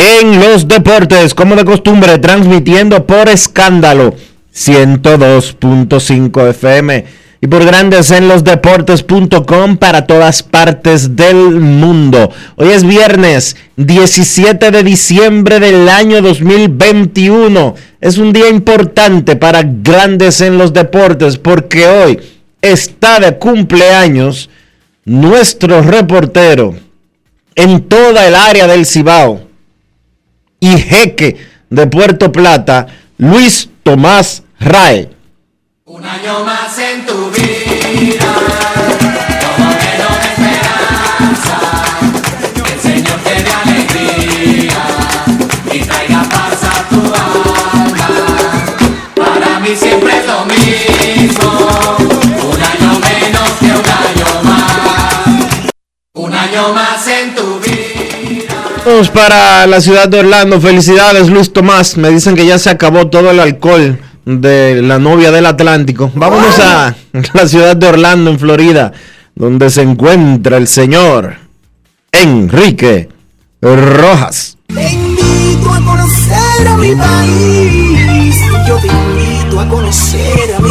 [0.00, 4.14] en los Deportes, como de costumbre, transmitiendo por escándalo
[4.54, 7.04] 102.5 FM
[7.42, 12.30] y por grandes en los deportes.com para todas partes del mundo.
[12.56, 17.74] Hoy es viernes 17 de diciembre del año 2021.
[18.00, 22.20] Es un día importante para grandes en los deportes porque hoy
[22.62, 24.48] está de cumpleaños
[25.04, 26.74] nuestro reportero
[27.54, 29.49] en toda el área del Cibao
[30.60, 31.36] y jeque
[31.70, 35.08] de Puerto Plata, Luis Tomás Rae.
[35.86, 38.32] Un año más en tu vida,
[39.40, 41.58] como menos de esperanza,
[42.54, 44.82] que el Señor te dé alegría
[45.72, 48.08] y traiga paz a tu alma.
[49.16, 51.50] Para mí siempre es lo mismo,
[52.52, 55.70] un año menos que un año más,
[56.14, 57.49] un año más en tu vida.
[58.84, 60.60] Vamos para la ciudad de Orlando.
[60.60, 61.96] Felicidades, Luis Tomás.
[61.96, 66.10] Me dicen que ya se acabó todo el alcohol de la novia del Atlántico.
[66.14, 66.94] Vámonos a
[67.34, 68.92] la ciudad de Orlando, en Florida,
[69.34, 71.36] donde se encuentra el señor
[72.10, 73.08] Enrique
[73.60, 74.56] Rojas.
[74.68, 78.36] Te invito a conocer a mi país.
[78.66, 80.70] Yo te invito a conocer a mi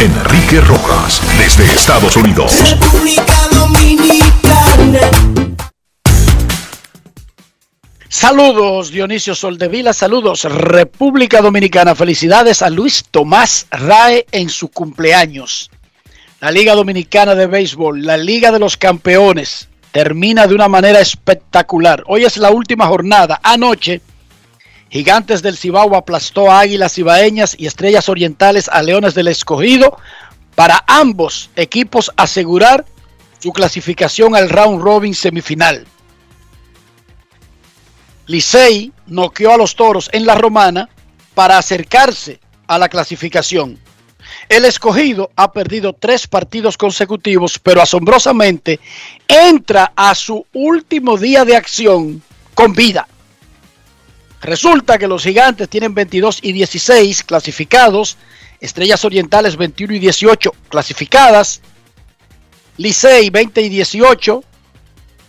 [0.00, 2.70] Enrique Rojas, desde Estados Unidos.
[2.70, 5.00] República Dominicana.
[8.08, 15.70] Saludos Dionisio Soldevila, saludos República Dominicana, felicidades a Luis Tomás Rae en su cumpleaños.
[16.40, 22.02] La Liga Dominicana de Béisbol, la Liga de los Campeones, termina de una manera espectacular.
[22.06, 23.40] Hoy es la última jornada.
[23.42, 24.00] Anoche,
[24.90, 29.96] Gigantes del Cibao aplastó a Águilas Cibaeñas y Estrellas Orientales a Leones del Escogido
[30.56, 32.84] para ambos equipos asegurar
[33.40, 35.86] su clasificación al round robin semifinal.
[38.26, 40.88] Licey noqueó a los toros en la romana
[41.34, 43.78] para acercarse a la clasificación.
[44.48, 48.78] El escogido ha perdido tres partidos consecutivos, pero asombrosamente
[49.26, 52.22] entra a su último día de acción
[52.54, 53.08] con vida.
[54.42, 58.16] Resulta que los gigantes tienen 22 y 16 clasificados,
[58.60, 61.62] Estrellas Orientales 21 y 18 clasificadas,
[62.80, 64.42] Licey 20 y 18,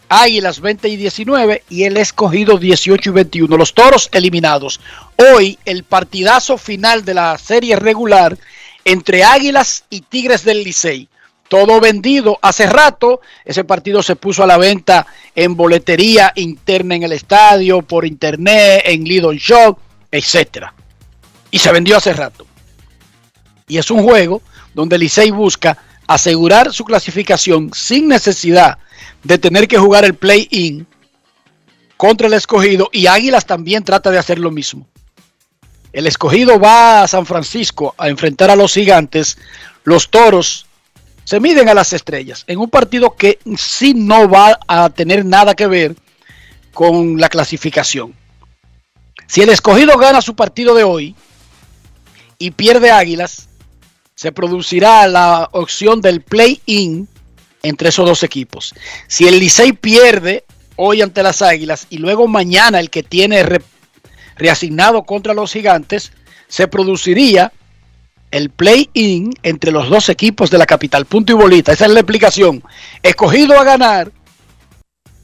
[0.08, 3.58] Águilas 20 y 19 y el escogido 18 y 21.
[3.58, 4.80] Los toros eliminados.
[5.18, 8.38] Hoy el partidazo final de la serie regular
[8.86, 11.10] entre Águilas y Tigres del Licey.
[11.50, 13.20] Todo vendido hace rato.
[13.44, 15.06] Ese partido se puso a la venta
[15.36, 19.78] en boletería interna en el estadio, por internet, en Lidl Shop,
[20.10, 20.68] etc.
[21.52, 22.48] Y se vendió hace rato.
[23.68, 24.42] Y es un juego
[24.74, 28.78] donde Licey busca asegurar su clasificación sin necesidad
[29.24, 30.88] de tener que jugar el play-in
[31.98, 34.88] contra el escogido y Águilas también trata de hacer lo mismo.
[35.94, 39.38] El escogido va a San Francisco a enfrentar a los gigantes.
[39.84, 40.66] Los toros
[41.26, 45.54] se miden a las estrellas en un partido que sí no va a tener nada
[45.54, 45.96] que ver
[46.74, 48.16] con la clasificación.
[49.28, 51.16] Si el escogido gana su partido de hoy
[52.38, 53.48] y pierde Águilas,
[54.22, 57.08] se producirá la opción del play-in
[57.64, 58.76] entre esos dos equipos.
[59.08, 60.44] Si el Licey pierde
[60.76, 63.64] hoy ante las Águilas y luego mañana el que tiene re-
[64.36, 66.12] reasignado contra los Gigantes,
[66.48, 67.52] se produciría
[68.30, 71.06] el play-in entre los dos equipos de la capital.
[71.08, 71.72] Punto y bolita.
[71.72, 72.64] Esa es la explicación.
[73.02, 74.12] Escogido a ganar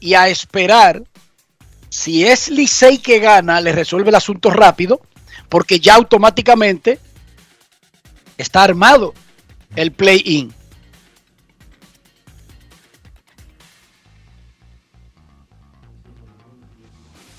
[0.00, 1.04] y a esperar.
[1.88, 5.00] Si es Licey que gana, le resuelve el asunto rápido,
[5.48, 6.98] porque ya automáticamente
[8.38, 9.12] está armado
[9.76, 10.54] el play-in.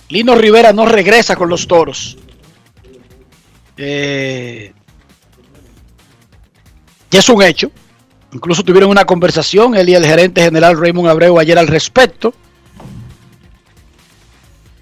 [0.09, 2.17] Lino Rivera no regresa con los toros.
[3.77, 4.73] Eh,
[7.11, 7.71] es un hecho.
[8.31, 12.33] Incluso tuvieron una conversación él y el gerente general Raymond Abreu ayer al respecto.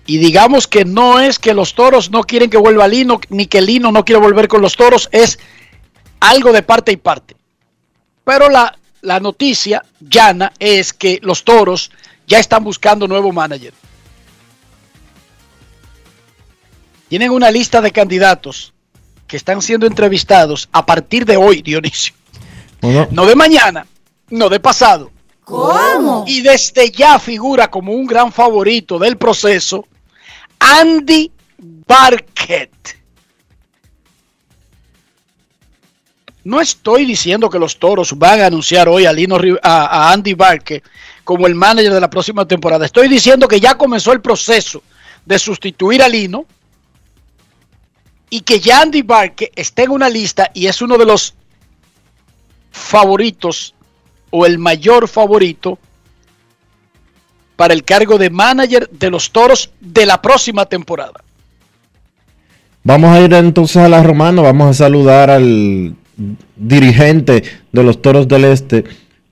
[0.06, 3.62] Y digamos que no es que los toros no quieren que vuelva Lino, ni que
[3.62, 5.38] Lino no quiere volver con los toros, es
[6.19, 7.36] algo de parte y parte.
[8.24, 11.92] Pero la, la noticia llana es que los toros
[12.28, 13.74] ya están buscando nuevo manager.
[17.10, 18.74] Tienen una lista de candidatos
[19.28, 22.14] que están siendo entrevistados a partir de hoy, Dionisio.
[22.81, 23.88] Bueno, No de mañana,
[24.30, 25.12] no de pasado.
[25.44, 26.25] ¿Cómo?
[26.28, 29.88] Y desde ya figura como un gran favorito del proceso
[30.60, 32.97] Andy Barkett.
[36.48, 40.34] No estoy diciendo que los toros van a anunciar hoy a, Lino a, a Andy
[40.34, 40.82] Barkett
[41.26, 42.86] como el manager de la próxima temporada.
[42.86, 44.82] Estoy diciendo que ya comenzó el proceso
[45.26, 46.46] de sustituir a Lino
[48.30, 51.34] y que ya Andy Barkett está en una lista y es uno de los
[52.72, 53.76] favoritos
[54.30, 55.78] o el mayor favorito
[57.58, 61.22] para el cargo de manager de los toros de la próxima temporada.
[62.86, 65.94] Vamos a ir entonces a la romana, vamos a saludar al
[66.56, 68.84] dirigente de los Toros del Este,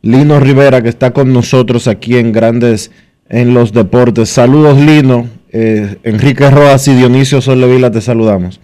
[0.01, 2.91] Lino Rivera, que está con nosotros aquí en Grandes
[3.27, 4.29] en los Deportes.
[4.29, 5.27] Saludos Lino,
[5.57, 8.59] Eh, Enrique Rojas y Dionisio Sollevila te saludamos.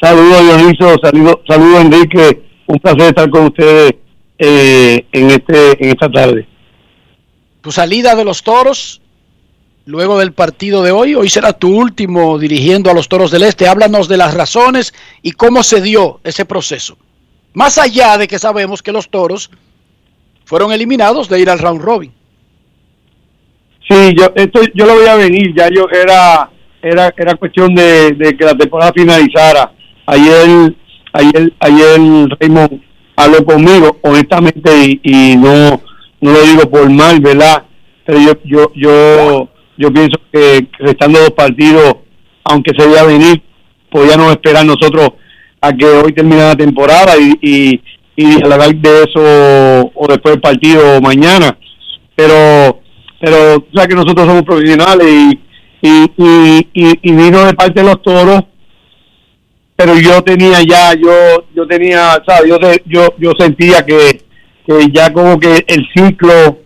[0.00, 3.92] Saludos Dionisio, saludos saludo, Enrique, un placer estar con ustedes
[4.38, 6.46] eh, en este en esta tarde.
[7.60, 9.02] Tu salida de los toros
[9.86, 13.68] luego del partido de hoy, hoy será tu último dirigiendo a los toros del Este.
[13.68, 16.96] Háblanos de las razones y cómo se dio ese proceso.
[17.52, 19.50] Más allá de que sabemos que los toros
[20.44, 22.12] fueron eliminados de ir al round robin.
[23.88, 26.50] Sí, yo esto yo lo voy a venir, ya yo era
[26.82, 29.72] era era cuestión de, que la temporada finalizara.
[30.06, 30.74] Ayer
[31.12, 32.00] ayer ayer
[32.40, 32.82] Raymond
[33.16, 35.80] habló conmigo honestamente y, y no
[36.20, 37.64] no lo digo por mal, ¿verdad?
[38.06, 41.96] Pero yo yo yo yo pienso que restando dos partidos,
[42.44, 43.42] aunque se veía venir,
[43.90, 45.10] podíamos esperar nosotros
[45.60, 47.80] a que hoy termine la temporada y, y,
[48.16, 51.56] y hablar de eso o después del partido mañana.
[52.14, 52.80] Pero
[53.20, 55.40] pero o sea que nosotros somos profesionales y,
[55.80, 58.42] y, y, y, y vino de parte de los toros
[59.76, 62.48] pero yo tenía ya yo yo tenía ¿sabes?
[62.48, 64.22] yo yo yo sentía que,
[64.66, 66.58] que ya como que el ciclo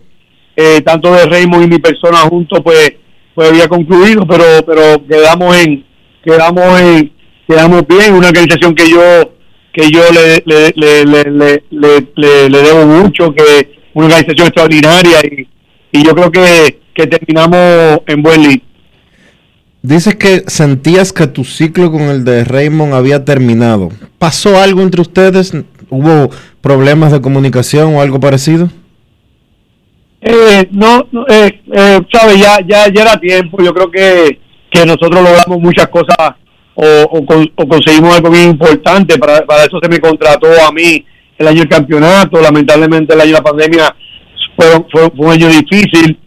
[0.55, 2.93] eh, tanto de Raymond y mi persona juntos pues
[3.39, 5.85] pues había concluido pero pero quedamos en
[6.25, 7.09] quedamos en
[7.47, 8.99] quedamos bien una organización que yo
[9.71, 15.47] que yo le le, le, le, le, le- debo mucho que una organización extraordinaria y,
[15.97, 18.59] y yo creo que, que terminamos en buen lead
[19.81, 23.87] Dices que sentías que tu ciclo con el de Raymond había terminado.
[24.17, 25.53] ¿Pasó algo entre ustedes?
[25.89, 28.69] ¿Hubo problemas de comunicación o algo parecido?
[30.21, 33.61] Eh, no, eh, eh, sabe, ya, ya, ya era tiempo.
[33.63, 36.17] Yo creo que, que nosotros logramos muchas cosas
[36.75, 39.17] o, o, con- o conseguimos algo bien importante.
[39.17, 41.05] Para, para eso se me contrató a mí
[41.37, 42.41] el año del campeonato.
[42.41, 43.95] Lamentablemente el año de la pandemia
[44.57, 46.19] fue, fue, fue un año difícil.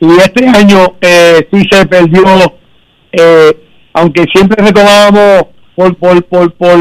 [0.00, 2.24] Y este año eh, sí se perdió,
[3.12, 3.56] eh,
[3.94, 6.78] aunque siempre retomábamos por, por, por, por,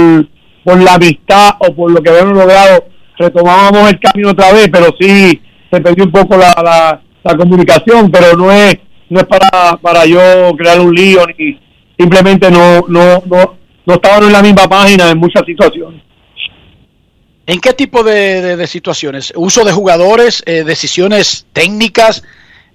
[0.66, 2.86] por la amistad o por lo que habíamos logrado,
[3.18, 5.42] retomábamos el camino otra vez, pero sí
[5.72, 8.78] se perdió un poco la, la, la comunicación, pero no es
[9.10, 10.20] no es para, para yo
[10.58, 11.60] crear un lío ni
[11.98, 16.02] simplemente no no no no estábamos en la misma página en muchas situaciones.
[17.48, 19.32] ¿En qué tipo de, de- de situaciones?
[19.36, 22.24] ¿Uso de jugadores, eh, decisiones técnicas,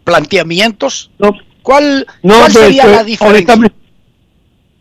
[0.05, 1.11] planteamientos?
[1.19, 1.33] No,
[1.63, 3.55] ¿Cuál, no, cuál pues, sería pues, la diferencia?
[3.55, 3.77] honestamente,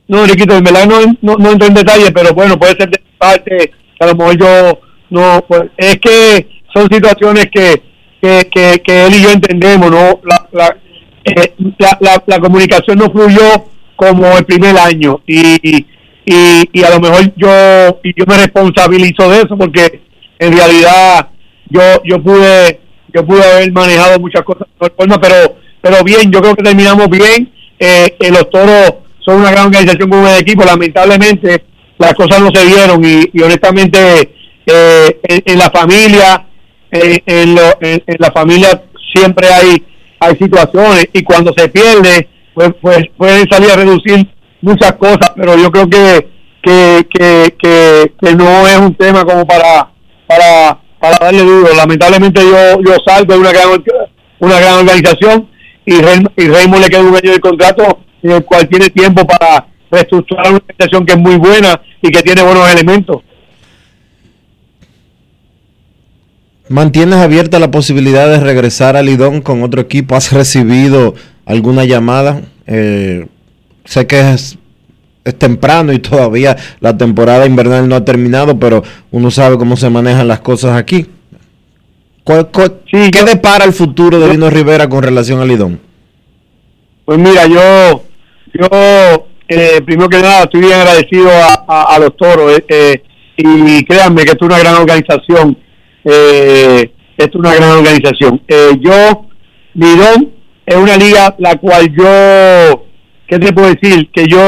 [0.08, 3.02] No, Riquito, en verdad no, no, no entro en detalle, pero bueno, puede ser de
[3.18, 7.82] parte, a lo mejor yo no, pues es que son situaciones que,
[8.22, 10.20] que, que, que él y yo entendemos, ¿no?
[10.24, 10.78] La, la,
[11.26, 15.86] eh, la, la, comunicación no fluyó como el primer año y, y,
[16.26, 20.02] y a lo mejor yo y yo me responsabilizo de eso porque
[20.38, 21.30] en realidad
[21.70, 22.80] yo yo pude
[23.14, 27.10] yo pude haber manejado muchas cosas de forma, pero, pero bien, yo creo que terminamos
[27.10, 27.52] bien.
[27.80, 31.64] Eh, eh, los toros son una gran organización como un equipo, lamentablemente
[31.98, 34.36] las cosas no se dieron y, honestamente
[34.66, 36.46] eh, en la familia,
[36.92, 38.82] eh, en, lo, en, en la familia
[39.14, 39.84] siempre hay
[40.20, 44.28] hay situaciones y cuando se pierde pues, pues pueden salir a reducir
[44.62, 46.28] muchas cosas pero yo creo que
[46.62, 49.90] que, que, que, no es un tema como para
[50.28, 51.74] para para darle duro.
[51.74, 53.70] Lamentablemente yo yo salgo de una gran
[54.40, 55.48] una gran organización
[55.86, 59.26] y, Rey- y Raymond le queda un año de contrato en el cual tiene tiempo
[59.26, 63.22] para reestructurar una organización que es muy buena y que tiene buenos elementos
[66.70, 70.16] ¿Mantienes abierta la posibilidad de regresar a Lidón con otro equipo?
[70.16, 72.42] ¿Has recibido alguna llamada?
[72.68, 73.26] Eh,
[73.86, 74.58] sé que es,
[75.26, 79.90] es temprano y todavía la temporada invernal no ha terminado, pero uno sabe cómo se
[79.90, 81.08] manejan las cosas aquí.
[82.24, 85.80] ¿Cuál- cuál- Sí, ¿Qué yo- depara el futuro de Lino Rivera con relación a Lidón?
[87.06, 88.04] Pues mira, yo,
[88.54, 88.68] yo
[89.48, 93.02] eh, primero que nada estoy bien agradecido a, a- a los toros eh, eh,
[93.38, 95.58] y créanme que es una gran organización,
[96.12, 98.42] eh, es una gran organización.
[98.48, 99.26] Eh, yo,
[99.74, 100.32] Lidón
[100.66, 102.86] es una liga la cual yo,
[103.28, 104.10] ¿qué te puedo decir?
[104.12, 104.40] Que yo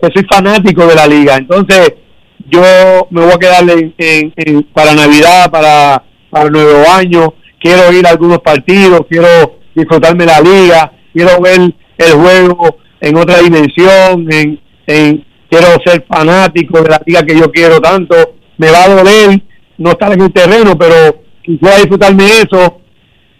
[0.00, 1.92] que soy fanático de la liga, entonces
[2.48, 2.62] yo
[3.10, 8.38] me voy a quedar en, para Navidad, para, para nuevo año, quiero ir a algunos
[8.38, 15.66] partidos, quiero disfrutarme la liga, quiero ver el juego en otra dimensión, en, en- quiero
[15.84, 18.14] ser fanático de la liga que yo quiero tanto,
[18.56, 19.42] me va a doler
[19.80, 22.80] no estar en el terreno, pero quisiera disfrutarme eso,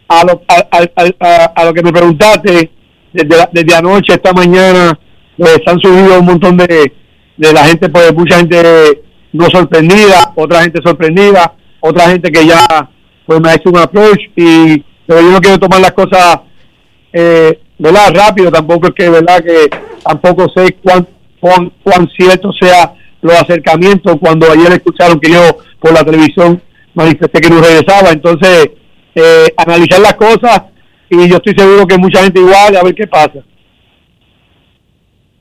[0.09, 2.71] a lo, a, a- a- lo que me preguntaste,
[3.13, 4.99] desde, la- desde anoche, esta mañana,
[5.37, 6.93] pues han subido un montón de,
[7.37, 12.67] de la gente, pues mucha gente no sorprendida, otra gente sorprendida, otra gente que ya
[13.27, 16.41] pues me ha hecho un approach y pero yo no quiero tomar las cosas
[17.13, 19.71] eh, verdad rápido tampoco es que verdad que
[20.05, 21.07] tampoco sé cuán,
[21.41, 22.93] cuán cuán cierto sea
[23.23, 26.63] los acercamientos cuando ayer escucharon que yo por la televisión
[26.95, 28.11] manifesté que no regresaba.
[28.11, 28.71] Entonces
[29.15, 30.63] eh, analizar las cosas
[31.09, 33.41] y yo estoy seguro que mucha gente igual a ver qué pasa.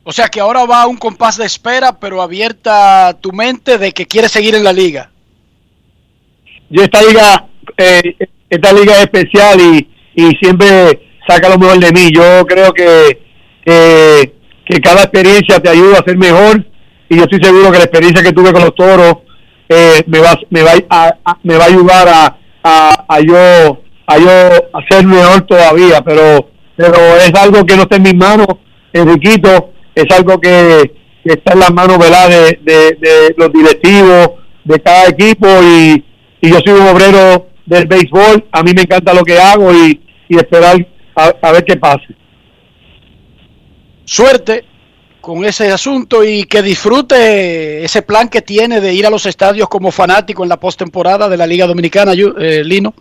[0.03, 3.91] O sea que ahora va a un compás de espera, pero abierta tu mente de
[3.91, 5.12] que quieres seguir en la liga.
[6.69, 7.45] yo esta liga
[7.77, 8.15] eh,
[8.50, 12.09] esta liga es especial y, y siempre saca lo mejor de mí.
[12.12, 13.19] Yo creo que,
[13.63, 16.63] que que cada experiencia te ayuda a ser mejor
[17.09, 19.17] y yo estoy seguro que la experiencia que tuve con los toros
[19.67, 24.17] eh, me va me va a, me va a ayudar a, a, a yo a
[24.17, 28.47] yo a ser mejor todavía pero pero es algo que no está en mis manos
[28.93, 32.29] Enriquito es algo que, está en las manos ¿verdad?
[32.29, 34.31] De, de, de los directivos
[34.63, 36.03] de cada equipo y,
[36.41, 40.01] y yo soy un obrero del béisbol a mí me encanta lo que hago y,
[40.27, 40.77] y esperar
[41.15, 42.15] a, a ver qué pase
[44.05, 44.65] Suerte
[45.21, 49.67] con ese asunto y que disfrute ese plan que tiene de ir a los estadios
[49.69, 52.93] como fanático en la postemporada de la Liga Dominicana, eh, Lino.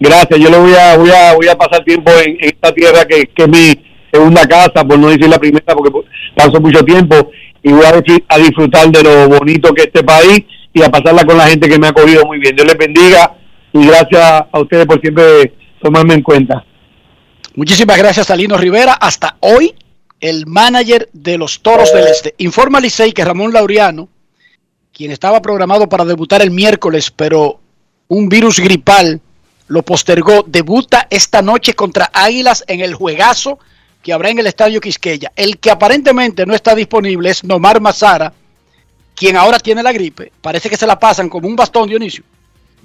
[0.00, 3.04] Gracias, yo le voy a, voy a, voy a pasar tiempo en, en esta tierra
[3.06, 5.90] que, que es mi segunda casa, por no decir la primera, porque
[6.36, 7.30] paso mucho tiempo
[7.62, 11.24] y voy a, a disfrutar de lo bonito que es este país y a pasarla
[11.24, 12.54] con la gente que me ha cogido muy bien.
[12.56, 13.34] Dios les bendiga
[13.72, 16.64] y gracias a ustedes por siempre tomarme en cuenta.
[17.54, 18.94] Muchísimas gracias a Lino Rivera.
[18.94, 19.74] Hasta hoy,
[20.24, 22.34] el manager de los Toros del Este.
[22.38, 24.08] Informa Licey que Ramón Laureano,
[24.90, 27.60] quien estaba programado para debutar el miércoles, pero
[28.08, 29.20] un virus gripal
[29.68, 33.58] lo postergó, debuta esta noche contra Águilas en el juegazo
[34.02, 35.30] que habrá en el Estadio Quisqueya.
[35.36, 38.32] El que aparentemente no está disponible es Nomar Mazara,
[39.14, 40.32] quien ahora tiene la gripe.
[40.40, 42.24] Parece que se la pasan como un bastón, Dionisio,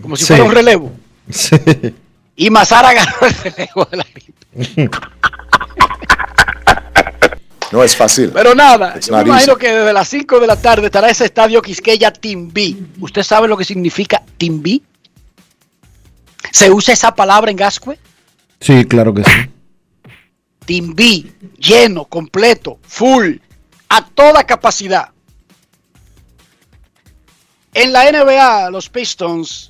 [0.02, 0.28] como si Sí.
[0.28, 0.92] fuera un relevo.
[1.30, 1.56] Sí.
[2.36, 4.90] Y Mazara agarró el relevo de la gripe.
[7.72, 8.32] No es fácil.
[8.34, 9.60] Pero nada, It's yo me imagino easy.
[9.62, 12.88] que desde las 5 de la tarde estará ese estadio Quisqueya Timbí.
[13.00, 14.84] ¿Usted sabe lo que significa Timbí?
[16.52, 18.00] ¿Se usa esa palabra en Gascue?
[18.60, 19.32] Sí, claro que sí.
[20.66, 23.36] Timbí, lleno, completo, full,
[23.90, 25.10] a toda capacidad.
[27.74, 29.69] En la NBA, los Pistons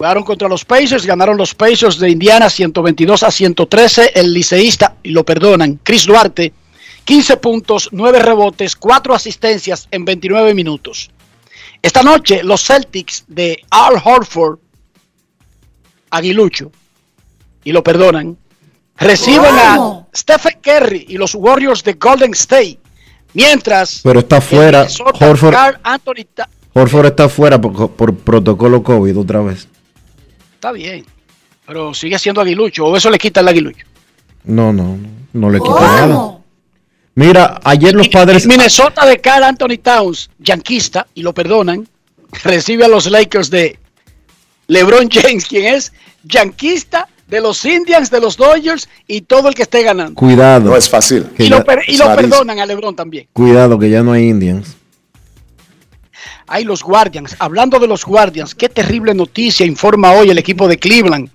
[0.00, 4.12] jugaron contra los Pacers, ganaron los Pacers de Indiana 122 a 113.
[4.14, 6.54] El liceísta, y lo perdonan, Chris Duarte,
[7.04, 11.10] 15 puntos, 9 rebotes, 4 asistencias en 29 minutos.
[11.82, 14.58] Esta noche, los Celtics de Al Horford,
[16.08, 16.72] Aguilucho,
[17.62, 18.38] y lo perdonan,
[18.96, 22.78] reciben a Stephen Curry y los Warriors de Golden State.
[23.34, 24.86] Mientras Pero está fuera.
[25.20, 26.24] Horford, Anthony
[26.72, 29.68] Horford está fuera por, por protocolo COVID otra vez.
[30.60, 31.06] Está bien.
[31.66, 32.84] Pero sigue siendo aguilucho.
[32.84, 33.86] O eso le quita el aguilucho.
[34.44, 36.36] No, no, no, no le quita nada.
[37.14, 38.46] Mira, ayer los padres.
[38.46, 41.88] Minnesota de Carl Anthony Towns, yanquista, y lo perdonan,
[42.44, 43.78] recibe a los Lakers de
[44.66, 49.62] LeBron James, quien es yanquista de los Indians, de los Dodgers y todo el que
[49.62, 50.14] esté ganando.
[50.14, 50.68] Cuidado.
[50.68, 51.26] No es fácil.
[51.38, 53.28] Y lo, per- y lo perdonan a LeBron también.
[53.32, 54.76] Cuidado, que ya no hay Indians.
[56.50, 57.36] Hay los Guardians.
[57.38, 61.30] Hablando de los Guardians, qué terrible noticia informa hoy el equipo de Cleveland.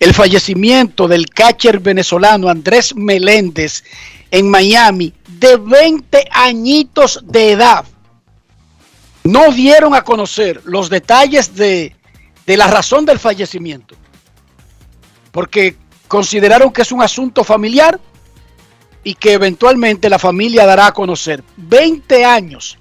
[0.00, 3.84] El fallecimiento del catcher venezolano Andrés Meléndez
[4.32, 7.84] en Miami de 20 añitos de edad.
[9.22, 11.94] No dieron a conocer los detalles de,
[12.44, 13.94] de la razón del fallecimiento.
[15.30, 15.76] Porque
[16.08, 18.00] consideraron que es un asunto familiar
[19.04, 21.44] y que eventualmente la familia dará a conocer.
[21.56, 22.76] 20 años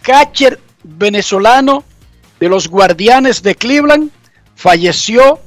[0.00, 1.84] catcher venezolano
[2.40, 4.10] de los Guardianes de Cleveland
[4.54, 5.40] falleció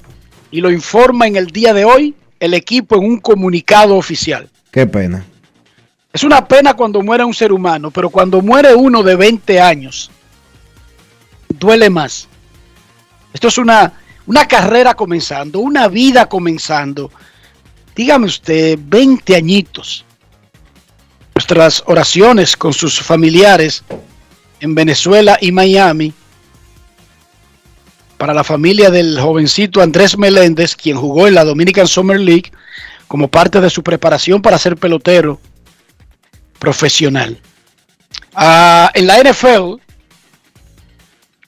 [0.52, 4.50] y lo informa en el día de hoy el equipo en un comunicado oficial.
[4.72, 5.26] Qué pena.
[6.14, 10.10] Es una pena cuando muere un ser humano, pero cuando muere uno de 20 años,
[11.50, 12.28] duele más.
[13.34, 13.92] Esto es una,
[14.26, 17.12] una carrera comenzando, una vida comenzando.
[17.94, 20.06] Dígame usted, 20 añitos.
[21.34, 23.84] Nuestras oraciones con sus familiares
[24.60, 26.14] en Venezuela y Miami
[28.18, 32.52] para la familia del jovencito Andrés Meléndez, quien jugó en la Dominican Summer League
[33.08, 35.40] como parte de su preparación para ser pelotero
[36.60, 37.40] profesional.
[38.34, 39.80] Ah, en la NFL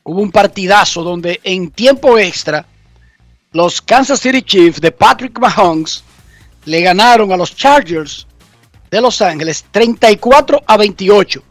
[0.04, 2.66] hubo un partidazo donde en tiempo extra
[3.52, 6.04] los Kansas City Chiefs de Patrick Mahomes
[6.66, 8.28] le ganaron a los Chargers
[8.92, 11.44] de Los Ángeles 34 a 28.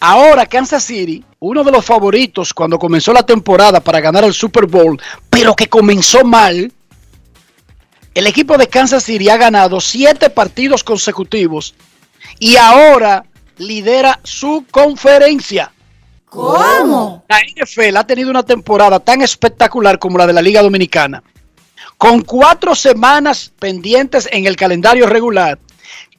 [0.00, 4.64] Ahora Kansas City, uno de los favoritos cuando comenzó la temporada para ganar el Super
[4.64, 6.72] Bowl, pero que comenzó mal,
[8.14, 11.74] el equipo de Kansas City ha ganado siete partidos consecutivos
[12.38, 13.26] y ahora
[13.58, 15.70] lidera su conferencia.
[16.24, 17.24] ¿Cómo?
[17.28, 21.22] La NFL ha tenido una temporada tan espectacular como la de la Liga Dominicana.
[21.98, 25.58] Con cuatro semanas pendientes en el calendario regular,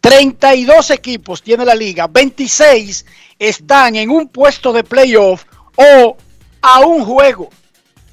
[0.02, 3.06] 32 equipos tiene la liga, 26
[3.38, 6.18] están en un puesto de playoff o
[6.62, 7.50] a un juego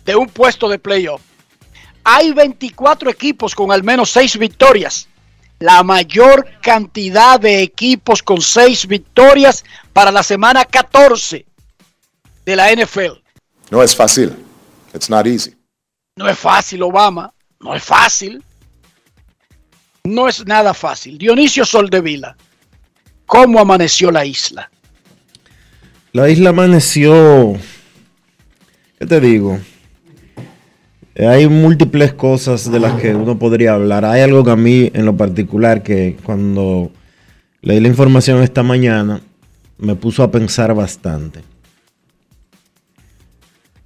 [0.05, 1.23] de un puesto de playoff.
[2.05, 5.09] Hay 24 equipos con al menos 6 victorias.
[5.59, 11.45] La mayor cantidad de equipos con 6 victorias para la semana 14
[12.47, 13.21] de la NFL.
[13.71, 14.35] No es fácil.
[14.95, 15.55] It's not easy.
[16.17, 17.33] No es fácil, Obama.
[17.61, 18.43] No es fácil.
[20.09, 21.19] No es nada fácil.
[21.19, 22.35] Dionisio Soldevila,
[23.27, 24.71] ¿cómo amaneció la isla?
[26.13, 27.59] La isla amaneció.
[28.99, 29.59] ¿Qué te digo?
[31.15, 34.07] Hay múltiples cosas de las que uno podría hablar.
[34.07, 36.91] Hay algo que a mí, en lo particular, que cuando
[37.61, 39.21] leí la información esta mañana,
[39.77, 41.41] me puso a pensar bastante.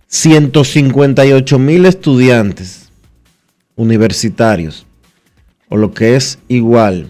[0.07, 2.91] 158 mil estudiantes
[3.75, 4.87] universitarios,
[5.73, 7.09] o lo que es igual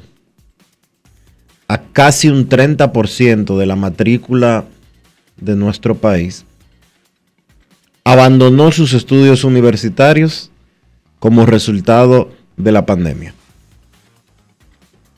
[1.67, 4.67] a casi un 30% de la matrícula
[5.37, 6.45] de nuestro país,
[8.05, 10.53] abandonó sus estudios universitarios
[11.19, 13.35] como resultado de la pandemia,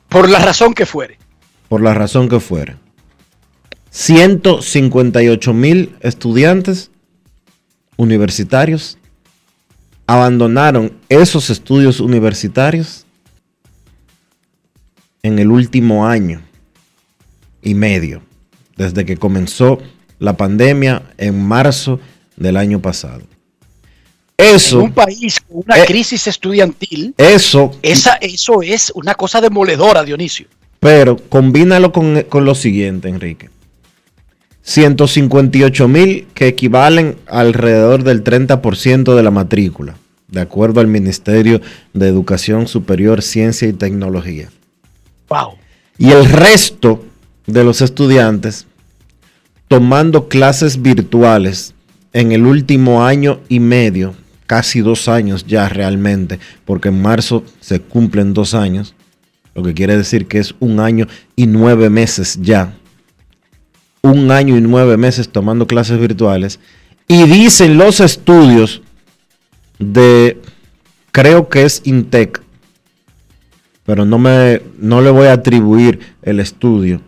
[0.08, 1.18] Por la razón que fuere.
[1.68, 2.78] por la razón que fuera.
[3.90, 6.90] 158 mil estudiantes
[7.98, 8.96] universitarios
[10.06, 13.03] abandonaron esos estudios universitarios
[15.24, 16.42] en el último año
[17.62, 18.22] y medio,
[18.76, 19.78] desde que comenzó
[20.20, 21.98] la pandemia en marzo
[22.36, 23.22] del año pasado.
[24.36, 25.84] En Eso, un país con una Eh.
[25.86, 30.46] crisis estudiantil, eso, esa, eso es una cosa demoledora, Dionisio.
[30.78, 33.48] pero combínalo con, con lo siguiente, Enrique.
[34.62, 39.96] 158 mil que equivalen alrededor del 30% de la matrícula,
[40.28, 41.60] de acuerdo al Ministerio
[41.94, 44.48] de Educación Superior, Ciencia y Tecnología.
[45.28, 45.54] Wow.
[45.98, 47.04] Y el resto
[47.46, 48.66] de los estudiantes
[49.68, 51.74] tomando clases virtuales
[52.12, 54.14] en el último año y medio,
[54.46, 58.94] casi dos años ya realmente, porque en marzo se cumplen dos años,
[59.54, 62.74] lo que quiere decir que es un año y nueve meses ya.
[64.00, 66.60] Un año y nueve meses tomando clases virtuales.
[67.08, 68.82] Y dicen los estudios
[69.78, 70.40] de,
[71.10, 72.43] creo que es Intec,
[73.84, 77.00] pero no, me, no le voy a atribuir el estudio,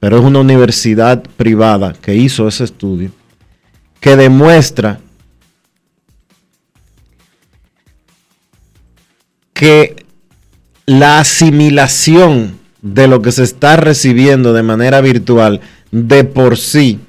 [0.00, 3.10] pero es una universidad privada que hizo ese estudio,
[4.00, 5.00] que demuestra
[9.52, 9.96] que
[10.86, 15.60] la asimilación de lo que se está recibiendo de manera virtual
[15.90, 17.00] de por sí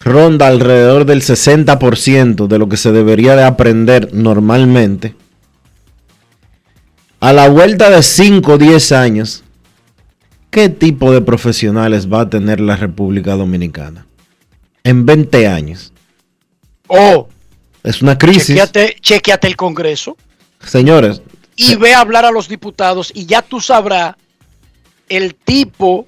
[0.00, 5.14] ronda alrededor del 60% de lo que se debería de aprender normalmente,
[7.20, 9.44] a la vuelta de 5 o 10 años,
[10.50, 14.06] ¿qué tipo de profesionales va a tener la República Dominicana?
[14.82, 15.92] En 20 años.
[16.88, 17.28] Oh,
[17.82, 18.46] Es una crisis.
[18.48, 20.16] chequeate, chequeate el Congreso
[20.64, 21.22] Señores,
[21.56, 24.16] y ve a hablar a los diputados y ya tú sabrás
[25.08, 26.06] el tipo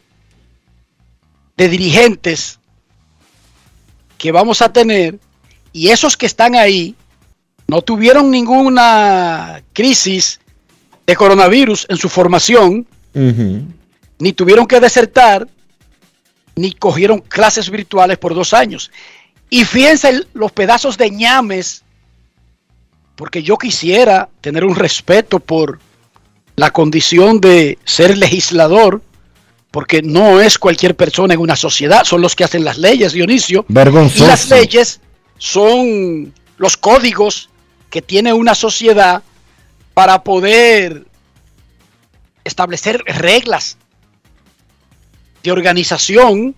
[1.56, 2.58] de dirigentes
[4.18, 5.18] que vamos a tener
[5.72, 6.94] y esos que están ahí
[7.66, 10.40] no tuvieron ninguna crisis
[11.06, 12.86] de coronavirus en su formación,
[14.18, 15.48] ni tuvieron que desertar,
[16.54, 18.90] ni cogieron clases virtuales por dos años.
[19.50, 21.82] Y fíjense los pedazos de ñames,
[23.16, 25.78] porque yo quisiera tener un respeto por
[26.56, 29.02] la condición de ser legislador,
[29.70, 33.64] porque no es cualquier persona en una sociedad, son los que hacen las leyes, Dionisio.
[33.68, 34.26] Y vergonzoso.
[34.26, 35.00] las leyes
[35.38, 37.48] son los códigos
[37.90, 39.22] que tiene una sociedad
[39.94, 41.04] para poder
[42.44, 43.76] establecer reglas
[45.42, 46.54] de organización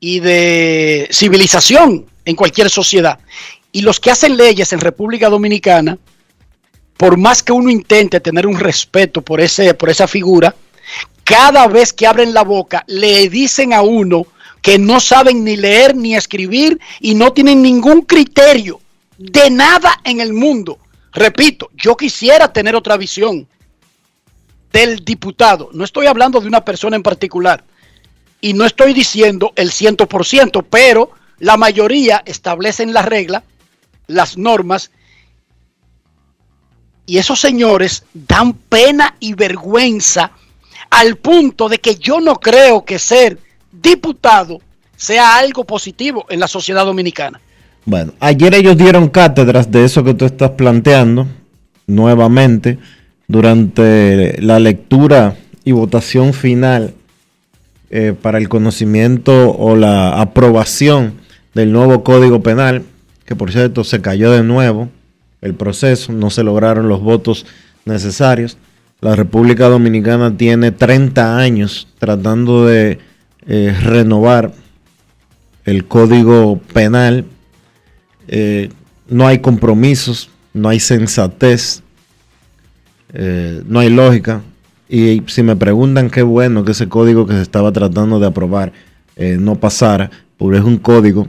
[0.00, 3.18] y de civilización en cualquier sociedad.
[3.72, 5.98] Y los que hacen leyes en República Dominicana,
[6.96, 10.54] por más que uno intente tener un respeto por, ese, por esa figura,
[11.24, 14.26] cada vez que abren la boca le dicen a uno
[14.62, 18.80] que no saben ni leer ni escribir y no tienen ningún criterio
[19.18, 20.78] de nada en el mundo.
[21.18, 23.48] Repito, yo quisiera tener otra visión
[24.72, 25.68] del diputado.
[25.72, 27.64] No estoy hablando de una persona en particular.
[28.40, 33.42] Y no estoy diciendo el 100%, pero la mayoría establecen la regla,
[34.06, 34.92] las normas.
[37.04, 40.30] Y esos señores dan pena y vergüenza
[40.88, 43.40] al punto de que yo no creo que ser
[43.72, 44.60] diputado
[44.96, 47.40] sea algo positivo en la sociedad dominicana.
[47.84, 51.26] Bueno, ayer ellos dieron cátedras de eso que tú estás planteando
[51.86, 52.78] nuevamente
[53.26, 56.94] durante la lectura y votación final
[57.90, 61.14] eh, para el conocimiento o la aprobación
[61.54, 62.84] del nuevo Código Penal,
[63.24, 64.88] que por cierto se cayó de nuevo
[65.40, 67.46] el proceso, no se lograron los votos
[67.84, 68.58] necesarios.
[69.00, 72.98] La República Dominicana tiene 30 años tratando de
[73.46, 74.52] eh, renovar
[75.64, 77.24] el Código Penal
[78.28, 78.70] eh,
[79.08, 81.82] no hay compromisos, no hay sensatez,
[83.12, 84.42] eh, no hay lógica.
[84.88, 88.72] Y si me preguntan qué bueno que ese código que se estaba tratando de aprobar
[89.16, 91.28] eh, no pasara, porque es un código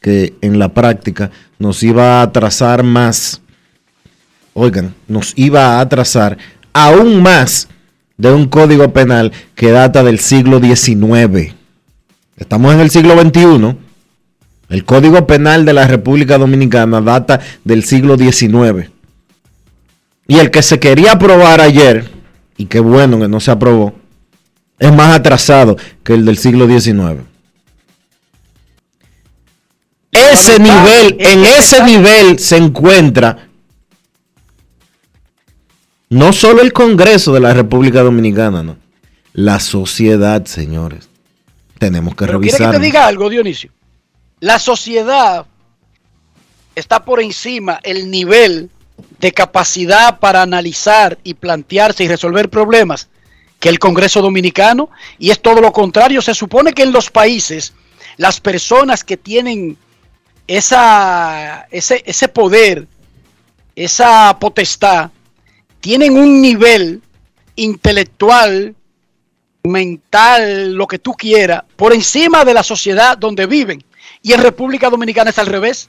[0.00, 3.40] que en la práctica nos iba a atrasar más,
[4.54, 6.38] oigan, nos iba a atrasar
[6.72, 7.68] aún más
[8.16, 11.54] de un código penal que data del siglo XIX.
[12.36, 13.76] Estamos en el siglo XXI.
[14.70, 18.88] El Código Penal de la República Dominicana data del siglo XIX.
[20.28, 22.08] Y el que se quería aprobar ayer,
[22.56, 23.94] y qué bueno que no se aprobó,
[24.78, 27.20] es más atrasado que el del siglo XIX.
[30.12, 33.48] Ese nivel, en ese nivel se encuentra
[36.08, 38.76] no solo el Congreso de la República Dominicana, no.
[39.32, 41.08] La sociedad, señores.
[41.78, 42.80] Tenemos que Pero quiere que revisar.
[42.80, 43.70] te diga algo, Dionisio.
[44.40, 45.46] La sociedad
[46.74, 48.70] está por encima el nivel
[49.18, 53.08] de capacidad para analizar y plantearse y resolver problemas
[53.58, 56.22] que el Congreso Dominicano y es todo lo contrario.
[56.22, 57.74] Se supone que en los países
[58.16, 59.76] las personas que tienen
[60.46, 62.88] esa, ese, ese poder,
[63.76, 65.10] esa potestad,
[65.80, 67.02] tienen un nivel
[67.56, 68.74] intelectual,
[69.64, 73.84] mental, lo que tú quieras, por encima de la sociedad donde viven.
[74.22, 75.88] Y en República Dominicana es al revés.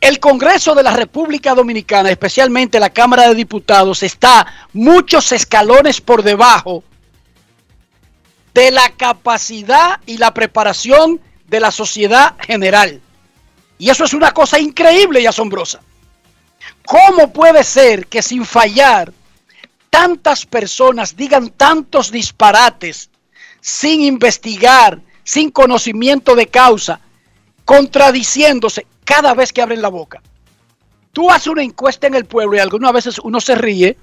[0.00, 6.22] El Congreso de la República Dominicana, especialmente la Cámara de Diputados, está muchos escalones por
[6.22, 6.84] debajo
[8.54, 13.00] de la capacidad y la preparación de la sociedad general.
[13.78, 15.80] Y eso es una cosa increíble y asombrosa.
[16.84, 19.12] ¿Cómo puede ser que sin fallar
[19.90, 23.10] tantas personas digan tantos disparates
[23.60, 27.00] sin investigar, sin conocimiento de causa,
[27.66, 30.22] contradiciéndose cada vez que abren la boca?
[31.12, 33.98] Tú haces una encuesta en el pueblo y algunas veces uno se ríe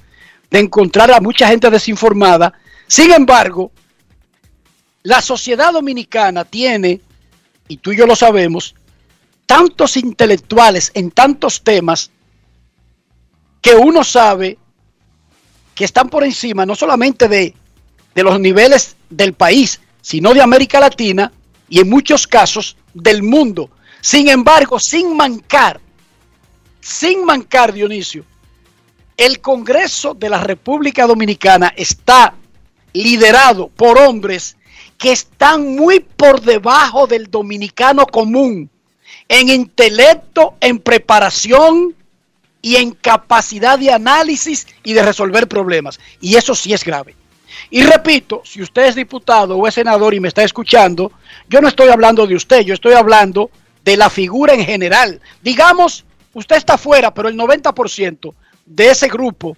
[0.52, 2.54] de encontrar a mucha gente desinformada.
[2.86, 3.72] Sin embargo,
[5.02, 7.02] la sociedad dominicana tiene,
[7.68, 8.76] y tú y yo lo sabemos,
[9.48, 12.12] tantos intelectuales en tantos temas
[13.62, 14.60] que uno sabe
[15.74, 17.56] que están por encima no solamente de,
[18.14, 21.32] de los niveles del país, sino de América Latina
[21.68, 23.72] y en muchos casos del mundo.
[24.02, 25.82] Sin embargo, sin mancar,
[26.80, 28.24] sin mancar, Dionisio,
[29.18, 32.36] el Congreso de la República Dominicana está
[32.94, 34.58] liderado por hombres
[35.00, 38.70] que están muy por debajo del dominicano común
[39.28, 41.96] en intelecto, en preparación
[42.62, 46.00] y en capacidad de análisis y de resolver problemas.
[46.22, 47.16] Y eso sí es grave.
[47.70, 51.12] Y repito, si usted es diputado o es senador y me está escuchando,
[51.50, 53.50] yo no estoy hablando de usted, yo estoy hablando
[53.84, 55.22] de la figura en general.
[55.42, 58.34] Digamos, usted está fuera, pero el 90%
[58.66, 59.56] de ese grupo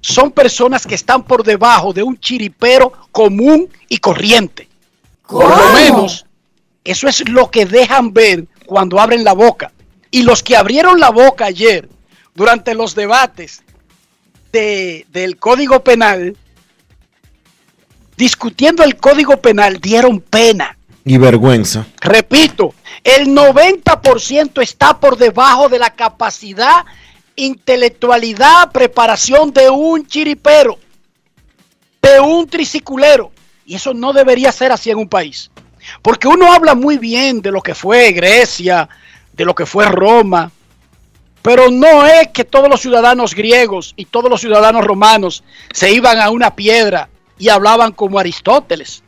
[0.00, 4.68] son personas que están por debajo de un chiripero común y corriente.
[5.28, 6.26] Por lo menos,
[6.82, 9.72] eso es lo que dejan ver cuando abren la boca.
[10.10, 11.88] Y los que abrieron la boca ayer,
[12.34, 13.62] durante los debates
[14.52, 16.36] de- del Código Penal,
[18.20, 20.76] discutiendo el Código Penal, dieron pena.
[21.06, 21.86] Y vergüenza.
[22.02, 26.84] Repito, el 90% está por debajo de la capacidad,
[27.34, 30.78] intelectualidad, preparación de un chiripero,
[32.02, 33.32] de un triciculero.
[33.64, 35.50] Y eso no debería ser así en un país.
[36.02, 38.86] Porque uno habla muy bien de lo que fue Grecia,
[39.32, 40.52] de lo que fue Roma,
[41.40, 46.18] pero no es que todos los ciudadanos griegos y todos los ciudadanos romanos se iban
[46.18, 47.08] a una piedra
[47.40, 49.02] y hablaban como Aristóteles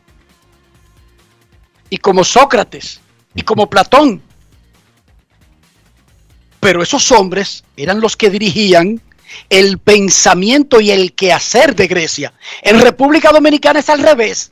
[1.89, 2.99] y como Sócrates
[3.35, 4.21] y como Platón.
[6.59, 8.99] Pero esos hombres eran los que dirigían
[9.49, 12.33] el pensamiento y el quehacer de Grecia.
[12.63, 14.51] En República Dominicana es al revés.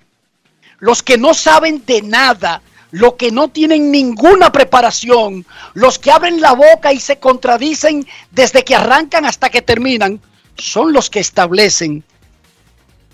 [0.77, 6.39] Los que no saben de nada, los que no tienen ninguna preparación, los que abren
[6.39, 10.21] la boca y se contradicen desde que arrancan hasta que terminan,
[10.55, 12.03] son los que establecen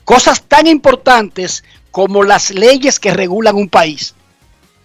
[0.08, 4.15] cosas tan importantes como las leyes que regulan un país.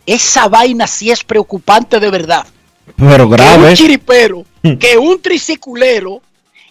[0.05, 2.45] Esa vaina sí es preocupante de verdad.
[2.97, 3.69] Pero Que grave.
[3.69, 4.45] un chiripero,
[4.81, 6.21] que un triciculero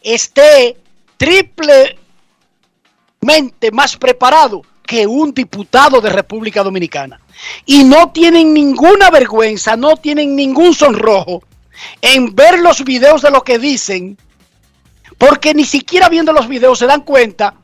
[0.03, 0.75] esté
[1.15, 1.95] triplemente
[3.71, 7.21] más preparado que un diputado de República Dominicana.
[7.65, 11.41] Y no tienen ninguna vergüenza, no tienen ningún sonrojo
[12.01, 14.17] en ver los videos de lo que dicen,
[15.17, 17.55] porque ni siquiera viendo los videos se dan cuenta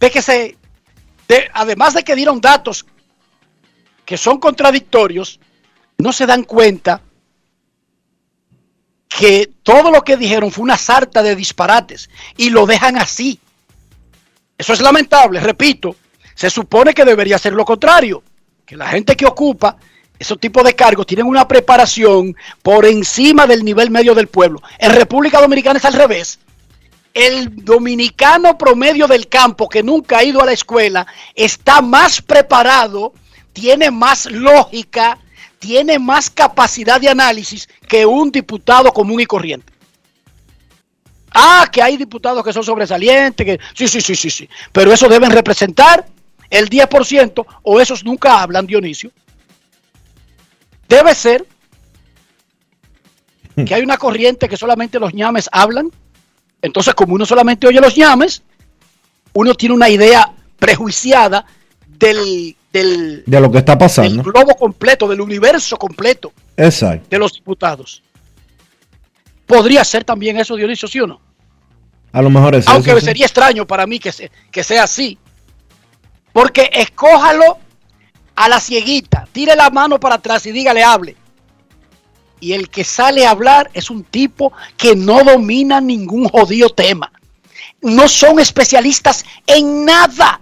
[0.00, 0.56] de que se,
[1.28, 2.86] de- además de que dieron datos
[4.04, 5.40] que son contradictorios,
[5.98, 7.00] no se dan cuenta
[9.08, 13.40] que todo lo que dijeron fue una sarta de disparates y lo dejan así.
[14.58, 15.96] Eso es lamentable, repito,
[16.34, 18.22] se supone que debería ser lo contrario,
[18.64, 19.76] que la gente que ocupa
[20.18, 24.62] esos tipos de cargos tienen una preparación por encima del nivel medio del pueblo.
[24.78, 26.38] En República Dominicana es al revés.
[27.16, 33.14] El dominicano promedio del campo que nunca ha ido a la escuela está más preparado,
[33.54, 35.16] tiene más lógica,
[35.58, 39.72] tiene más capacidad de análisis que un diputado común y corriente.
[41.32, 44.48] Ah, que hay diputados que son sobresalientes, que sí, sí, sí, sí, sí.
[44.70, 46.04] Pero eso deben representar
[46.50, 49.10] el 10% o esos nunca hablan, Dionisio.
[50.86, 51.46] Debe ser
[53.64, 55.90] que hay una corriente que solamente los ñames hablan.
[56.66, 58.42] Entonces, como uno solamente oye los ñames,
[59.32, 61.44] uno tiene una idea prejuiciada
[61.86, 64.22] del, del, De lo que está del pasando.
[64.22, 67.06] globo completo, del universo completo Exacto.
[67.10, 68.02] de los diputados.
[69.46, 71.20] Podría ser también eso, Dionisio, ¿sí o no?
[72.12, 73.06] A lo mejor es Aunque eso, sí.
[73.06, 75.18] sería extraño para mí que, se- que sea así.
[76.32, 77.58] Porque escójalo
[78.34, 81.16] a la cieguita, tire la mano para atrás y dígale hable.
[82.46, 87.10] Y el que sale a hablar es un tipo que no domina ningún jodido tema.
[87.80, 90.40] No son especialistas en nada.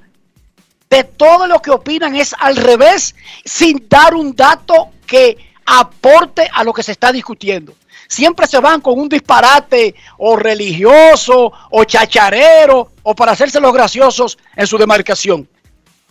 [0.91, 3.15] De todo lo que opinan es al revés,
[3.47, 7.75] sin dar un dato que aporte a lo que se está discutiendo.
[8.07, 14.37] Siempre se van con un disparate o religioso o chacharero o para hacerse los graciosos
[14.55, 15.49] en su demarcación.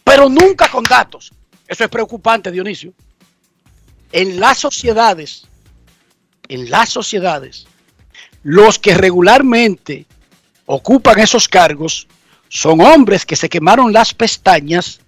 [0.03, 1.31] Pero nunca con datos.
[1.67, 2.93] Eso es preocupante, Dionisio.
[4.11, 5.47] En las sociedades,
[6.47, 7.65] en las sociedades,
[8.43, 10.05] los que regularmente
[10.65, 12.07] ocupan esos cargos
[12.49, 14.99] son hombres que se quemaron las pestañas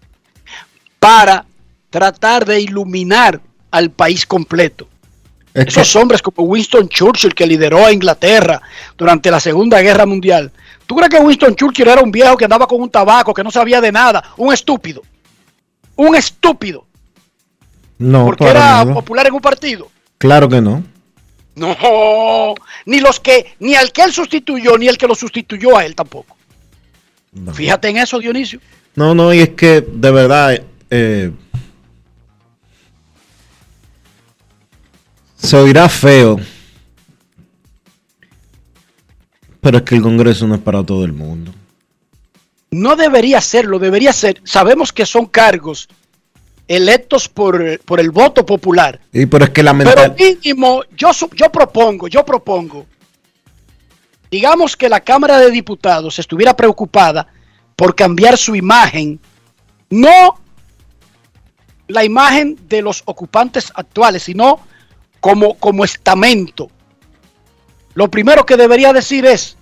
[0.99, 1.45] para
[1.89, 3.39] tratar de iluminar
[3.71, 4.87] al país completo.
[5.53, 8.61] Es que- Esos hombres como Winston Churchill que lideró a Inglaterra
[8.97, 10.51] durante la Segunda Guerra Mundial.
[10.85, 13.51] ¿Tú crees que Winston Churchill era un viejo que andaba con un tabaco, que no
[13.51, 14.23] sabía de nada?
[14.37, 15.01] Un estúpido.
[15.95, 16.85] Un estúpido.
[17.97, 18.93] no, Porque era nada.
[18.93, 19.87] popular en un partido.
[20.17, 20.83] Claro que no.
[21.55, 22.53] No,
[22.85, 25.95] ni los que, ni al que él sustituyó, ni el que lo sustituyó a él
[25.95, 26.35] tampoco.
[27.31, 27.53] No.
[27.53, 28.59] Fíjate en eso, Dionisio.
[28.95, 31.31] No, no, y es que de verdad eh,
[35.35, 36.39] se oirá feo,
[39.61, 41.53] pero es que el Congreso no es para todo el mundo.
[42.71, 44.41] No debería serlo, debería ser.
[44.43, 45.87] Sabemos que son cargos
[46.67, 48.99] electos por, por el voto popular.
[49.13, 52.85] Y pero es que Pero mínimo, yo, yo propongo, yo propongo,
[54.31, 57.27] digamos que la Cámara de Diputados estuviera preocupada
[57.75, 59.19] por cambiar su imagen,
[59.89, 60.39] no
[61.87, 64.59] la imagen de los ocupantes actuales, sino
[65.19, 66.69] como, como estamento.
[67.93, 69.57] Lo primero que debería decir es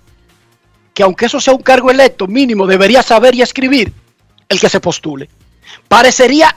[0.94, 3.92] que aunque eso sea un cargo electo, mínimo debería saber y escribir
[4.48, 5.28] el que se postule.
[5.88, 6.56] Parecería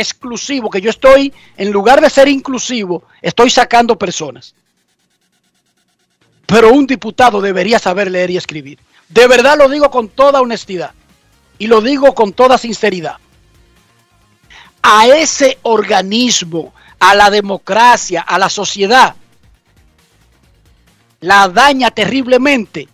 [0.00, 4.54] exclusivo, que yo estoy, en lugar de ser inclusivo, estoy sacando personas.
[6.46, 8.78] Pero un diputado debería saber leer y escribir.
[9.08, 10.92] De verdad lo digo con toda honestidad
[11.58, 13.16] y lo digo con toda sinceridad.
[14.82, 19.14] A ese organismo, a la democracia, a la sociedad,
[21.20, 22.88] la daña terriblemente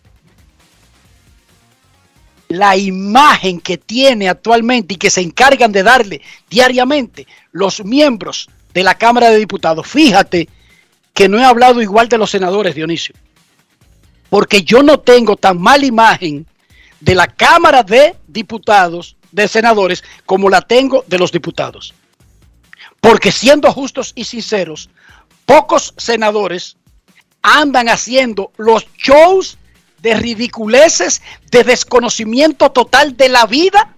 [2.59, 8.83] la imagen que tiene actualmente y que se encargan de darle diariamente los miembros de
[8.83, 9.87] la Cámara de Diputados.
[9.87, 10.49] Fíjate
[11.13, 13.15] que no he hablado igual de los senadores, Dionisio,
[14.29, 16.47] porque yo no tengo tan mala imagen
[17.01, 21.95] de la Cámara de Diputados, de senadores, como la tengo de los diputados.
[23.01, 24.89] Porque siendo justos y sinceros,
[25.45, 26.77] pocos senadores
[27.43, 29.59] andan haciendo los shows
[30.05, 33.95] de ridiculeces, de desconocimiento total de la vida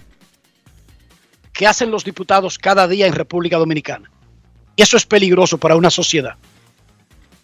[1.53, 4.09] que hacen los diputados cada día en República Dominicana.
[4.77, 6.37] Y eso es peligroso para una sociedad.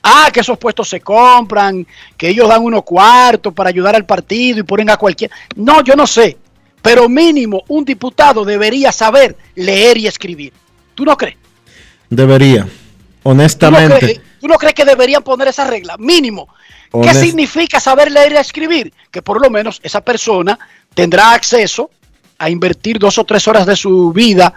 [0.00, 1.84] Ah, que esos puestos se compran,
[2.16, 5.34] que ellos dan unos cuartos para ayudar al partido y ponen a cualquiera.
[5.56, 6.38] No, yo no sé.
[6.80, 10.52] Pero mínimo un diputado debería saber leer y escribir.
[10.94, 11.36] ¿Tú no crees?
[12.08, 12.68] Debería,
[13.22, 13.98] ¿Tú no honestamente.
[13.98, 15.96] crees, tú no crees que deberían poner esa regla?
[15.98, 16.48] Mínimo.
[17.02, 18.92] ¿Qué significa saber leer y escribir?
[19.10, 20.58] Que por lo menos esa persona
[20.94, 21.90] tendrá acceso
[22.38, 24.52] a invertir dos o tres horas de su vida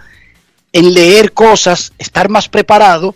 [0.72, 3.14] en leer cosas, estar más preparado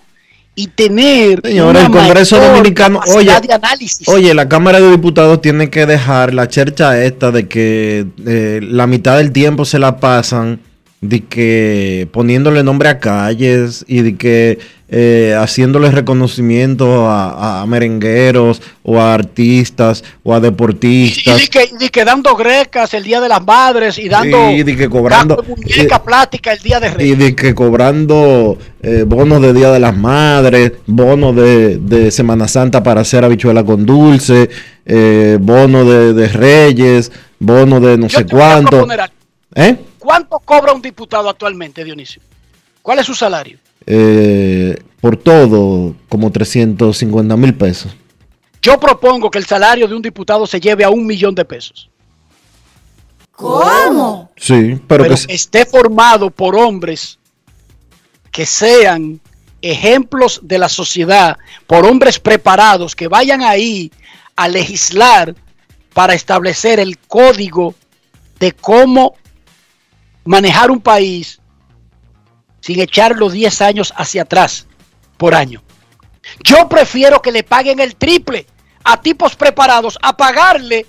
[0.55, 4.09] y tener Señora, el Congreso Dominicano, oye, de análisis.
[4.09, 8.87] oye, la Cámara de Diputados tiene que dejar la chercha esta de que eh, la
[8.87, 10.61] mitad del tiempo se la pasan
[11.01, 14.59] de que poniéndole nombre a calles y de que
[14.93, 21.71] eh, haciéndole reconocimiento a, a merengueros o a artistas o a y, deportistas y que,
[21.79, 25.57] y que dando grecas el Día de las Madres y dando y que cobrando dando
[25.57, 27.19] muñeca plástica el Día de y Reyes.
[27.19, 32.83] de que cobrando eh, bonos de Día de las Madres, bonos de, de Semana Santa
[32.83, 34.51] para hacer habichuela con dulce,
[34.85, 38.89] eh, bono de, de Reyes, bono de no Yo sé cuánto.
[39.55, 39.77] ¿Eh?
[39.99, 42.23] ¿Cuánto cobra un diputado actualmente, Dionisio?
[42.83, 43.59] ¿Cuál es su salario?
[43.87, 47.95] Eh, por todo, como 350 mil pesos.
[48.63, 51.89] Yo propongo que el salario de un diputado se lleve a un millón de pesos.
[53.33, 54.31] ¿Cómo?
[54.37, 57.19] Sí, pero, Pero, que se- esté formado por hombres
[58.31, 59.19] que sean
[59.63, 63.91] ejemplos de la sociedad, por hombres preparados que vayan ahí
[64.37, 65.35] a legislar
[65.95, 67.75] para establecer el código
[68.39, 69.15] de cómo
[70.25, 71.40] manejar un país
[72.71, 74.69] sin echar los 10 años hacia atrás
[75.17, 75.61] por año.
[76.45, 78.47] Yo prefiero que le paguen el triple
[78.85, 80.87] a tipos preparados a pagarle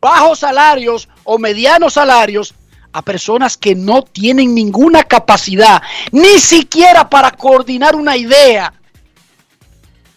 [0.00, 2.54] bajos salarios o medianos salarios
[2.92, 8.72] a personas que no tienen ninguna capacidad, ni siquiera para coordinar una idea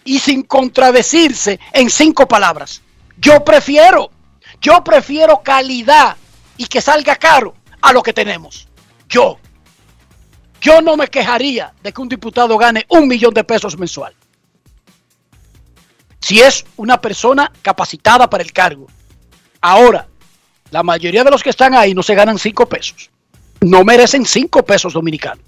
[0.03, 2.83] y sin contradecirse en cinco palabras.
[3.17, 4.11] Yo prefiero,
[4.61, 6.17] yo prefiero calidad
[6.55, 8.67] y que salga caro a lo que tenemos.
[9.09, 9.39] Yo,
[10.61, 14.13] yo no me quejaría de que un diputado gane un millón de pesos mensual.
[16.19, 18.87] Si es una persona capacitada para el cargo.
[19.61, 20.07] Ahora,
[20.71, 23.09] la mayoría de los que están ahí no se ganan cinco pesos.
[23.61, 25.43] No merecen cinco pesos dominicanos.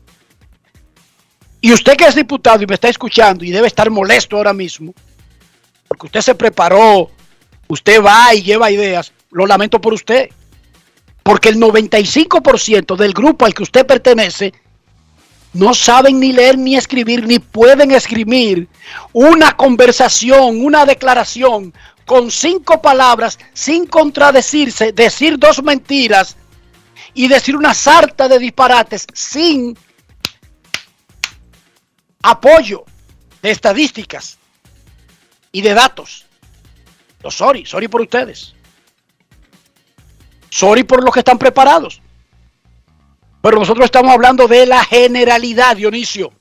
[1.61, 4.95] Y usted que es diputado y me está escuchando y debe estar molesto ahora mismo,
[5.87, 7.11] porque usted se preparó,
[7.67, 10.29] usted va y lleva ideas, lo lamento por usted.
[11.21, 14.53] Porque el 95% del grupo al que usted pertenece
[15.53, 18.67] no saben ni leer ni escribir, ni pueden escribir
[19.11, 21.73] una conversación, una declaración
[22.05, 26.35] con cinco palabras, sin contradecirse, decir dos mentiras
[27.13, 29.77] y decir una sarta de disparates sin
[32.21, 32.85] apoyo
[33.41, 34.37] de estadísticas
[35.51, 36.25] y de datos.
[37.21, 38.53] Los sorry, sorry por ustedes.
[40.49, 42.00] Sorry por los que están preparados.
[43.41, 46.31] Pero nosotros estamos hablando de la generalidad, Dionisio.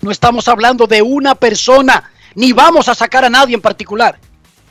[0.00, 4.18] No estamos hablando de una persona, ni vamos a sacar a nadie en particular.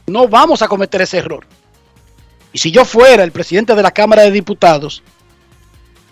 [0.06, 1.46] No vamos a cometer ese error.
[2.54, 5.04] Y si yo fuera el presidente de la Cámara de Diputados,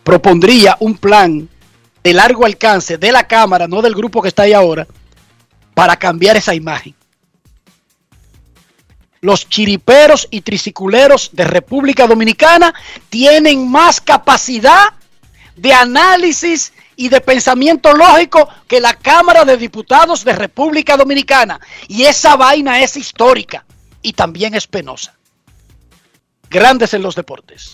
[0.03, 1.47] propondría un plan
[2.03, 4.85] de largo alcance de la Cámara, no del grupo que está ahí ahora,
[5.73, 6.93] para cambiar esa imagen.
[9.21, 12.75] Los chiriperos y triciculeros de República Dominicana
[13.09, 14.89] tienen más capacidad
[15.55, 21.59] de análisis y de pensamiento lógico que la Cámara de Diputados de República Dominicana.
[21.87, 23.65] Y esa vaina es histórica
[24.01, 25.15] y también es penosa.
[26.49, 27.73] Grandes en los deportes.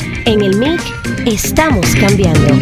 [0.25, 0.81] En el MIC
[1.25, 2.57] estamos cambiando.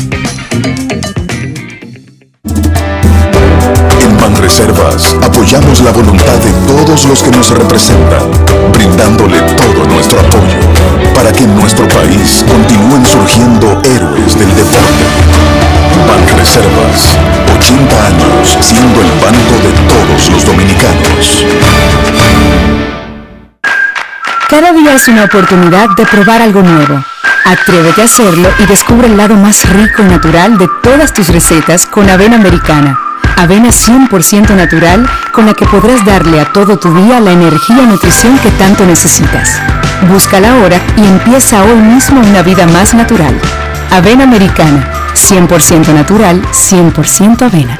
[4.01, 8.31] En Banreservas apoyamos la voluntad de todos los que nos representan,
[8.71, 10.59] brindándole todo nuestro apoyo
[11.13, 15.05] para que en nuestro país continúen surgiendo héroes del deporte.
[16.07, 17.17] Banreservas,
[17.57, 21.45] 80 años siendo el banco de todos los dominicanos.
[24.49, 27.03] Cada día es una oportunidad de probar algo nuevo.
[27.49, 31.87] Atrévete a hacerlo y descubre el lado más rico y natural de todas tus recetas
[31.87, 32.99] con avena americana.
[33.37, 37.87] Avena 100% natural con la que podrás darle a todo tu día la energía y
[37.87, 39.59] nutrición que tanto necesitas.
[40.07, 43.33] Búscala ahora y empieza hoy mismo una vida más natural.
[43.89, 47.79] Avena americana, 100% natural, 100% avena.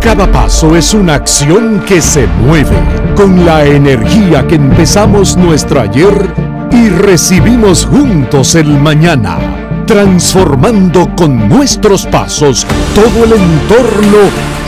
[0.00, 2.74] Cada paso es una acción que se mueve
[3.14, 9.38] con la energía que empezamos nuestro ayer y recibimos juntos el mañana,
[9.86, 14.18] transformando con nuestros pasos todo el entorno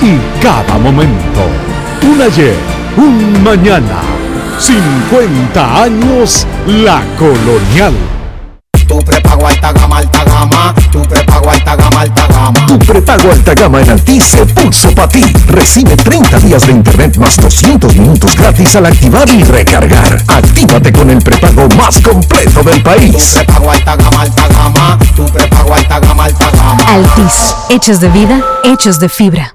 [0.02, 1.40] y cada momento.
[2.02, 2.56] Un ayer,
[2.96, 4.02] un mañana,
[4.58, 8.13] 50 años la colonial.
[8.86, 10.74] Tu prepago alta gama, alta gama.
[10.92, 12.66] Tu prepago alta gama, alta gama.
[12.66, 15.24] Tu prepago alta gama en Altis se puso para ti.
[15.48, 20.22] Recibe 30 días de internet más 200 minutos gratis al activar y recargar.
[20.28, 23.32] Actívate con el prepago más completo del país.
[23.32, 24.98] Tu prepago alta gama, alta gama.
[25.16, 26.84] Tu prepago alta gama, alta gama.
[26.86, 29.54] Altis, hechos de vida, hechos de fibra.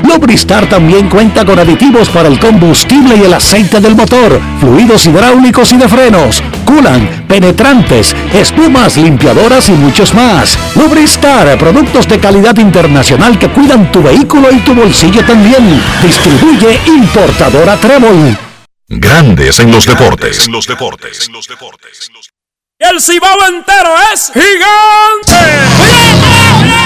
[0.11, 5.71] Lubristar también cuenta con aditivos para el combustible y el aceite del motor fluidos hidráulicos
[5.71, 10.57] y de frenos, culan, penetrantes, espumas, limpiadoras y muchos más.
[10.75, 15.81] Lubristar, productos de calidad internacional que cuidan tu vehículo y tu bolsillo también.
[16.01, 18.37] Distribuye importadora Trébol.
[18.89, 20.45] Grandes en los deportes.
[20.45, 21.29] En los deportes.
[22.79, 26.10] El cibao entero es gigante.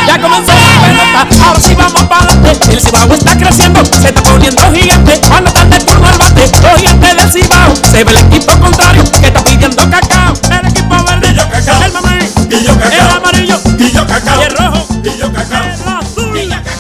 [0.07, 2.73] Ya comenzó la pelota, ahora sí vamos para adelante.
[2.73, 5.21] El cibao está creciendo, se está poniendo gigante.
[5.27, 7.75] Cuando están de turno al bate, los gigantes del cibao.
[7.91, 10.33] Se ve el equipo contrario que está pidiendo cacao.
[10.51, 11.83] El equipo verde, y yo cacao.
[11.83, 12.91] el mamey, y yo cacao.
[12.91, 14.41] el amarillo, y yo cacao.
[14.41, 15.63] y el rojo, y yo cacao.
[15.63, 16.37] el azul.
[16.37, 16.75] Y yo cacao.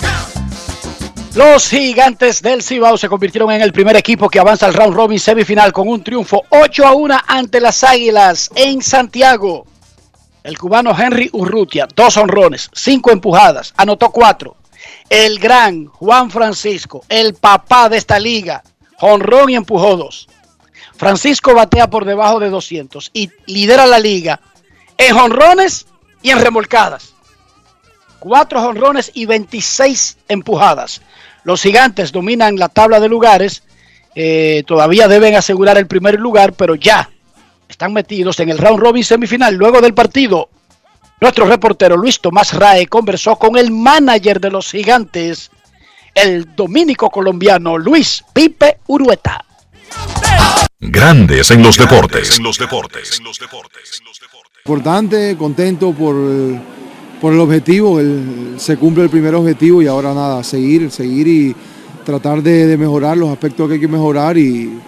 [1.35, 5.19] Los gigantes del Cibao se convirtieron en el primer equipo que avanza al round robin
[5.19, 9.65] semifinal con un triunfo 8 a 1 ante las Águilas en Santiago.
[10.45, 14.55] El cubano Henry Urrutia, dos honrones, cinco empujadas, anotó cuatro.
[15.09, 18.61] El gran Juan Francisco, el papá de esta liga,
[18.99, 20.27] honrón y empujó dos.
[20.95, 24.39] Francisco batea por debajo de 200 y lidera la liga
[24.99, 25.87] en honrones
[26.21, 27.15] y en remolcadas.
[28.19, 31.01] Cuatro honrones y 26 empujadas.
[31.43, 33.63] Los gigantes dominan la tabla de lugares.
[34.13, 37.09] eh, todavía deben asegurar el primer lugar, pero ya
[37.69, 39.55] están metidos en el round robin semifinal.
[39.55, 40.49] Luego del partido,
[41.21, 45.49] nuestro reportero Luis Tomás Rae conversó con el manager de los gigantes,
[46.13, 49.43] el dominico colombiano Luis Pipe Urueta.
[50.79, 52.39] Grandes en los deportes.
[52.39, 53.21] los deportes.
[54.63, 56.15] Importante, contento por,
[57.21, 61.55] por el objetivo, el- se cumple el primer objetivo y ahora nada, seguir, seguir y
[62.03, 64.79] tratar de, de mejorar los aspectos que hay que mejorar y,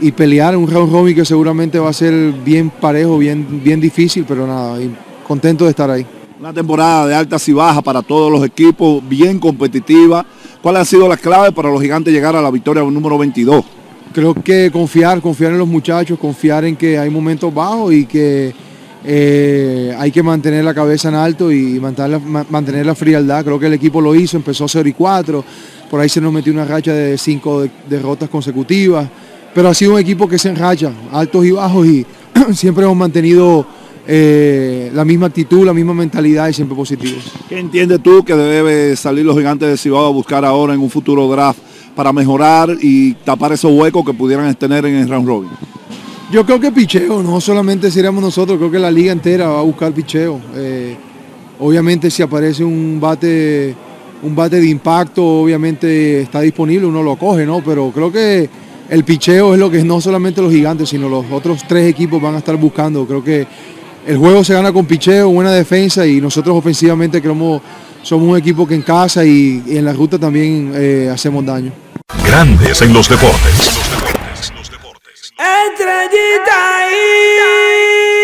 [0.00, 4.24] y pelear un round robin que seguramente va a ser bien parejo, bien, bien difícil,
[4.26, 4.78] pero nada,
[5.26, 6.06] contento de estar ahí.
[6.38, 10.24] Una temporada de altas y bajas para todos los equipos, bien competitiva.
[10.62, 13.64] ¿Cuáles han sido las claves para los gigantes llegar a la victoria número 22?
[14.12, 18.54] Creo que confiar, confiar en los muchachos, confiar en que hay momentos bajos y que
[19.04, 23.44] eh, hay que mantener la cabeza en alto y mantener la, ma- mantener la frialdad.
[23.44, 25.44] Creo que el equipo lo hizo, empezó 0 y 4,
[25.90, 29.08] por ahí se nos metió una racha de 5 derrotas consecutivas,
[29.58, 32.06] pero ha sido un equipo que se enracha, altos y bajos y
[32.54, 33.66] siempre hemos mantenido
[34.06, 37.24] eh, la misma actitud, la misma mentalidad y siempre positivos.
[37.48, 40.88] ¿Qué entiendes tú que debe salir los gigantes de Cibao a buscar ahora en un
[40.88, 41.58] futuro draft
[41.96, 45.50] para mejorar y tapar esos huecos que pudieran tener en el round robin?
[46.30, 49.62] Yo creo que picheo, no solamente seríamos nosotros, creo que la liga entera va a
[49.62, 50.38] buscar picheo.
[50.54, 50.96] Eh,
[51.58, 53.74] obviamente si aparece un bate,
[54.22, 57.60] un bate de impacto, obviamente está disponible, uno lo coge, ¿no?
[57.60, 61.62] Pero creo que el picheo es lo que no solamente los gigantes, sino los otros
[61.66, 63.06] tres equipos van a estar buscando.
[63.06, 63.46] Creo que
[64.06, 67.60] el juego se gana con picheo, buena defensa y nosotros ofensivamente creemos
[68.02, 71.72] somos un equipo que en casa y, y en la ruta también eh, hacemos daño.
[72.24, 73.78] Grandes en los deportes.
[75.36, 78.17] Estrellita ahí.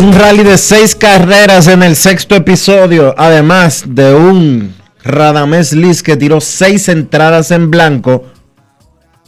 [0.00, 4.74] Un rally de seis carreras en el sexto episodio, además de un
[5.04, 8.24] Radamés Liz que tiró seis entradas en blanco.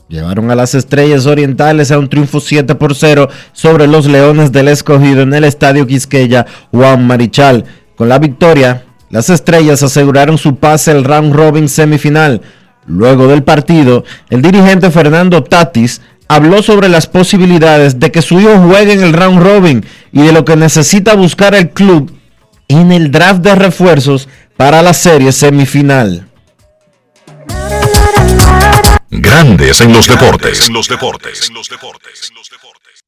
[0.09, 4.69] Llevaron a las estrellas orientales a un triunfo 7 por 0 sobre los Leones del
[4.69, 7.67] Escogido en el Estadio Quisqueya Juan Marichal.
[7.95, 12.41] Con la victoria, las estrellas aseguraron su pase al round robin semifinal.
[12.87, 16.01] Luego del partido, el dirigente Fernando Tatis
[16.35, 20.33] habló sobre las posibilidades de que su hijo juegue en el round robin y de
[20.33, 22.17] lo que necesita buscar el club
[22.69, 26.27] en el draft de refuerzos para la serie semifinal.
[29.11, 30.69] Grandes en los deportes.
[30.69, 31.51] En los deportes.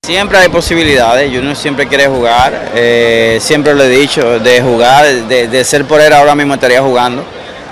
[0.05, 5.49] Siempre hay posibilidades, Junior siempre quiere jugar, eh, siempre lo he dicho, de jugar, de,
[5.49, 7.25] de ser por él ahora mismo estaría jugando.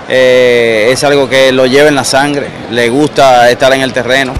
[0.09, 4.33] Eh, es algo que lo lleva en la sangre, le gusta estar en el terreno,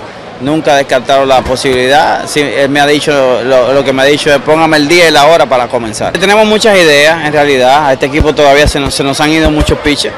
[0.43, 2.25] nunca ha descartado la posibilidad.
[2.35, 5.25] Él me ha dicho, lo, que me ha dicho es póngame el día y la
[5.25, 6.13] hora para comenzar.
[6.13, 10.13] Tenemos muchas ideas en realidad, a este equipo todavía se nos, han ido muchos pitches.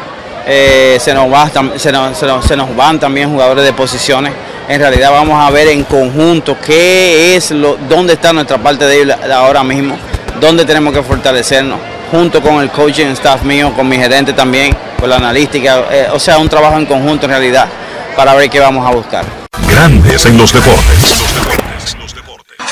[0.48, 4.34] Eh, se, nos van también jugadores de posiciones.
[4.68, 9.12] En realidad vamos a ver en conjunto qué es lo, dónde está nuestra parte débil
[9.32, 9.96] ahora mismo,
[10.42, 15.08] dónde tenemos que fortalecernos, junto con el coaching staff mío, con mi gerente también, con
[15.08, 17.68] la analística, eh, o sea, un trabajo en conjunto en realidad
[18.16, 19.45] para ver qué vamos a buscar.
[19.70, 21.26] Grandes en los deportes.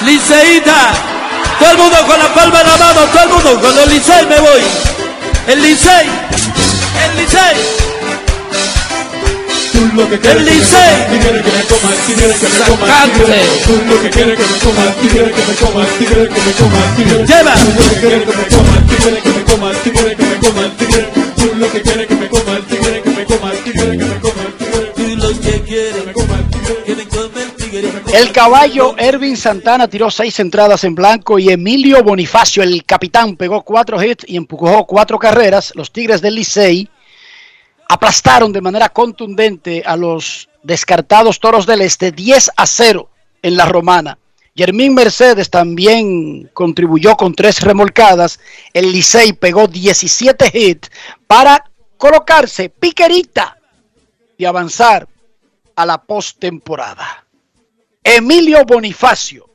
[0.01, 0.91] Liceíta,
[1.59, 4.25] todo el mundo con la palma en la mano, todo el mundo con el Licey
[4.27, 4.61] me voy.
[5.47, 6.07] El Licey,
[7.03, 7.83] el Licey.
[10.23, 10.93] El Licey.
[12.57, 13.41] Sacante.
[17.27, 17.53] Lleva.
[28.13, 33.63] El caballo Ervin Santana tiró seis entradas en blanco y Emilio Bonifacio, el capitán, pegó
[33.63, 35.73] cuatro hits y empujó cuatro carreras.
[35.73, 36.87] Los Tigres del Licey
[37.89, 43.09] aplastaron de manera contundente a los descartados Toros del Este 10 a 0
[43.41, 44.19] en la Romana.
[44.53, 48.39] Yermín Mercedes también contribuyó con tres remolcadas.
[48.73, 50.91] El Licey pegó 17 hits
[51.25, 53.57] para colocarse piquerita
[54.37, 55.07] y avanzar
[55.75, 57.22] a la postemporada.
[58.03, 59.49] Emilio Bonifacio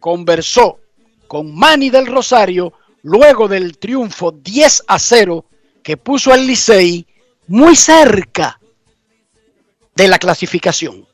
[0.00, 0.78] conversó
[1.26, 2.72] con Manny del Rosario
[3.02, 5.44] luego del triunfo 10 a 0
[5.82, 7.06] que puso al Licey
[7.46, 8.58] muy cerca
[9.94, 11.06] de la clasificación.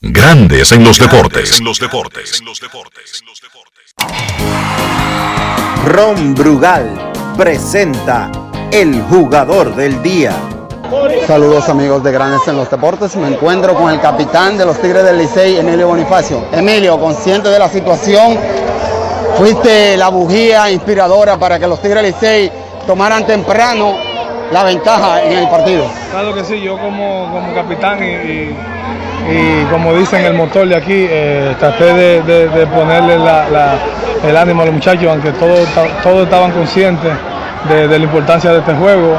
[0.00, 1.60] Grandes en los deportes.
[1.60, 2.42] los deportes.
[5.84, 8.30] Ron Brugal presenta
[8.72, 10.57] el jugador del día.
[11.26, 13.14] Saludos amigos de Grandes en los Deportes.
[13.16, 16.44] Me encuentro con el capitán de los Tigres del Licey, Emilio Bonifacio.
[16.52, 18.38] Emilio, consciente de la situación,
[19.36, 22.50] fuiste la bujía inspiradora para que los Tigres del Licey
[22.86, 23.94] tomaran temprano
[24.50, 25.84] la ventaja en el partido.
[26.10, 28.06] Claro que sí, yo como, como capitán y,
[29.30, 33.74] y- como dicen el motor de aquí, eh, traté de, de- ponerle la- la-
[34.26, 35.68] el ánimo a los muchachos, aunque todos,
[36.02, 37.12] todos estaban conscientes
[37.68, 39.16] de la importancia de este juego.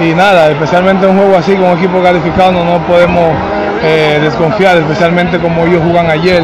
[0.00, 3.32] Y nada, especialmente un juego así con un equipo calificado no, no podemos
[3.84, 6.42] eh, desconfiar, especialmente como ellos jugan ayer,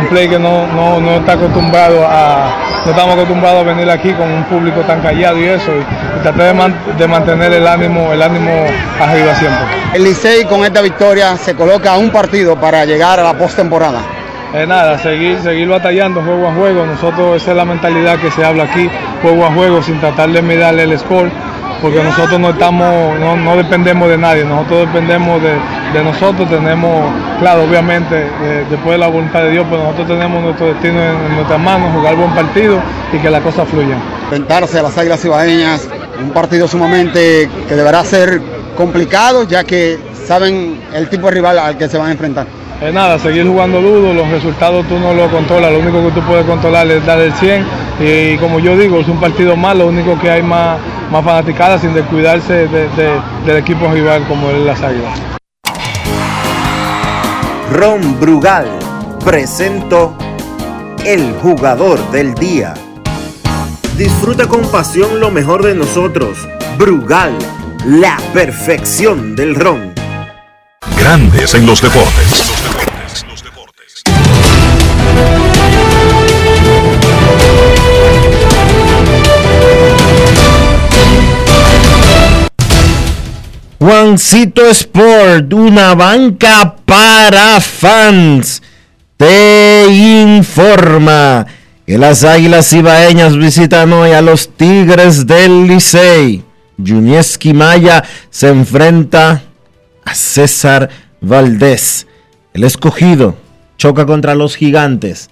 [0.00, 2.50] un play que no, no, no está acostumbrado a,
[2.84, 6.22] no estamos acostumbrados a venir aquí con un público tan callado y eso, y, y
[6.22, 8.50] traté de, man- de mantener el ánimo, el ánimo
[9.00, 9.64] arriba siempre.
[9.94, 14.00] El Licey con esta victoria se coloca a un partido para llegar a la postemporada.
[14.54, 16.86] Eh, nada, seguir, seguir batallando juego a juego.
[16.86, 18.88] Nosotros, esa es la mentalidad que se habla aquí,
[19.22, 21.30] juego a juego, sin tratar de mirarle el score,
[21.82, 25.50] porque nosotros no estamos, no, no dependemos de nadie, nosotros dependemos de,
[25.92, 30.42] de nosotros, tenemos, claro, obviamente, eh, después de la voluntad de Dios, pero nosotros tenemos
[30.42, 32.80] nuestro destino en, en nuestras manos, jugar buen partido
[33.12, 34.00] y que las cosas fluyan.
[34.22, 35.88] Enfrentarse a las Águilas Ibaeñas,
[36.22, 38.40] un partido sumamente que deberá ser
[38.76, 42.46] complicado, ya que saben el tipo de rival al que se van a enfrentar.
[42.84, 46.26] Eh, nada, seguir jugando duro, los resultados tú no los controlas, lo único que tú
[46.26, 47.64] puedes controlar es dar el 100
[48.00, 50.78] y como yo digo, es un partido más, lo único que hay más,
[51.12, 55.16] más fanaticada sin descuidarse de- de- del equipo rival como es las Águilas.
[57.72, 58.66] Ron Brugal
[59.24, 60.16] presentó
[61.06, 62.74] el jugador del día.
[63.96, 66.48] Disfruta con pasión lo mejor de nosotros.
[66.78, 67.32] Brugal,
[67.86, 69.94] la perfección del ron.
[70.98, 72.41] Grandes en los deportes.
[83.82, 88.62] Juancito Sport, una banca para fans,
[89.16, 91.44] te informa
[91.84, 96.44] que las Águilas Ibaeñas visitan hoy a los Tigres del Licey.
[96.78, 99.42] Junieski Maya se enfrenta
[100.04, 100.88] a César
[101.20, 102.06] Valdés.
[102.54, 103.34] El escogido
[103.78, 105.28] choca contra los gigantes.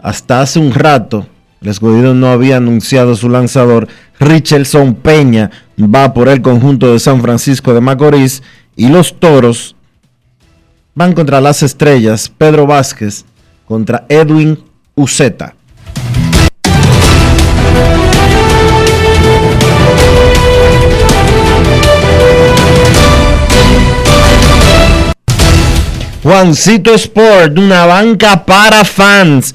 [0.00, 1.28] Hasta hace un rato,
[1.62, 3.86] el escogido no había anunciado su lanzador.
[4.20, 8.42] Richelson Peña va por el conjunto de San Francisco de Macorís.
[8.76, 9.76] Y los toros
[10.94, 12.30] van contra las estrellas.
[12.36, 13.24] Pedro Vázquez
[13.66, 14.58] contra Edwin
[14.94, 15.54] Uceta.
[26.24, 29.54] Juancito Sport, una banca para fans.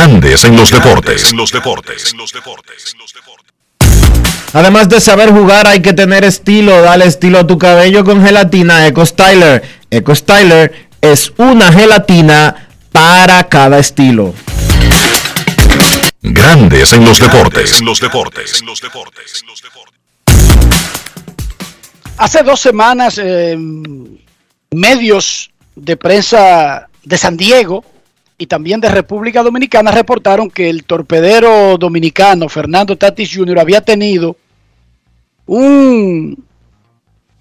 [0.00, 1.30] Grandes en los deportes.
[1.34, 2.14] los deportes.
[4.54, 6.80] Además de saber jugar, hay que tener estilo.
[6.80, 9.62] Dale estilo a tu cabello con gelatina Eco Styler.
[9.90, 14.32] Eco Styler es una gelatina para cada estilo.
[16.22, 17.82] Grandes en los deportes.
[17.82, 18.64] los deportes.
[22.16, 23.54] Hace dos semanas, eh,
[24.70, 27.84] medios de prensa de San Diego
[28.40, 33.58] y también de República Dominicana reportaron que el torpedero dominicano Fernando Tatis Jr.
[33.58, 34.34] había tenido
[35.44, 36.42] un,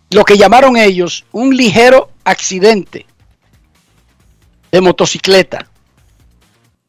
[0.09, 3.05] lo que llamaron ellos, un ligero accidente
[4.73, 5.67] de motocicleta,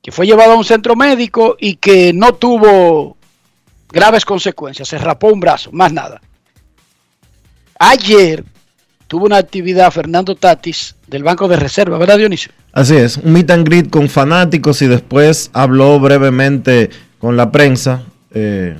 [0.02, 3.16] que fue llevado a un centro médico y que no tuvo
[3.90, 6.20] graves consecuencias, se rapó un brazo, más nada.
[7.78, 8.44] Ayer
[9.11, 12.52] tuvo una actividad Fernando Tatis del Banco de Reserva, ¿verdad Dionisio?
[12.72, 18.04] Así es, un meet and greet con fanáticos y después habló brevemente con la prensa.
[18.32, 18.76] Eh,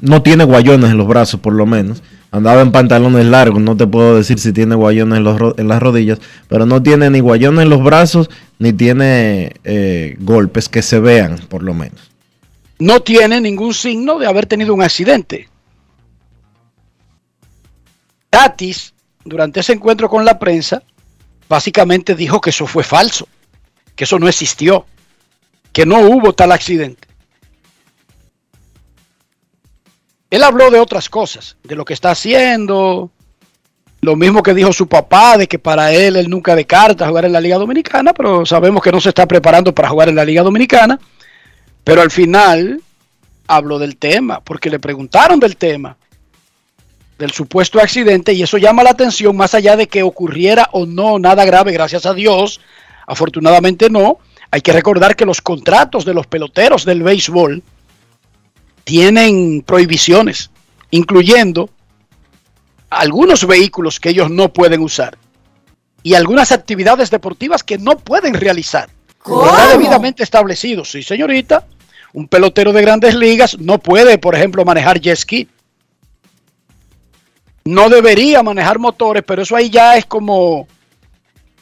[0.00, 2.02] no tiene guayones en los brazos, por lo menos.
[2.30, 5.82] Andaba en pantalones largos, no te puedo decir si tiene guayones en, los en las
[5.82, 10.98] rodillas, pero no tiene ni guayones en los brazos, ni tiene eh, golpes que se
[10.98, 12.10] vean, por lo menos.
[12.78, 15.50] No tiene ningún signo de haber tenido un accidente.
[18.30, 18.91] Tatis,
[19.24, 20.82] durante ese encuentro con la prensa,
[21.48, 23.28] básicamente dijo que eso fue falso,
[23.94, 24.86] que eso no existió,
[25.72, 27.08] que no hubo tal accidente.
[30.30, 33.10] Él habló de otras cosas, de lo que está haciendo,
[34.00, 37.32] lo mismo que dijo su papá, de que para él él nunca descarta jugar en
[37.32, 40.42] la Liga Dominicana, pero sabemos que no se está preparando para jugar en la Liga
[40.42, 40.98] Dominicana.
[41.84, 42.80] Pero al final
[43.46, 45.96] habló del tema, porque le preguntaron del tema,
[47.22, 51.20] del supuesto accidente, y eso llama la atención más allá de que ocurriera o no
[51.20, 52.60] nada grave, gracias a Dios,
[53.06, 54.18] afortunadamente no.
[54.50, 57.62] Hay que recordar que los contratos de los peloteros del béisbol
[58.82, 60.50] tienen prohibiciones,
[60.90, 61.70] incluyendo
[62.90, 65.16] algunos vehículos que ellos no pueden usar
[66.02, 68.90] y algunas actividades deportivas que no pueden realizar.
[69.24, 70.84] Está debidamente establecido.
[70.84, 71.68] Sí, señorita,
[72.14, 75.48] un pelotero de grandes ligas no puede, por ejemplo, manejar jet ski.
[77.64, 80.66] No debería manejar motores, pero eso ahí ya es como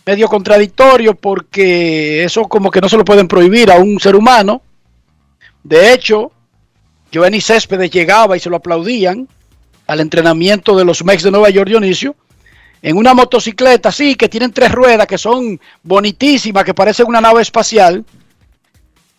[0.06, 4.62] medio contradictorio porque eso como que no se lo pueden prohibir a un ser humano.
[5.62, 6.32] De hecho,
[7.12, 9.28] Giovanni Céspedes llegaba y se lo aplaudían
[9.86, 12.14] al entrenamiento de los Mex de Nueva York, Dionisio,
[12.82, 17.42] en una motocicleta, sí, que tienen tres ruedas, que son bonitísimas, que parecen una nave
[17.42, 18.04] espacial,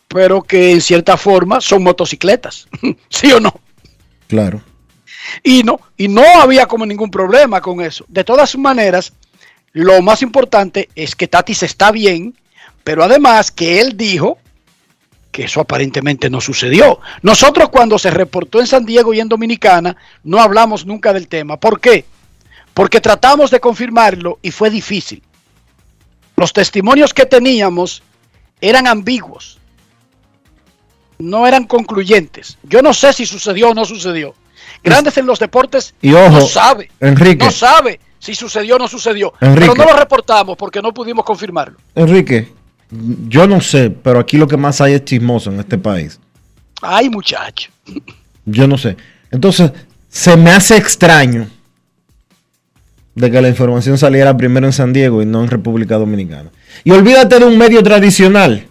[0.07, 2.67] pero que en cierta forma son motocicletas,
[3.09, 3.53] ¿sí o no?
[4.27, 4.61] Claro.
[5.43, 8.05] Y no, y no había como ningún problema con eso.
[8.07, 9.13] De todas maneras,
[9.73, 12.35] lo más importante es que Tatis está bien,
[12.83, 14.37] pero además que él dijo
[15.31, 16.99] que eso aparentemente no sucedió.
[17.21, 21.57] Nosotros cuando se reportó en San Diego y en Dominicana, no hablamos nunca del tema.
[21.57, 22.05] ¿Por qué?
[22.73, 25.23] Porque tratamos de confirmarlo y fue difícil.
[26.35, 28.03] Los testimonios que teníamos
[28.59, 29.59] eran ambiguos,
[31.17, 32.57] no eran concluyentes.
[32.63, 34.35] Yo no sé si sucedió o no sucedió.
[34.83, 37.45] Grandes en los deportes Y ojo, no sabe, Enrique.
[37.45, 39.33] no sabe si sucedió o no sucedió.
[39.41, 39.71] Enrique.
[39.73, 41.77] Pero no lo reportamos porque no pudimos confirmarlo.
[41.95, 42.49] Enrique,
[43.27, 46.19] yo no sé, pero aquí lo que más hay es chismoso en este país.
[46.81, 47.69] Ay, muchacho.
[48.45, 48.97] Yo no sé.
[49.31, 49.71] Entonces,
[50.09, 51.47] se me hace extraño
[53.15, 56.49] de que la información saliera primero en San Diego y no en República Dominicana.
[56.83, 58.67] Y olvídate de un medio tradicional,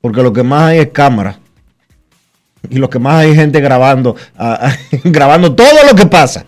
[0.00, 1.38] porque lo que más hay es cámara.
[2.70, 4.72] Y lo que más hay gente grabando, ah,
[5.04, 6.44] grabando todo lo que pasa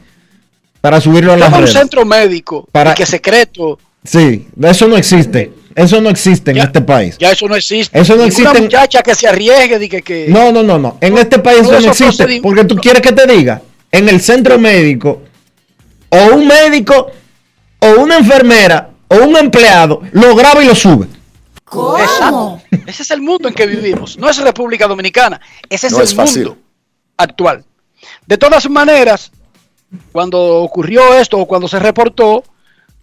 [0.80, 1.72] para subirlo a las a un redes.
[1.74, 3.78] centro médico Para- que secreto.
[4.04, 5.52] Sí, eso no existe.
[5.74, 7.16] Eso no existe en este país.
[7.18, 7.96] Ya eso no existe.
[7.98, 10.98] Eso no existe en- muchacha que se arriesgue que, que No, no, no, no.
[11.00, 12.40] En este país eso no existe.
[12.42, 13.62] Porque tú quieres que te diga,
[13.92, 15.22] en el centro médico,
[16.10, 17.10] o un médico,
[17.80, 21.06] o una enfermera, o un empleado, lo graba y lo sube.
[21.98, 22.60] Exacto.
[22.86, 24.16] Ese es el mundo en que vivimos.
[24.18, 25.40] No es República Dominicana.
[25.68, 26.56] Ese es No el es mundo
[27.16, 27.64] actual.
[28.26, 29.30] De todas maneras,
[30.12, 32.44] cuando ocurrió esto o cuando se reportó,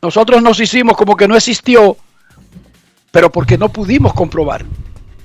[0.01, 1.97] nosotros nos hicimos como que no existió,
[3.11, 4.65] pero porque no pudimos comprobar.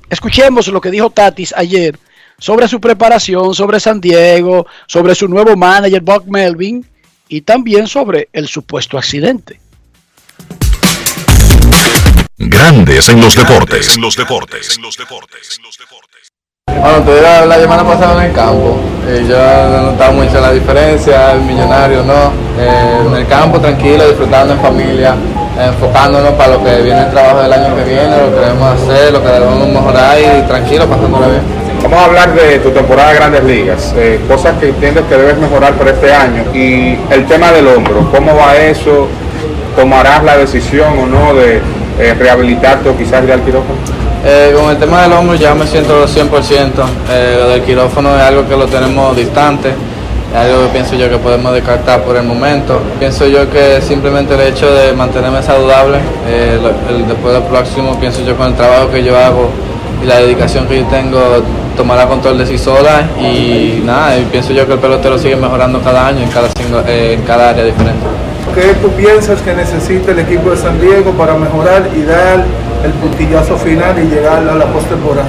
[0.08, 1.98] Escuchemos lo que dijo Tatis ayer
[2.38, 6.84] sobre su preparación, sobre San Diego, sobre su nuevo manager, Buck Melvin,
[7.28, 9.59] y también sobre el supuesto accidente.
[12.42, 13.96] Grandes en los deportes.
[13.96, 14.80] En los deportes.
[16.66, 18.80] Bueno, estuve la, la semana pasada en el campo.
[19.06, 22.32] Eh, yo no notaba mucho la diferencia, el millonario no.
[22.58, 25.16] Eh, en el campo tranquilo, disfrutando en familia,
[25.58, 28.82] eh, enfocándonos para lo que viene el trabajo del año que viene, lo que debemos
[28.82, 31.42] hacer, lo que debemos mejorar y tranquilo, pasándola bien.
[31.82, 35.36] Vamos a hablar de tu temporada de Grandes Ligas, eh, cosas que entiendes que debes
[35.36, 39.08] mejorar para este año y el tema del hombro, ¿cómo va eso?
[39.76, 41.60] ¿Tomarás la decisión o no de
[42.00, 43.78] eh, rehabilitarte o quizás ir al quirófano?
[44.24, 46.84] Eh, con el tema del hombro ya me siento 100%.
[47.10, 51.08] Eh, lo del quirófano es algo que lo tenemos distante, es algo que pienso yo
[51.08, 52.80] que podemos descartar por el momento.
[52.98, 55.98] Pienso yo que simplemente el hecho de mantenerme saludable,
[56.28, 56.58] eh,
[57.08, 59.48] después del próximo, pienso yo con el trabajo que yo hago
[60.02, 61.18] y la dedicación que yo tengo,
[61.76, 65.80] tomará control de sí sola y nada, y pienso yo que el pelotero sigue mejorando
[65.80, 66.48] cada año en cada,
[66.88, 68.04] eh, en cada área diferente.
[68.54, 72.44] ¿Qué tú piensas que necesita el equipo de San Diego para mejorar y dar
[72.84, 75.28] el puntillazo final y llegar a la postemporada?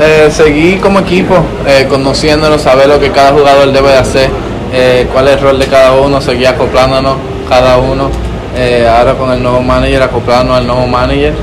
[0.00, 1.34] Eh, seguir como equipo,
[1.66, 4.30] eh, conociéndonos, saber lo que cada jugador debe de hacer,
[4.72, 7.16] eh, cuál es el rol de cada uno, seguir acoplándonos
[7.48, 8.10] cada uno
[8.56, 11.34] eh, ahora con el nuevo manager, acoplarnos al nuevo manager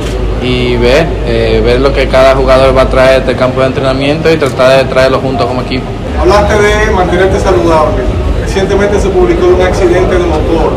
[0.42, 3.68] y ver, eh, ver lo que cada jugador va a traer de este campo de
[3.68, 5.86] entrenamiento y tratar de traerlo juntos como equipo.
[6.20, 8.21] Hablaste de mantenerte saludable.
[8.54, 10.74] Recientemente se publicó un accidente de motor.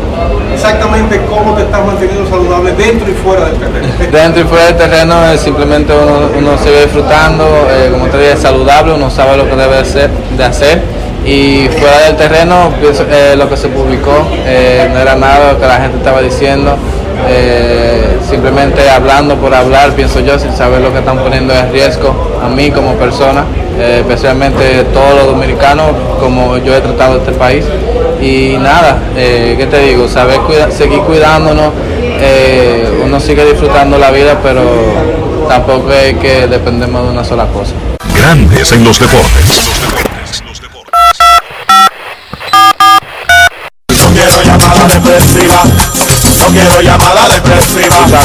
[0.53, 3.87] Exactamente cómo te estás manteniendo saludable dentro y fuera del terreno.
[4.13, 8.17] Dentro y fuera del terreno eh, simplemente uno, uno se ve disfrutando, eh, como te
[8.17, 10.83] dije, saludable, uno sabe lo que debe hacer, de hacer.
[11.25, 15.67] Y fuera del terreno, eh, lo que se publicó eh, no era nada lo que
[15.67, 16.77] la gente estaba diciendo,
[17.27, 22.13] eh, simplemente hablando por hablar, pienso yo, sin saber lo que están poniendo en riesgo
[22.43, 23.45] a mí como persona,
[23.79, 27.63] eh, especialmente todos los dominicanos, como yo he tratado este país.
[28.21, 30.09] Y nada, eh, ¿qué te digo?
[30.09, 31.71] Saber cuida- seguir cuidándonos,
[32.19, 34.61] eh, uno sigue disfrutando la vida, pero
[35.47, 37.71] tampoco es que dependemos de una sola cosa.
[38.13, 39.69] Grandes en los deportes.
[44.01, 45.63] No quiero llamada depresiva.
[46.39, 47.44] No quiero llamada depresiva.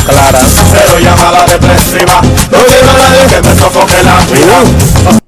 [0.07, 0.41] Clara.
[0.73, 2.21] Cero llamada depresiva.
[2.51, 5.21] No quiero a nadie que me sofoque la vida.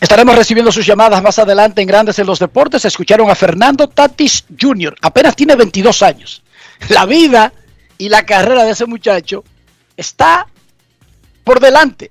[0.00, 2.84] Estaremos recibiendo sus llamadas más adelante en Grandes en los Deportes.
[2.84, 4.96] Escucharon a Fernando Tatis Jr.
[5.02, 6.42] Apenas tiene 22 años.
[6.88, 7.52] La vida
[7.98, 9.44] y la carrera de ese muchacho
[9.96, 10.46] está
[11.44, 12.10] por delante.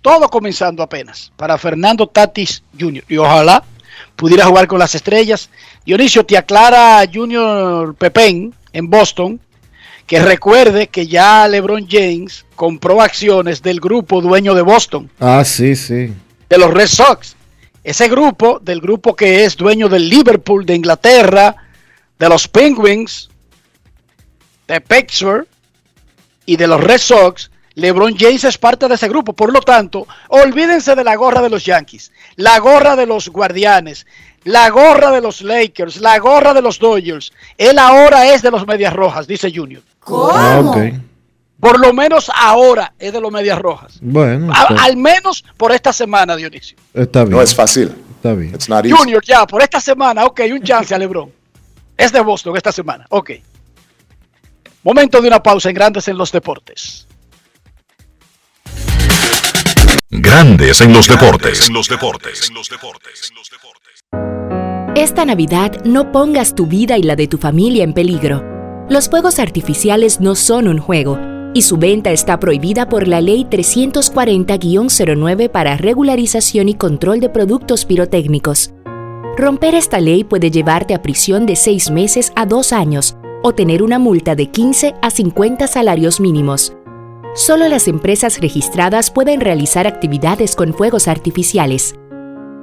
[0.00, 3.04] Todo comenzando apenas para Fernando Tatis Jr.
[3.08, 3.62] Y ojalá
[4.16, 5.50] pudiera jugar con las estrellas.
[5.84, 9.40] Dionisio te aclara Junior Pepén en Boston
[10.06, 15.74] que recuerde que ya LeBron James compró acciones del grupo dueño de Boston Ah, sí,
[15.76, 16.12] sí.
[16.50, 17.36] de los Red Sox.
[17.84, 21.56] Ese grupo, del grupo que es dueño del Liverpool de Inglaterra,
[22.18, 23.28] de los Penguins,
[24.68, 25.46] de Pittsburgh
[26.46, 29.32] y de los Red Sox, LeBron James es parte de ese grupo.
[29.32, 34.06] Por lo tanto, olvídense de la gorra de los Yankees, la gorra de los Guardianes,
[34.44, 37.32] la gorra de los Lakers, la gorra de los Dodgers.
[37.56, 39.82] Él ahora es de los Medias Rojas, dice Junior.
[40.06, 40.76] Ah, ok.
[41.60, 43.98] Por lo menos ahora es de los Medias Rojas.
[44.02, 46.76] Bueno, A- al menos por esta semana, Dionisio.
[46.92, 47.36] está bien.
[47.36, 47.94] No es fácil.
[48.16, 48.52] Está bien.
[48.54, 48.96] It's not easy.
[48.96, 51.30] Junior, ya, por esta semana, ok, un chance a LeBron.
[51.96, 53.30] Es de Boston esta semana, ok.
[54.82, 57.06] Momento de una pausa en Grandes en los Deportes.
[60.14, 61.68] Grandes en los deportes.
[61.68, 62.52] En los deportes.
[64.94, 68.44] Esta Navidad no pongas tu vida y la de tu familia en peligro.
[68.90, 71.18] Los fuegos artificiales no son un juego
[71.54, 77.86] y su venta está prohibida por la Ley 340-09 para regularización y control de productos
[77.86, 78.74] pirotécnicos.
[79.38, 83.82] Romper esta ley puede llevarte a prisión de 6 meses a 2 años o tener
[83.82, 86.74] una multa de 15 a 50 salarios mínimos.
[87.34, 91.94] Solo las empresas registradas pueden realizar actividades con fuegos artificiales.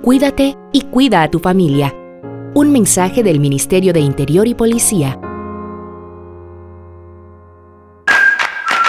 [0.03, 1.91] Cuídate y cuida a tu familia.
[2.53, 5.19] Un mensaje del Ministerio de Interior y Policía.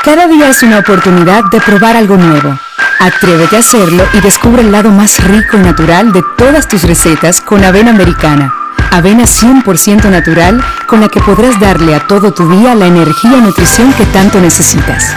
[0.05, 2.59] Cada día es una oportunidad de probar algo nuevo.
[2.99, 7.41] Atrévete a hacerlo y descubre el lado más rico y natural de todas tus recetas
[7.41, 8.53] con avena americana.
[8.91, 13.41] Avena 100% natural con la que podrás darle a todo tu día la energía y
[13.41, 15.16] nutrición que tanto necesitas.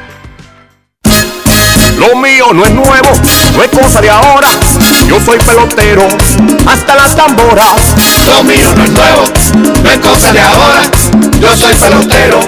[2.01, 3.09] Lo mío no es nuevo,
[3.55, 4.47] no es cosa de ahora.
[5.07, 6.07] Yo soy pelotero,
[6.65, 7.93] hasta las tamboras.
[8.27, 9.23] Lo mío no es nuevo,
[9.83, 10.81] no es cosa de ahora.
[11.39, 12.39] Yo soy pelotero,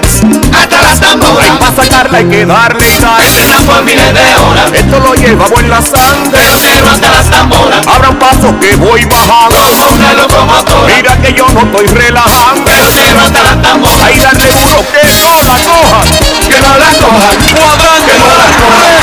[0.59, 1.45] hasta las tamboras.
[1.45, 3.65] Hay para sacarla hay que darle y darle.
[3.67, 4.73] por miles de horas.
[4.73, 6.31] Esto lo llevamos en la sangre.
[6.31, 7.87] Pelotero hasta las tamboras.
[7.87, 9.55] Abra un paso que voy bajando.
[9.55, 10.95] Como una locomotora.
[10.95, 12.63] Mira que yo no estoy relajando.
[12.65, 14.07] Pelotero hasta las tamboras.
[14.07, 16.01] Ahí dale duro que no la coja.
[16.47, 17.29] Que no la coja.
[17.53, 18.11] Cuadrante.
[18.11, 19.02] Que no la coja.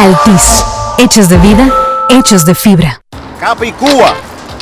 [0.00, 0.64] Altis,
[0.98, 1.68] hechos de vida,
[2.08, 3.02] hechos de fibra.
[3.40, 4.14] Capicúa.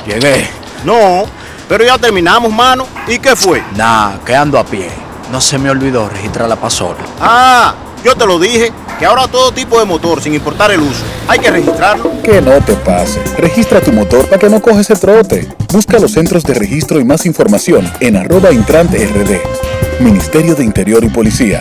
[0.06, 0.48] Llegué.
[0.82, 1.24] No,
[1.68, 2.86] pero ya terminamos, mano.
[3.06, 3.62] ¿Y qué fue?
[3.76, 4.88] Nah, que ando a pie.
[5.30, 6.96] No se me olvidó registrar la pasola.
[7.20, 11.04] Ah, yo te lo dije, que ahora todo tipo de motor, sin importar el uso,
[11.28, 12.12] hay que registrarlo.
[12.22, 13.22] Que no te pase.
[13.36, 15.54] Registra tu motor para que no coges el trote.
[15.70, 20.02] Busca los centros de registro y más información en arroba intrante rd.
[20.02, 21.60] Ministerio de Interior y Policía.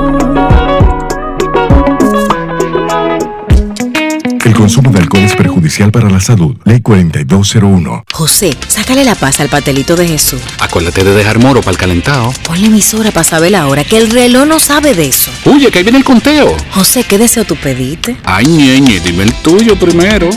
[5.17, 6.55] Es perjudicial para la salud.
[6.65, 8.03] Ley 4201.
[8.11, 10.41] José, sácale la paz al pastelito de Jesús.
[10.59, 12.33] Acuérdate de dejar moro para el calentado.
[12.43, 15.31] Ponle emisora para saber la hora, que el reloj no sabe de eso.
[15.45, 16.55] Oye, que ahí viene el conteo.
[16.71, 18.17] José, ¿qué deseo tú pediste?
[18.23, 20.29] Ay, ñeñe, dime el tuyo primero.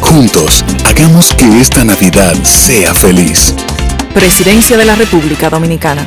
[0.00, 3.54] Juntos, hagamos que esta Navidad sea feliz.
[4.12, 6.06] Presidencia de la República Dominicana.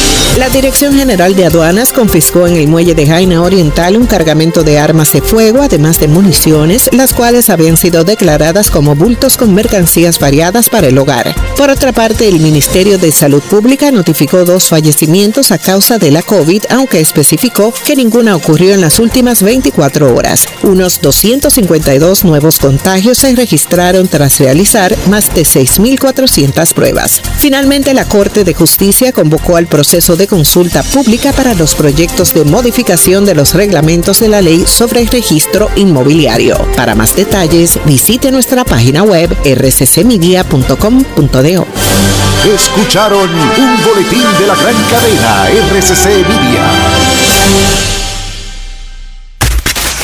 [0.37, 4.79] La Dirección General de Aduanas confiscó en el muelle de Jaina Oriental un cargamento de
[4.79, 10.19] armas de fuego, además de municiones, las cuales habían sido declaradas como bultos con mercancías
[10.19, 11.35] variadas para el hogar.
[11.57, 16.21] Por otra parte, el Ministerio de Salud Pública notificó dos fallecimientos a causa de la
[16.21, 20.47] COVID, aunque especificó que ninguna ocurrió en las últimas 24 horas.
[20.63, 27.21] Unos 252 nuevos contagios se registraron tras realizar más de 6.400 pruebas.
[27.37, 32.43] Finalmente, la Corte de Justicia convocó al proceso de consulta pública para los proyectos de
[32.43, 36.57] modificación de los reglamentos de la ley sobre el registro inmobiliario.
[36.75, 41.67] Para más detalles, visite nuestra página web rccmedia.com.do.
[42.55, 46.71] Escucharon un boletín de la gran cadena RCC Media.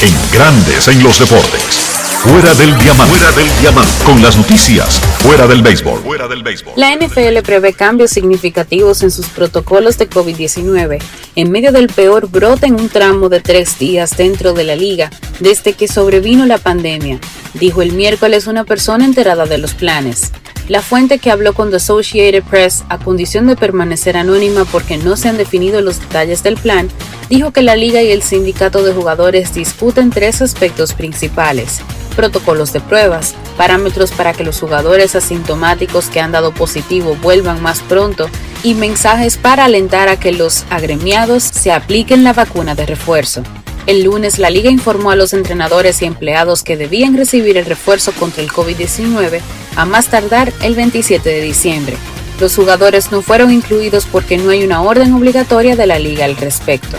[0.02, 1.87] En Grandes en los Deportes.
[2.28, 3.16] Fuera del diamante.
[3.16, 4.04] Fuera del diamante.
[4.04, 5.00] Con las noticias.
[5.20, 6.02] Fuera del béisbol.
[6.02, 6.74] Fuera del béisbol.
[6.76, 11.02] La NFL prevé cambios significativos en sus protocolos de COVID-19
[11.36, 15.10] en medio del peor brote en un tramo de tres días dentro de la liga
[15.40, 17.18] desde que sobrevino la pandemia,
[17.54, 20.34] dijo el miércoles una persona enterada de los planes.
[20.68, 25.16] La fuente que habló con The Associated Press, a condición de permanecer anónima porque no
[25.16, 26.90] se han definido los detalles del plan,
[27.30, 31.80] dijo que la liga y el sindicato de jugadores discuten tres aspectos principales.
[32.18, 37.82] Protocolos de pruebas, parámetros para que los jugadores asintomáticos que han dado positivo vuelvan más
[37.82, 38.28] pronto
[38.64, 43.44] y mensajes para alentar a que los agremiados se apliquen la vacuna de refuerzo.
[43.86, 48.12] El lunes la liga informó a los entrenadores y empleados que debían recibir el refuerzo
[48.14, 49.40] contra el COVID-19
[49.76, 51.98] a más tardar el 27 de diciembre.
[52.40, 56.36] Los jugadores no fueron incluidos porque no hay una orden obligatoria de la liga al
[56.36, 56.98] respecto.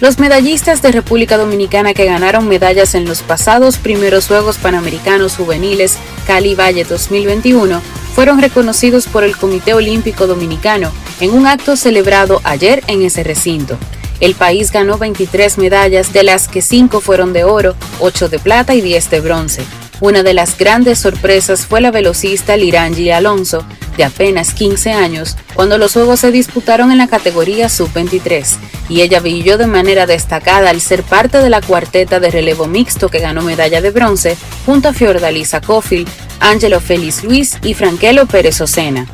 [0.00, 5.96] Los medallistas de República Dominicana que ganaron medallas en los pasados primeros Juegos Panamericanos Juveniles
[6.26, 7.80] Cali Valle 2021
[8.14, 10.90] fueron reconocidos por el Comité Olímpico Dominicano
[11.20, 13.78] en un acto celebrado ayer en ese recinto.
[14.20, 18.74] El país ganó 23 medallas, de las que 5 fueron de oro, 8 de plata
[18.74, 19.64] y 10 de bronce.
[20.00, 23.64] Una de las grandes sorpresas fue la velocista Lirangi Alonso,
[23.96, 28.56] de apenas 15 años, cuando los Juegos se disputaron en la categoría sub-23,
[28.88, 33.08] y ella brilló de manera destacada al ser parte de la cuarteta de relevo mixto
[33.08, 34.36] que ganó medalla de bronce,
[34.66, 36.08] junto a Fiordalisa Cofield,
[36.40, 39.06] Angelo Félix Luis y Franquelo Pérez Ocena.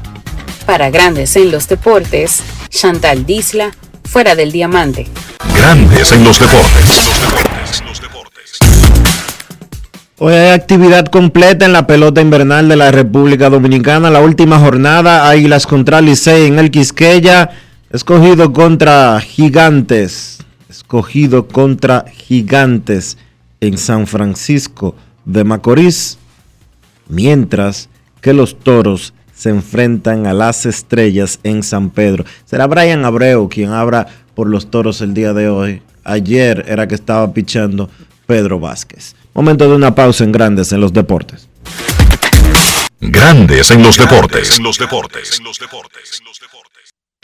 [0.64, 3.72] Para Grandes en los Deportes, Chantal Disla,
[4.05, 5.07] fuera del diamante.
[5.55, 7.49] Grandes en los deportes.
[10.23, 14.11] Hoy hay actividad completa en la pelota invernal de la República Dominicana.
[14.11, 17.49] La última jornada, Águilas contra Licey en el Quisqueya.
[17.89, 20.41] Escogido contra Gigantes.
[20.68, 23.16] Escogido contra Gigantes
[23.62, 24.95] en San Francisco
[25.25, 26.18] de Macorís.
[27.09, 27.89] Mientras
[28.21, 32.27] que los toros se enfrentan a las estrellas en San Pedro.
[32.45, 35.81] Será Brian Abreu quien abra por los toros el día de hoy.
[36.05, 37.89] Ayer era que estaba pichando
[38.27, 39.14] Pedro Vázquez.
[39.35, 41.49] Momento de una pausa en Grandes en los Deportes.
[43.01, 44.59] Grandes en los deportes.
[44.59, 45.41] En los deportes.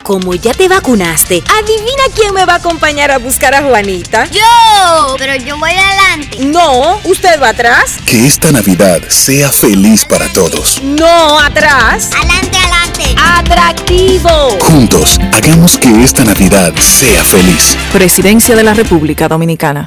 [0.03, 4.27] Como ya te vacunaste, adivina quién me va a acompañar a buscar a Juanita.
[4.27, 6.45] Yo, pero yo voy adelante.
[6.45, 7.97] No, usted va atrás.
[8.07, 10.81] Que esta Navidad sea feliz para todos.
[10.83, 12.11] No, atrás.
[12.17, 13.15] Adelante, adelante.
[13.21, 14.57] Atractivo.
[14.61, 17.77] Juntos, hagamos que esta Navidad sea feliz.
[17.93, 19.87] Presidencia de la República Dominicana.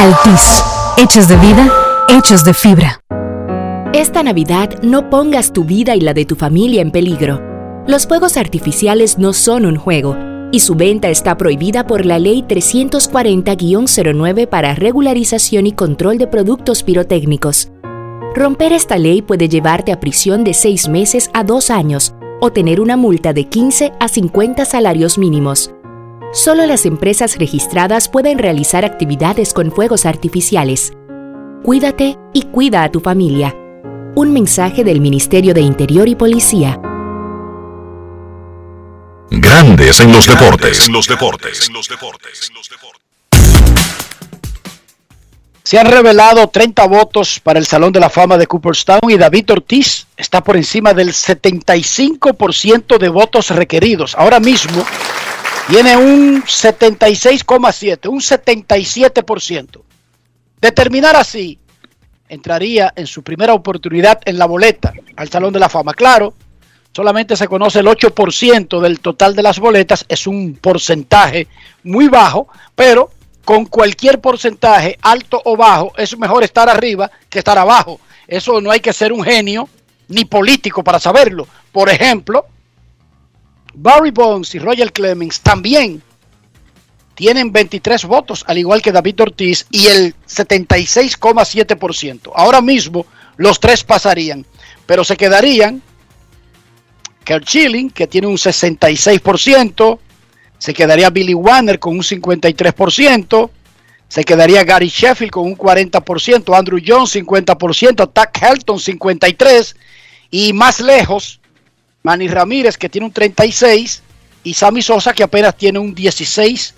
[0.00, 0.62] Altis,
[0.96, 1.72] hechos de vida,
[2.08, 3.00] hechos de fibra.
[3.92, 7.42] Esta Navidad no pongas tu vida y la de tu familia en peligro.
[7.88, 10.16] Los fuegos artificiales no son un juego
[10.52, 16.84] y su venta está prohibida por la Ley 340-09 para regularización y control de productos
[16.84, 17.72] pirotécnicos.
[18.36, 22.80] Romper esta ley puede llevarte a prisión de 6 meses a 2 años o tener
[22.80, 25.72] una multa de 15 a 50 salarios mínimos.
[26.32, 30.92] Solo las empresas registradas pueden realizar actividades con fuegos artificiales.
[31.64, 33.56] Cuídate y cuida a tu familia.
[34.14, 36.78] Un mensaje del Ministerio de Interior y Policía.
[39.30, 40.86] Grandes en los deportes.
[40.86, 41.70] En los deportes.
[45.62, 49.50] Se han revelado 30 votos para el Salón de la Fama de Cooperstown y David
[49.52, 54.14] Ortiz está por encima del 75% de votos requeridos.
[54.14, 54.84] Ahora mismo
[55.68, 59.82] tiene un 76,7, un 77%.
[60.60, 61.58] De terminar así,
[62.28, 65.92] entraría en su primera oportunidad en la boleta al Salón de la Fama.
[65.92, 66.32] Claro,
[66.92, 71.48] solamente se conoce el 8% del total de las boletas, es un porcentaje
[71.82, 73.10] muy bajo, pero
[73.44, 78.00] con cualquier porcentaje, alto o bajo, es mejor estar arriba que estar abajo.
[78.26, 79.68] Eso no hay que ser un genio
[80.08, 81.46] ni político para saberlo.
[81.72, 82.46] Por ejemplo,
[83.80, 86.02] Barry Bonds y Roger Clemens también
[87.14, 92.32] tienen 23 votos, al igual que David Ortiz, y el 76,7%.
[92.34, 93.06] Ahora mismo
[93.36, 94.44] los tres pasarían,
[94.84, 95.80] pero se quedarían
[97.24, 99.98] Kurt Schilling, que tiene un 66%,
[100.58, 103.50] se quedaría Billy Warner con un 53%,
[104.08, 109.76] se quedaría Gary Sheffield con un 40%, Andrew Jones 50%, Tack Helton 53%,
[110.30, 111.40] y más lejos,
[112.02, 114.00] Manny Ramírez que tiene un 36%
[114.44, 116.72] y Sammy Sosa que apenas tiene un 16%.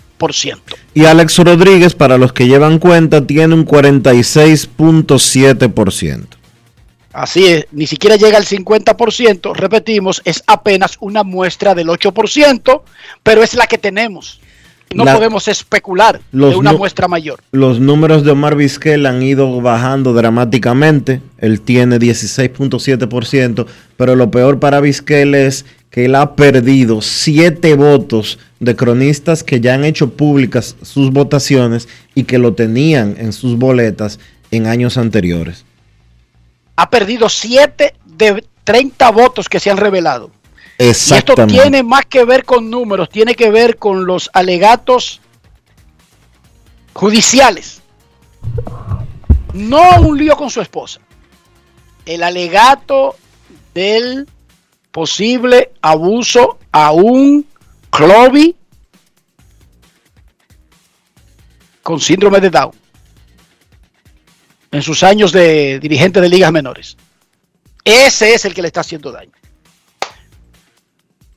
[0.93, 6.25] Y Alex Rodríguez, para los que llevan cuenta, tiene un 46.7%.
[7.13, 12.81] Así es, ni siquiera llega al 50%, repetimos, es apenas una muestra del 8%,
[13.23, 14.40] pero es la que tenemos.
[14.93, 17.39] No La- podemos especular de una muestra mayor.
[17.51, 21.21] Los números de Omar Vizquel han ido bajando dramáticamente.
[21.37, 23.65] Él tiene 16.7%,
[23.97, 29.59] pero lo peor para Vizquel es que él ha perdido siete votos de cronistas que
[29.59, 34.19] ya han hecho públicas sus votaciones y que lo tenían en sus boletas
[34.51, 35.65] en años anteriores.
[36.75, 40.31] Ha perdido 7 de 30 votos que se han revelado.
[40.81, 41.61] Y esto Exactamente.
[41.61, 45.21] tiene más que ver con números, tiene que ver con los alegatos
[46.93, 47.83] judiciales.
[49.53, 50.99] No un lío con su esposa.
[52.03, 53.15] El alegato
[53.75, 54.27] del
[54.91, 57.45] posible abuso a un
[57.91, 58.55] Clovis
[61.83, 62.71] con síndrome de Down
[64.71, 66.97] en sus años de dirigente de ligas menores.
[67.83, 69.40] Ese es el que le está haciendo daño.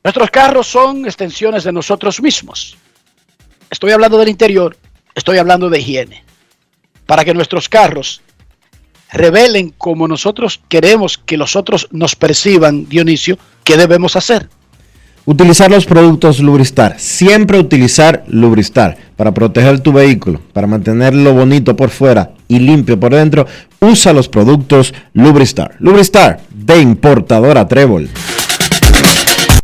[0.05, 2.77] Nuestros carros son extensiones de nosotros mismos.
[3.71, 4.77] Estoy hablando del interior,
[5.15, 6.23] estoy hablando de higiene.
[7.07, 8.21] Para que nuestros carros
[9.11, 14.51] revelen como nosotros queremos que los otros nos perciban, Dionisio, ¿qué debemos hacer?
[15.25, 17.01] Utilizar los productos Lubristar.
[17.01, 23.15] Siempre utilizar Lubristar para proteger tu vehículo, para mantenerlo bonito por fuera y limpio por
[23.15, 23.47] dentro.
[23.81, 25.77] Usa los productos Lubristar.
[25.79, 28.11] Lubristar de importadora Trébol.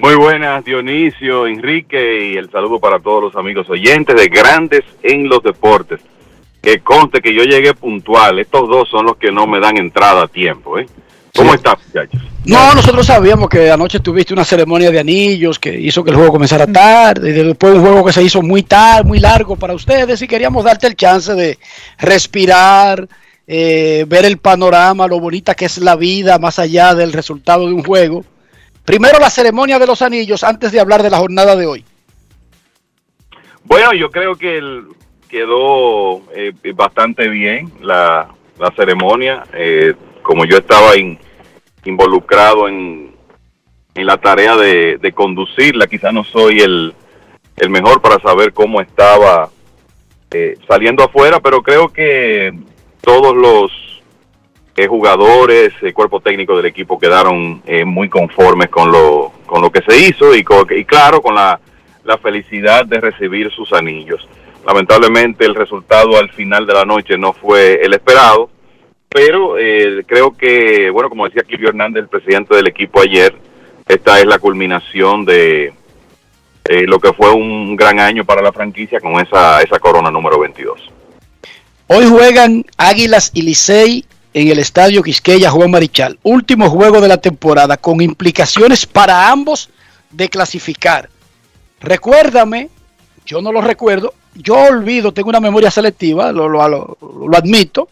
[0.00, 5.28] Muy buenas, Dionisio, Enrique, y el saludo para todos los amigos oyentes de Grandes en
[5.28, 6.00] los Deportes.
[6.62, 8.38] Que conste que yo llegué puntual.
[8.38, 10.78] Estos dos son los que no me dan entrada a tiempo.
[10.78, 10.86] ¿eh?
[11.36, 12.18] ¿Cómo están, muchachos?
[12.46, 16.32] No, nosotros sabíamos que anoche tuviste una ceremonia de anillos que hizo que el juego
[16.32, 20.22] comenzara tarde, y después un juego que se hizo muy tarde, muy largo para ustedes,
[20.22, 21.58] y queríamos darte el chance de
[21.98, 23.06] respirar,
[23.46, 27.74] eh, ver el panorama, lo bonita que es la vida más allá del resultado de
[27.74, 28.24] un juego.
[28.84, 31.84] Primero la ceremonia de los anillos antes de hablar de la jornada de hoy.
[33.64, 34.88] Bueno, yo creo que el-
[35.28, 38.28] quedó eh, bastante bien la,
[38.58, 39.44] la ceremonia.
[39.52, 41.18] eh, como yo estaba in-
[41.84, 43.14] involucrado en,
[43.94, 46.94] en la tarea de, de conducirla, quizá no soy el,
[47.56, 49.48] el mejor para saber cómo estaba
[50.32, 52.52] eh, saliendo afuera, pero creo que
[53.00, 53.70] todos los
[54.80, 59.70] eh, jugadores, el cuerpo técnico del equipo quedaron eh, muy conformes con lo, con lo
[59.70, 60.42] que se hizo y,
[60.86, 61.60] claro, con la,
[62.02, 64.26] la felicidad de recibir sus anillos.
[64.66, 68.48] Lamentablemente el resultado al final de la noche no fue el esperado,
[69.10, 73.34] pero eh, creo que, bueno, como decía Clivio Hernández, el presidente del equipo ayer,
[73.86, 75.74] esta es la culminación de
[76.86, 80.90] lo que fue un gran año para la franquicia con esa, esa corona número 22.
[81.88, 86.18] Hoy juegan Águilas y Licey en el estadio Quisqueya Juan Marichal.
[86.22, 89.68] Último juego de la temporada con implicaciones para ambos
[90.10, 91.08] de clasificar.
[91.80, 92.68] Recuérdame,
[93.26, 96.98] yo no lo recuerdo, yo olvido, tengo una memoria selectiva, lo, lo- lo-
[97.28, 97.88] lo admito.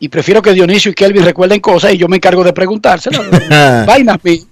[0.00, 3.22] Y prefiero que Dionisio y Kelvin recuerden cosas y yo me encargo de preguntárselas.
[3.86, 4.46] Vainas mías.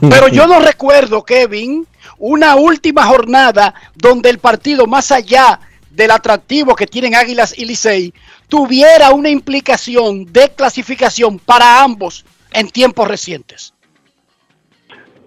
[0.00, 1.86] Pero yo no recuerdo, Kevin,
[2.18, 5.58] una última jornada donde el partido, más allá
[5.98, 8.14] del atractivo que tienen Águilas y Licey,
[8.48, 13.74] tuviera una implicación de clasificación para ambos en tiempos recientes.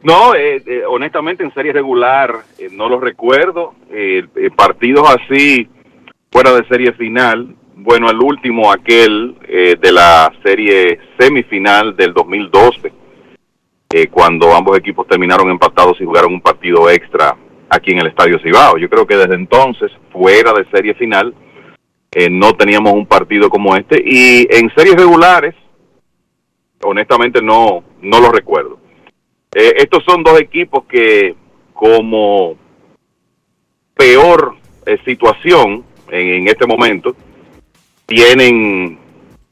[0.02, 3.76] No, eh, eh, honestamente en serie regular eh, no lo recuerdo.
[3.91, 5.68] Eh, eh, partidos así
[6.31, 7.53] fuera de serie final.
[7.76, 12.93] Bueno, el último, aquel de la serie semifinal del 2012,
[13.93, 17.35] eh, cuando ambos equipos terminaron empatados y jugaron un partido extra
[17.72, 18.77] aquí en el Estadio Cibao.
[18.77, 21.34] Yo creo que desde entonces, fuera de serie final,
[22.11, 24.02] eh, no teníamos un partido como este.
[24.06, 25.56] Y en series regulares,
[26.84, 28.77] honestamente no, no lo recuerdo.
[29.56, 31.35] Eh, estos son dos equipos que
[31.73, 32.57] como
[33.95, 37.15] peor eh, situación en, en este momento
[38.06, 38.99] tienen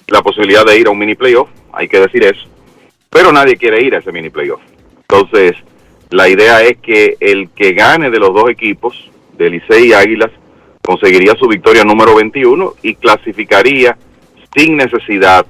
[0.08, 2.48] la posibilidad de ir a un mini playoff, hay que decir eso,
[3.10, 4.62] pero nadie quiere ir a ese mini playoff.
[5.02, 5.56] Entonces,
[6.10, 10.32] la idea es que el que gane de los dos equipos, de Licey y Águilas,
[10.84, 13.98] conseguiría su victoria número 21 y clasificaría
[14.56, 15.46] sin necesidad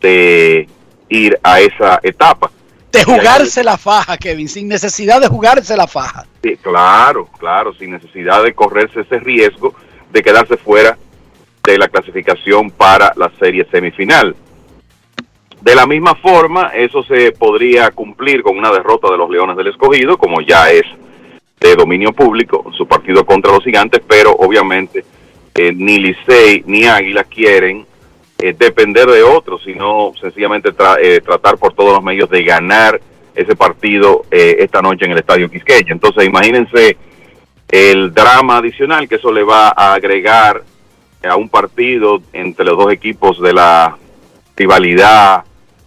[0.00, 0.68] de
[1.08, 2.50] ir a esa etapa.
[2.92, 6.26] De jugarse la faja, Kevin, sin necesidad de jugarse la faja.
[6.42, 9.74] Sí, claro, claro, sin necesidad de correrse ese riesgo
[10.10, 10.96] de quedarse fuera
[11.64, 14.34] de la clasificación para la serie semifinal.
[15.60, 19.66] De la misma forma, eso se podría cumplir con una derrota de los Leones del
[19.68, 20.84] Escogido, como ya es
[21.60, 25.04] de dominio público, su partido contra los gigantes, pero obviamente
[25.54, 27.84] eh, ni Licey ni Águila quieren
[28.38, 30.72] eh, depender de otros, sino sencillamente
[31.02, 33.00] eh, tratar por todos los medios de ganar
[33.34, 35.92] ese partido esta noche en el Estadio Quisqueya.
[35.92, 36.96] Entonces, imagínense
[37.68, 40.64] el drama adicional que eso le va a agregar
[41.28, 43.96] a un partido entre los dos equipos de la
[44.58, 45.44] rivalidad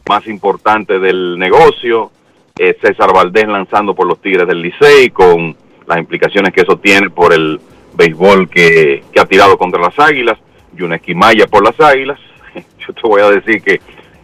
[0.08, 2.12] más importante del negocio.
[2.56, 5.56] César Valdés lanzando por los Tigres del Licey con
[5.88, 7.60] las implicaciones que eso tiene por el
[7.96, 10.38] béisbol que, ha tirado contra las Águilas
[10.78, 12.20] y una esquimalla por las Águilas.
[12.56, 13.82] Yo te voy a decir que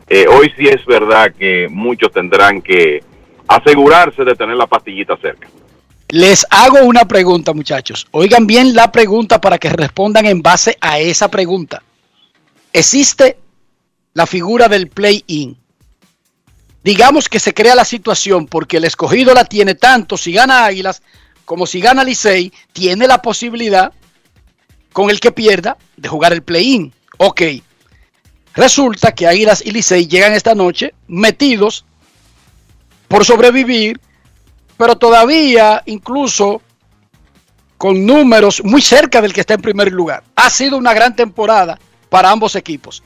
[0.08, 3.04] eh, hoy sí es verdad que muchos tendrán que
[3.48, 5.48] asegurarse de tener la pastillita cerca.
[6.10, 8.08] Les hago una pregunta, muchachos.
[8.12, 11.82] Oigan bien la pregunta para que respondan en base a esa pregunta.
[12.72, 13.38] ¿Existe
[14.18, 15.56] la figura del play-in?
[16.84, 21.04] Digamos que se crea la situación porque el escogido la tiene tanto si gana Águilas
[21.46, 23.94] como si gana Licey, tiene la posibilidad
[24.92, 26.92] con el que pierda de jugar el play-in.
[27.20, 27.44] Ok.
[28.56, 31.86] Resulta que Águilas y Licey llegan esta noche metidos
[33.08, 34.02] por sobrevivir,
[34.78, 36.64] pero todavía incluso
[37.78, 40.24] con números muy cerca del que está en primer lugar.
[40.36, 41.78] Ha sido una gran temporada
[42.10, 43.04] para ambos equipos.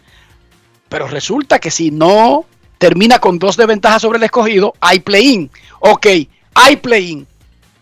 [0.92, 2.44] Pero resulta que si no
[2.78, 5.50] termina con dos de ventaja sobre el escogido, hay play-in.
[5.80, 6.06] Ok,
[6.54, 7.26] hay play-in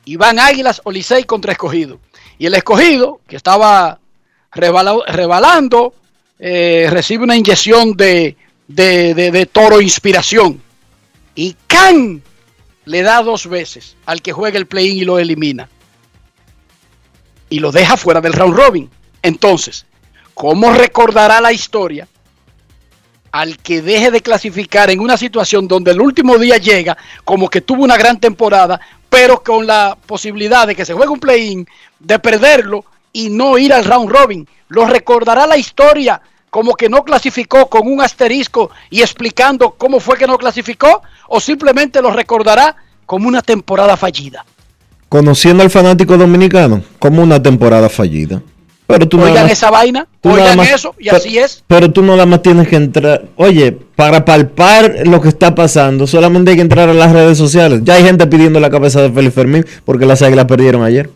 [0.05, 1.99] y van Águilas o Licey contra Escogido.
[2.37, 3.99] Y el Escogido, que estaba
[4.51, 5.95] rebalando,
[6.37, 8.37] eh, recibe una inyección de,
[8.67, 10.61] de, toro inspiración.
[11.33, 12.21] Y Can
[12.85, 15.67] le da dos veces al que juega el play-in y lo elimina.
[17.49, 18.89] Y lo deja fuera del round robin.
[19.23, 19.87] Entonces,
[20.35, 22.07] ¿cómo recordará la historia
[23.31, 27.61] al que deje de clasificar en una situación donde el último día llega como que
[27.61, 28.79] tuvo una gran temporada,
[29.09, 31.67] pero con la posibilidad de que se juegue un play-in,
[31.99, 34.47] de perderlo y no ir al round robin.
[34.69, 40.17] Lo recordará la historia como que no clasificó con un asterisco y explicando cómo fue
[40.17, 42.75] que no clasificó, o simplemente lo recordará
[43.05, 44.45] como una temporada fallida.
[45.09, 48.41] Conociendo al fanático dominicano, como una temporada fallida.
[48.89, 51.63] Pero tú Oigan esa vaina, oigan eso, y así es.
[51.67, 53.23] Pero tú no nada más tienes que entrar.
[53.35, 57.81] Oye, para palpar lo que está pasando, solamente hay que entrar a las redes sociales.
[57.83, 61.11] Ya hay gente pidiendo la cabeza de Félix Fermín porque las águilas perdieron ayer.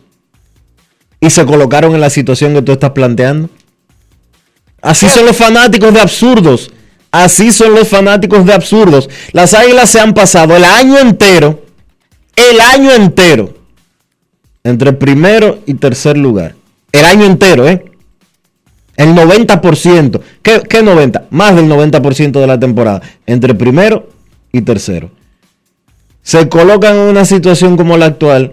[1.20, 3.50] Y se colocaron en la situación que tú estás planteando.
[4.80, 6.70] Así son los fanáticos de absurdos.
[7.10, 9.10] Así son los fanáticos de absurdos.
[9.32, 11.64] Las águilas se han pasado el año entero,
[12.36, 13.52] el año entero,
[14.62, 16.54] entre primero y tercer lugar
[16.94, 17.84] el año entero, ¿eh?
[18.96, 20.20] El 90%.
[20.42, 21.26] ¿Qué, ¿Qué, 90?
[21.30, 23.02] Más del 90% de la temporada.
[23.26, 24.08] Entre primero
[24.52, 25.10] y tercero.
[26.22, 28.52] Se colocan en una situación como la actual,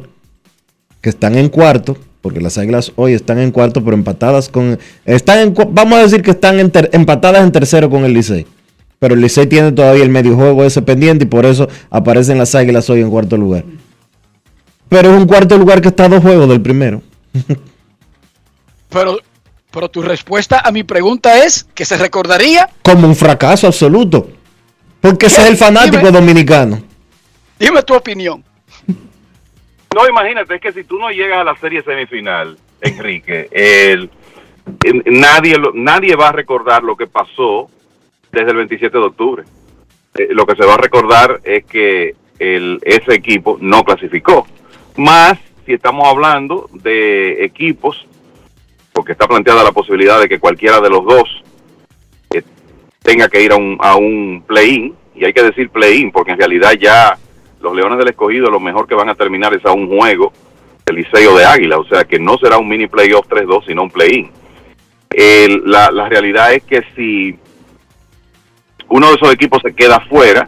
[1.01, 4.79] que están en cuarto, porque las águilas hoy están en cuarto, pero empatadas con.
[5.05, 8.47] Están vamos a decir que están empatadas en tercero con el Licey.
[8.97, 12.55] Pero el Licey tiene todavía el medio juego ese pendiente y por eso aparecen las
[12.55, 13.65] águilas hoy en cuarto lugar.
[14.89, 17.03] Pero es un cuarto lugar que está a dos juegos del primero.
[18.91, 19.17] Pero,
[19.71, 24.29] pero tu respuesta a mi pregunta es que se recordaría como un fracaso absoluto.
[24.99, 26.81] Porque ese es el fanático dominicano.
[27.57, 28.43] Dime tu opinión.
[29.95, 34.09] No, imagínate, es que si tú no llegas a la serie semifinal, Enrique, el,
[35.05, 37.69] nadie, nadie va a recordar lo que pasó
[38.31, 39.43] desde el 27 de octubre.
[40.15, 44.47] Eh, lo que se va a recordar es que el, ese equipo no clasificó.
[44.97, 48.05] Más si estamos hablando de equipos
[49.01, 51.23] porque está planteada la posibilidad de que cualquiera de los dos
[52.29, 52.43] eh,
[53.01, 56.37] tenga que ir a un, a un play-in, y hay que decir play-in, porque en
[56.37, 57.17] realidad ya
[57.61, 60.31] los Leones del Escogido lo mejor que van a terminar es a un juego
[60.85, 63.89] del Liceo de Águila, o sea que no será un mini playoff 3-2, sino un
[63.89, 64.29] play-in.
[65.65, 67.39] La, la realidad es que si
[68.87, 70.47] uno de esos equipos se queda fuera,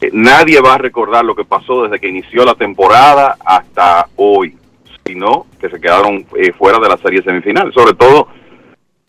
[0.00, 4.58] eh, nadie va a recordar lo que pasó desde que inició la temporada hasta hoy
[5.04, 7.72] sino que se quedaron eh, fuera de la serie semifinal.
[7.72, 8.28] Sobre todo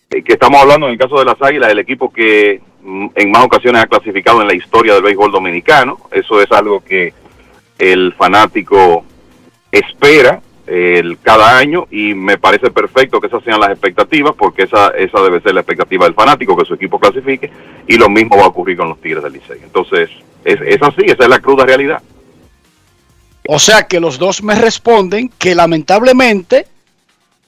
[0.09, 3.31] eh, que estamos hablando en el caso de las Águilas, el equipo que mm, en
[3.31, 5.99] más ocasiones ha clasificado en la historia del béisbol dominicano.
[6.11, 7.13] Eso es algo que
[7.79, 9.03] el fanático
[9.71, 10.41] espera
[11.21, 15.39] cada año y me parece perfecto que esas sean las expectativas porque esa, esa debe
[15.41, 17.51] ser la expectativa del fanático, que su equipo clasifique
[17.87, 19.59] y lo mismo va a ocurrir con los Tigres del Licey.
[19.63, 20.09] Entonces,
[20.43, 22.01] es, es así, esa es la cruda realidad.
[23.47, 26.67] O sea que los dos me responden que lamentablemente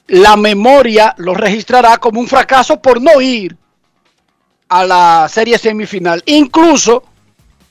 [0.08, 3.58] la memoria lo registrará como un fracaso por no ir
[4.70, 6.22] a la serie semifinal.
[6.26, 7.04] Incluso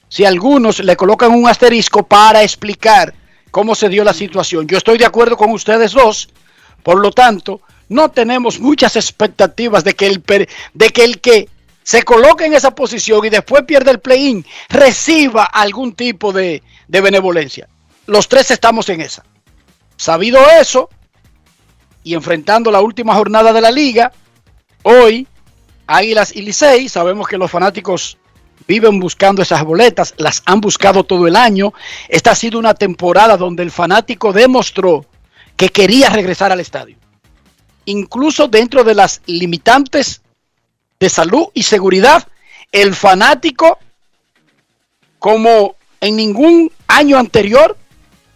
[0.09, 3.15] si algunos le colocan un asterisco para explicar
[3.51, 4.67] cómo se dio la situación.
[4.67, 6.29] Yo estoy de acuerdo con ustedes dos,
[6.83, 10.23] por lo tanto, no tenemos muchas expectativas de que el,
[10.75, 11.49] de que, el que
[11.83, 17.01] se coloque en esa posición y después pierde el play-in reciba algún tipo de, de
[17.01, 17.69] benevolencia.
[18.07, 19.25] Los tres estamos en esa.
[19.97, 20.89] Sabido eso,
[22.03, 24.13] y enfrentando la última jornada de la liga,
[24.83, 25.27] hoy
[25.87, 28.19] Águilas y Licey, sabemos que los fanáticos
[28.67, 31.73] viven buscando esas boletas, las han buscado todo el año.
[32.09, 35.07] Esta ha sido una temporada donde el fanático demostró
[35.57, 36.97] que quería regresar al estadio.
[37.85, 40.23] Incluso dentro de las limitantes
[40.99, 42.27] de salud y seguridad,
[42.73, 43.79] el fanático,
[45.19, 47.77] como en ningún año anterior,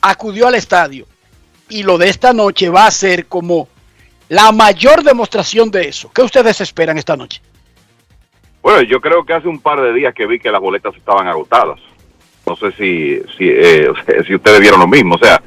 [0.00, 1.06] acudió al estadio.
[1.68, 3.68] Y lo de esta noche va a ser como
[4.28, 6.10] la mayor demostración de eso.
[6.12, 7.40] ¿Qué ustedes esperan esta noche?
[8.62, 11.26] Bueno, yo creo que hace un par de días que vi que las boletas estaban
[11.26, 11.80] agotadas.
[12.46, 13.88] No sé si, si, eh,
[14.26, 15.14] si ustedes vieron lo mismo.
[15.14, 15.42] O sea,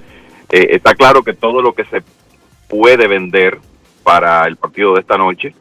[0.50, 2.02] eh, está claro que todo lo que se
[2.68, 3.60] puede vender
[4.04, 5.54] para el partido de esta noche,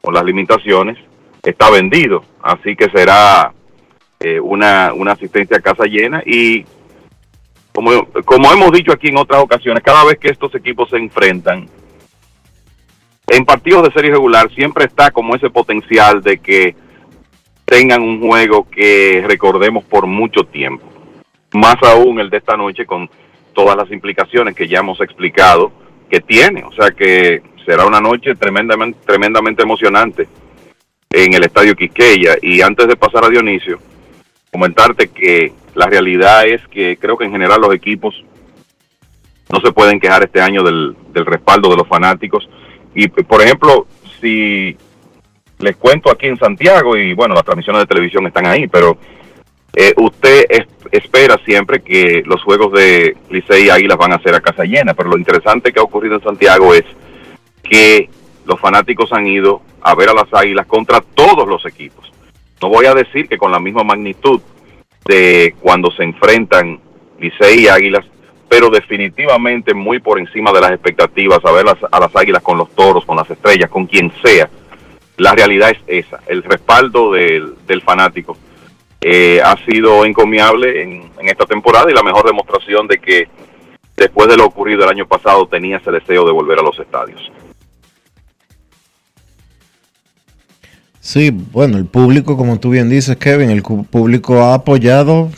[0.00, 0.98] con las limitaciones,
[1.42, 2.24] está vendido.
[2.42, 3.52] Así que será
[4.20, 6.64] eh, una, una asistencia a casa llena y
[7.76, 11.68] como, hemos dicho aquí en otras ocasiones, cada vez que estos equipos se enfrentan,
[13.28, 16.74] en partidos de serie regular siempre está como ese potencial de que
[17.66, 20.86] tengan un juego que recordemos por mucho tiempo.
[21.52, 23.10] Más aún el de esta noche con
[23.52, 25.72] todas las implicaciones que ya hemos explicado
[26.08, 26.62] que tiene.
[26.64, 30.28] O sea que será una noche tremendamente, tremendamente emocionante
[31.10, 32.36] en el Estadio Quisqueya.
[32.40, 33.78] Y antes de pasar a Dionisio,
[34.52, 38.14] comentarte que la realidad es que creo que en general los equipos
[39.52, 42.48] no se pueden quejar este año del, respaldo de los fanáticos
[42.94, 43.86] y, por ejemplo,
[44.18, 44.74] si
[45.58, 48.96] les cuento aquí en Santiago, y bueno, las transmisiones de televisión están ahí, pero
[49.74, 50.46] eh, usted
[50.90, 54.94] espera siempre que los juegos de Licey y Águilas van a ser a casa llena,
[54.94, 56.84] pero lo interesante que ha ocurrido en Santiago es
[57.62, 58.08] que
[58.46, 62.10] los fanáticos han ido a ver a las Águilas contra todos los equipos.
[62.62, 64.40] No voy a decir que con la misma magnitud
[65.06, 66.80] de cuando se enfrentan
[67.18, 68.04] Licey y Águilas,
[68.48, 72.58] pero definitivamente muy por encima de las expectativas, a ver las, a las águilas con
[72.58, 74.48] los toros, con las estrellas, con quien sea.
[75.16, 78.36] La realidad es esa, el respaldo del, del fanático
[79.00, 83.28] eh, ha sido encomiable en, en, esta temporada y la mejor demostración de que
[83.96, 87.30] después de lo ocurrido el año pasado tenía ese deseo de volver a los estadios.
[91.06, 95.30] Sí, bueno, el público, como tú bien dices, Kevin, el público ha apoyado,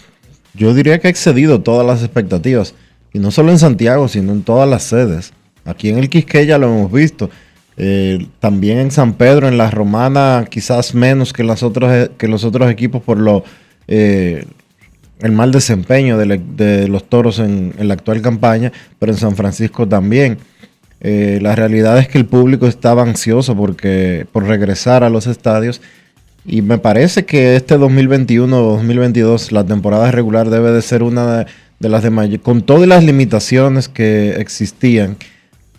[0.54, 2.74] yo diría que ha excedido todas las expectativas
[3.12, 5.34] y no solo en Santiago, sino en todas las sedes.
[5.66, 7.28] Aquí en el Quisqueya lo hemos visto.
[7.76, 12.28] Eh, también en San Pedro, en la Romana, quizás menos que, las otros, eh, que
[12.28, 13.44] los otros equipos por lo
[13.88, 14.46] eh,
[15.20, 20.38] el mal desempeño de, los toros en, la actual campaña, pero en San Francisco también.
[21.00, 25.80] La realidad es que el público estaba ansioso porque, por regresar a los estadios
[26.44, 31.46] y me parece que este 2021-2022, la temporada regular debe de ser una de
[31.78, 35.16] de las demás, con todas las limitaciones que existían,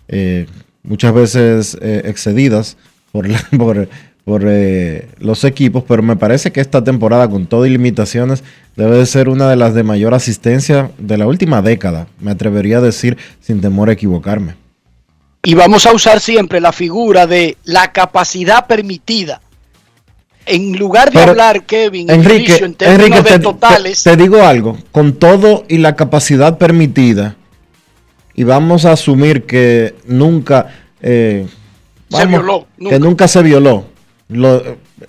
[0.08, 0.46] eh,
[0.82, 2.76] muchas veces eh, excedidas
[3.12, 3.28] por,
[4.48, 8.44] eh, los equipos, pero me parece que esta temporada con todas las limitaciones
[8.76, 12.78] debe de ser una de las de mayor asistencia de la última década, me atrevería
[12.78, 14.54] a decir sin temor a equivocarme.
[15.42, 19.40] Y vamos a usar siempre la figura de la capacidad permitida
[20.46, 24.02] en lugar de hablar, Kevin, Enrique, en términos de totales.
[24.02, 27.36] Te, digo algo, con todo y la capacidad permitida,
[28.34, 30.68] y vamos a asumir que nunca.
[31.00, 31.46] Eh,
[32.08, 32.66] se violó.
[32.78, 33.84] Que nunca se violó.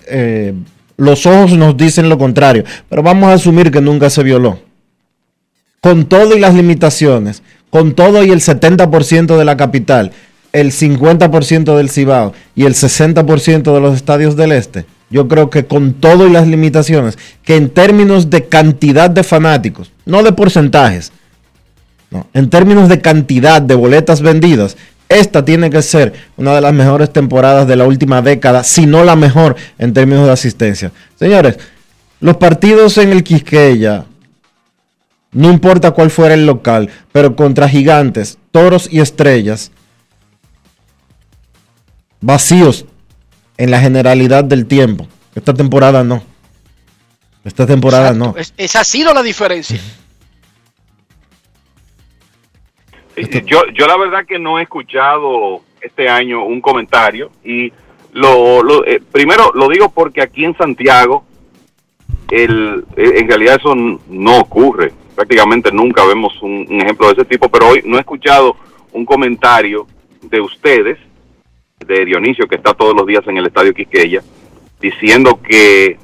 [0.06, 0.54] Eh,
[0.96, 4.58] los ojos nos dicen lo contrario, pero vamos a asumir que nunca se violó.
[5.80, 7.42] Con todo y las limitaciones,
[7.72, 10.12] con todo y el 70% de la capital,
[10.52, 15.66] el 50% del Cibao y el 60% de los estadios del este yo creo que
[15.66, 21.12] con todo y las limitaciones, que en términos de cantidad de fanáticos, no de porcentajes,
[22.10, 24.76] no, en términos de cantidad de boletas vendidas,
[25.08, 29.04] esta tiene que ser una de las mejores temporadas de la última década, si no
[29.04, 30.92] la mejor en términos de asistencia.
[31.16, 31.58] Señores,
[32.20, 34.06] los partidos en el Quisqueya,
[35.32, 39.72] no importa cuál fuera el local, pero contra gigantes, toros y estrellas,
[42.20, 42.84] vacíos
[43.56, 45.06] en la generalidad del tiempo.
[45.34, 46.22] Esta temporada no.
[47.44, 48.34] Esta temporada no.
[48.56, 49.80] esa ha sido la diferencia.
[53.16, 57.72] Yo, yo la verdad que no he escuchado este año un comentario y
[58.12, 61.24] lo, lo eh, primero lo digo porque aquí en Santiago
[62.30, 64.92] el, eh, en realidad eso no ocurre.
[65.14, 68.56] Prácticamente nunca vemos un, ejemplo de ese tipo, pero hoy no he escuchado
[68.92, 69.86] un comentario
[70.22, 70.98] de ustedes,
[71.84, 74.22] de Dionisio, que está todos los días en el Estadio Quisqueya,
[74.80, 75.98] diciendo que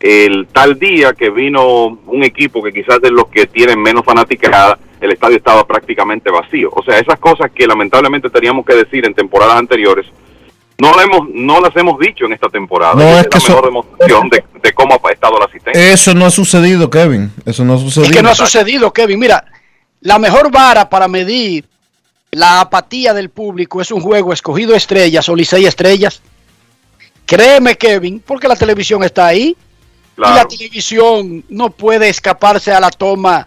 [0.00, 4.78] el tal día que vino un equipo que quizás de los que tienen menos fanaticada,
[5.00, 6.70] el estadio estaba prácticamente vacío.
[6.72, 10.06] O sea, esas cosas que lamentablemente teníamos que decir en temporadas anteriores,
[10.78, 12.94] no, la hemos, no las hemos dicho en esta temporada.
[12.94, 15.92] No, es que la mejor eso- demostración de, de cómo ha estado la asistencia.
[15.92, 17.32] Eso no ha sucedido, Kevin.
[17.44, 18.10] Eso no ha sucedido.
[18.10, 19.18] Es que no ha sucedido, Kevin.
[19.18, 19.44] Mira,
[20.00, 21.64] la mejor vara para medir
[22.30, 26.22] la apatía del público es un juego escogido estrellas o Licey estrellas.
[27.26, 29.56] Créeme, Kevin, porque la televisión está ahí.
[30.16, 33.46] Y la televisión no puede escaparse a la toma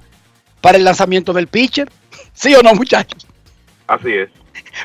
[0.62, 1.90] para el lanzamiento del pitcher.
[2.34, 3.26] ¿Sí o no, muchachos?
[3.88, 4.30] Así es.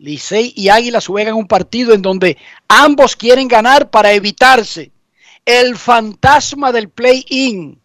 [0.00, 4.92] Licey y Águilas juegan un partido en donde ambos quieren ganar para evitarse
[5.44, 7.78] el fantasma del play-in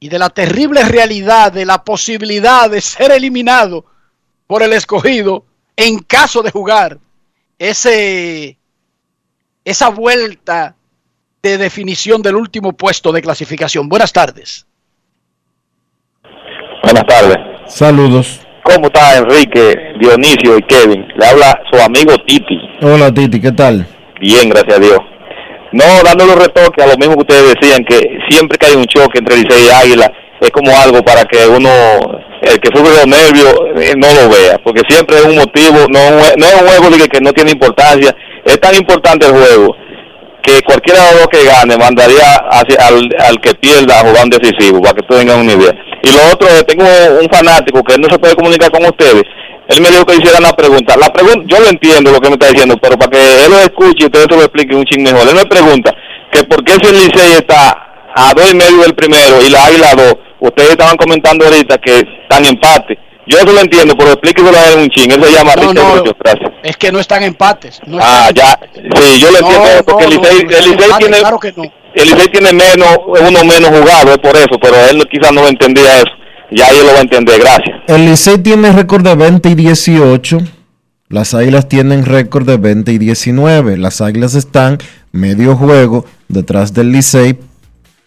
[0.00, 3.84] y de la terrible realidad de la posibilidad de ser eliminado
[4.46, 5.44] por el escogido
[5.76, 6.98] en caso de jugar
[7.58, 8.58] ese
[9.64, 10.74] esa vuelta
[11.42, 13.90] de definición del último puesto de clasificación.
[13.90, 14.66] Buenas tardes.
[16.82, 17.36] Buenas tardes.
[17.66, 18.47] Saludos.
[18.68, 21.06] ¿Cómo está Enrique, Dionisio y Kevin?
[21.16, 22.58] Le habla su amigo Titi.
[22.82, 23.86] Hola Titi, ¿qué tal?
[24.20, 24.98] Bien, gracias a Dios.
[25.72, 28.84] No, dándole un retoque a lo mismo que ustedes decían, que siempre que hay un
[28.86, 31.70] choque entre Licey y Águila, es como algo para que uno,
[32.42, 35.98] el que sufre los nervios, eh, no lo vea, porque siempre es un motivo, no,
[35.98, 38.14] es un jue- no es un juego que no tiene importancia,
[38.44, 39.76] es tan importante el juego
[40.54, 44.80] que cualquiera de los que gane mandaría al, al que pierda a jugar un decisivo,
[44.80, 45.74] para que ustedes tengan una idea.
[46.02, 46.84] Y lo otro, tengo
[47.20, 49.22] un fanático que no se puede comunicar con ustedes.
[49.68, 50.96] Él me dijo que hiciera una pregunta.
[50.96, 53.58] La pregunta, yo lo entiendo lo que me está diciendo, pero para que él lo
[53.58, 55.28] escuche y ustedes se lo expliquen un ching mejor.
[55.28, 55.94] Él me pregunta
[56.32, 57.76] que por qué si el Licey está
[58.14, 61.76] a dos y medio del primero y la Águila a dos, ustedes estaban comentando ahorita
[61.78, 62.98] que están en empate.
[63.28, 65.10] Yo eso lo entiendo, pero explíqueselo a él un ching.
[65.12, 65.96] Él se llama No, Richard no.
[65.96, 66.50] Rocho, gracias.
[66.64, 67.78] Es que no están empates.
[67.86, 70.64] No Ah, ya, sí, yo lo No, entiendo, porque no, el no, Licey, no, el
[70.70, 71.62] Licey tiene, claro que no.
[71.94, 75.46] el Licey tiene menos, uno menos jugado, es por eso, pero él no- quizás no
[75.46, 76.06] entendía eso.
[76.50, 77.76] Ya él lo va a entender, gracias.
[77.86, 80.38] El Licey tiene récord de 20 y 18.
[81.10, 83.76] Las Águilas tienen récord de 20 y 19.
[83.76, 84.78] Las Águilas están
[85.12, 87.38] medio juego detrás del Licey.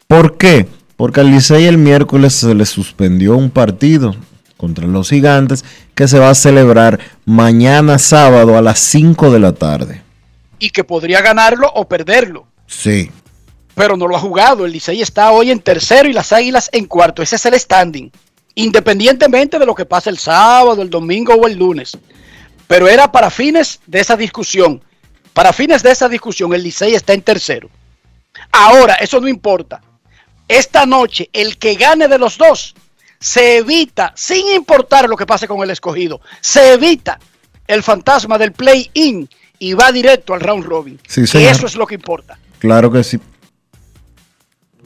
[0.07, 0.65] ¿Por qué?
[0.98, 4.15] Porque al Licey el miércoles se le suspendió un partido
[4.62, 5.66] contra los Gigantes
[5.96, 10.04] que se va a celebrar mañana sábado a las 5 de la tarde.
[10.60, 12.46] Y que podría ganarlo o perderlo.
[12.68, 13.10] Sí.
[13.74, 14.64] pero no lo ha jugado.
[14.66, 17.24] El Licey está hoy en tercero y las Águilas en cuarto.
[17.24, 18.12] Ese es el standing.
[18.54, 21.98] Independientemente de lo que pase el sábado, el domingo o el lunes.
[22.68, 24.80] Pero era para fines de esa discusión.
[25.34, 27.68] Para fines de esa discusión, el Licey está en tercero.
[28.52, 29.82] Ahora, eso no importa.
[30.48, 32.76] Esta noche, el que gane de los dos
[33.22, 37.19] se evita, sin importar lo que pase con el escogido, se evita
[37.68, 39.30] el fantasma del play-in
[39.60, 40.99] y va directo al round robin.
[41.07, 42.38] Sí, y eso es lo que importa.
[42.57, 43.19] Claro que sí.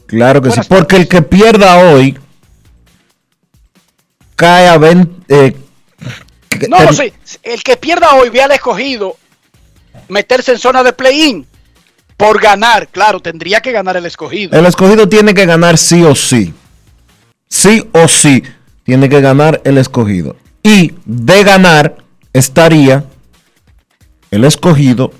[0.06, 0.60] Claro que sí.
[0.68, 2.20] Porque el que pierda hoy
[4.36, 5.24] cae a 20.
[5.30, 5.56] eh,
[6.70, 7.14] No, no, sí.
[7.42, 9.18] El que pierda hoy ve al escogido
[10.10, 11.48] meterse en zona de play-in.
[12.18, 14.58] Por ganar, claro, tendría que ganar el escogido.
[14.58, 16.54] El escogido tiene que ganar sí o sí.
[17.48, 18.44] Sí o sí
[18.84, 20.36] tiene que ganar el escogido.
[20.64, 21.98] Y de ganar
[22.34, 23.06] estaría
[24.32, 25.12] el escogido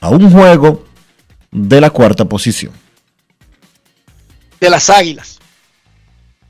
[0.00, 0.84] a un juego
[1.50, 2.72] de la cuarta posición.
[4.60, 5.38] De las águilas.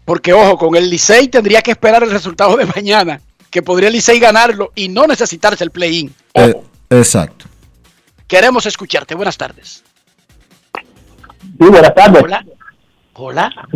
[0.05, 3.21] Porque ojo, con el Licey tendría que esperar el resultado de mañana,
[3.51, 6.15] que podría el Licey ganarlo y no necesitarse el play-in.
[6.35, 6.55] Eh,
[6.91, 7.47] exacto.
[8.27, 9.15] Queremos escucharte.
[9.15, 9.85] Buenas tardes.
[11.43, 12.23] Sí, buenas tardes.
[12.23, 12.45] Hola.
[13.15, 13.69] Hola.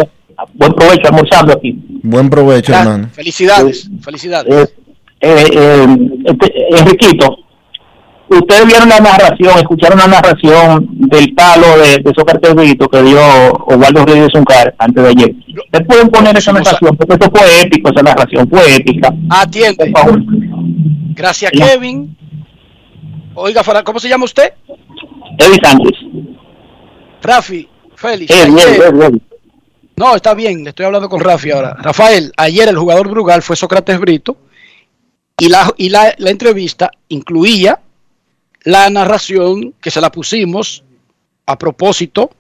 [0.54, 1.78] Buen provecho almorzando aquí.
[2.02, 3.08] Buen provecho, hermano.
[3.12, 4.54] Felicidades, felicidades.
[4.54, 4.66] Eh,
[5.20, 5.86] eh, eh,
[6.26, 7.36] este, Enriquito,
[8.28, 13.18] ustedes vieron la narración, escucharon la narración del palo de, de Sócrates Brito que dio
[13.66, 15.34] Osvaldo Reyes Zuncar antes de ayer.
[15.64, 19.08] Ustedes pueden poner esa narración, porque eso fue épico, esa narración fue épica.
[19.30, 19.86] Atiende.
[19.86, 20.22] Por favor.
[21.14, 21.66] Gracias, Ya.
[21.66, 22.14] Kevin.
[23.34, 24.52] Oiga, Fara- ¿cómo se llama usted?
[25.38, 25.98] Eddie Sánchez.
[27.22, 28.30] Rafi, Félix.
[28.30, 29.22] Eh, bien, ayer- bien, bien.
[29.96, 31.74] No, está bien, le estoy hablando con Rafi ahora.
[31.74, 34.36] Rafael, ayer el jugador Brugal fue Sócrates Brito
[35.38, 37.80] y la, y la, la entrevista incluía
[38.64, 40.84] la narración que se la pusimos
[41.46, 42.30] a propósito,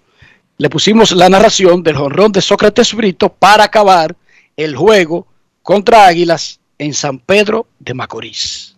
[0.58, 4.14] le pusimos la narración del jonrón de Sócrates Brito para acabar
[4.56, 5.26] el juego
[5.62, 8.76] contra Águilas en San Pedro de Macorís.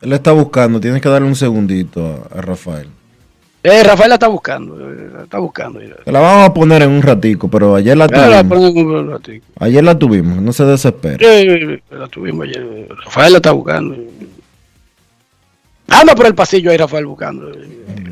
[0.00, 2.88] Él está buscando, tienes que darle un segundito a, a Rafael.
[3.64, 5.78] Eh, Rafael la está buscando, eh, la está buscando.
[5.78, 8.44] Te la vamos a poner en un ratico, pero ayer la la tuvimos.
[8.44, 9.46] ponemos en un ratico.
[9.60, 11.18] Ayer la tuvimos, no se desespere.
[11.20, 12.88] Eh, la tuvimos ayer.
[13.04, 13.96] Rafael la está buscando.
[15.88, 17.52] Anda por el pasillo ahí, Rafael, buscando.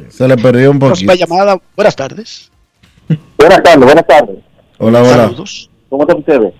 [0.09, 1.07] Se le perdió un poquito.
[1.07, 1.61] Próxima llamada.
[1.75, 2.51] Buenas tardes.
[3.37, 4.37] Buenas tardes, buenas tardes.
[4.79, 5.17] Hola, hola.
[5.17, 5.71] Saludos.
[5.89, 6.55] ¿Cómo están ustedes?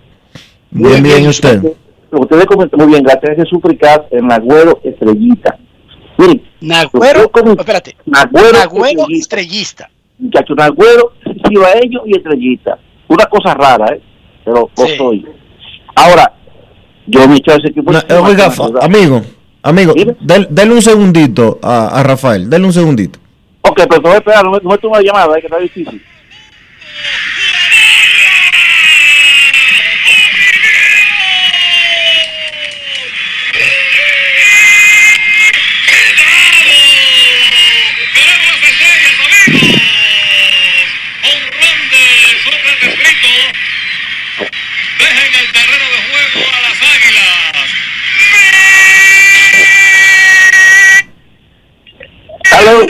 [0.73, 1.63] Bien, bien, ¿y usted?
[2.11, 5.57] Ustedes comentan muy bien, gracias a Jesús Fricaz en Nagüero Estrellita.
[6.21, 7.97] Miren, Nagüero, espérate.
[8.05, 9.89] Nagüero, Nagüero estrellista.
[10.19, 11.13] Muchachos, Nagüero,
[11.49, 12.79] Cibaeño y Estrellita.
[13.09, 14.03] Una cosa rara, ¿eh?
[14.45, 14.97] Pero lo Sí.
[14.99, 15.27] soy.
[15.95, 16.31] Ahora,
[17.07, 17.91] yo me he ese equipo.
[17.91, 18.53] Encima, oiga,
[18.83, 19.23] amigo,
[19.63, 23.19] amigo, del- denle un segundito a, a Rafael, denle un segundito.
[23.63, 25.41] Ok, pero te voy a esperar, no me, no me toma la llamada, ¿eh?
[25.41, 26.03] que está difícil.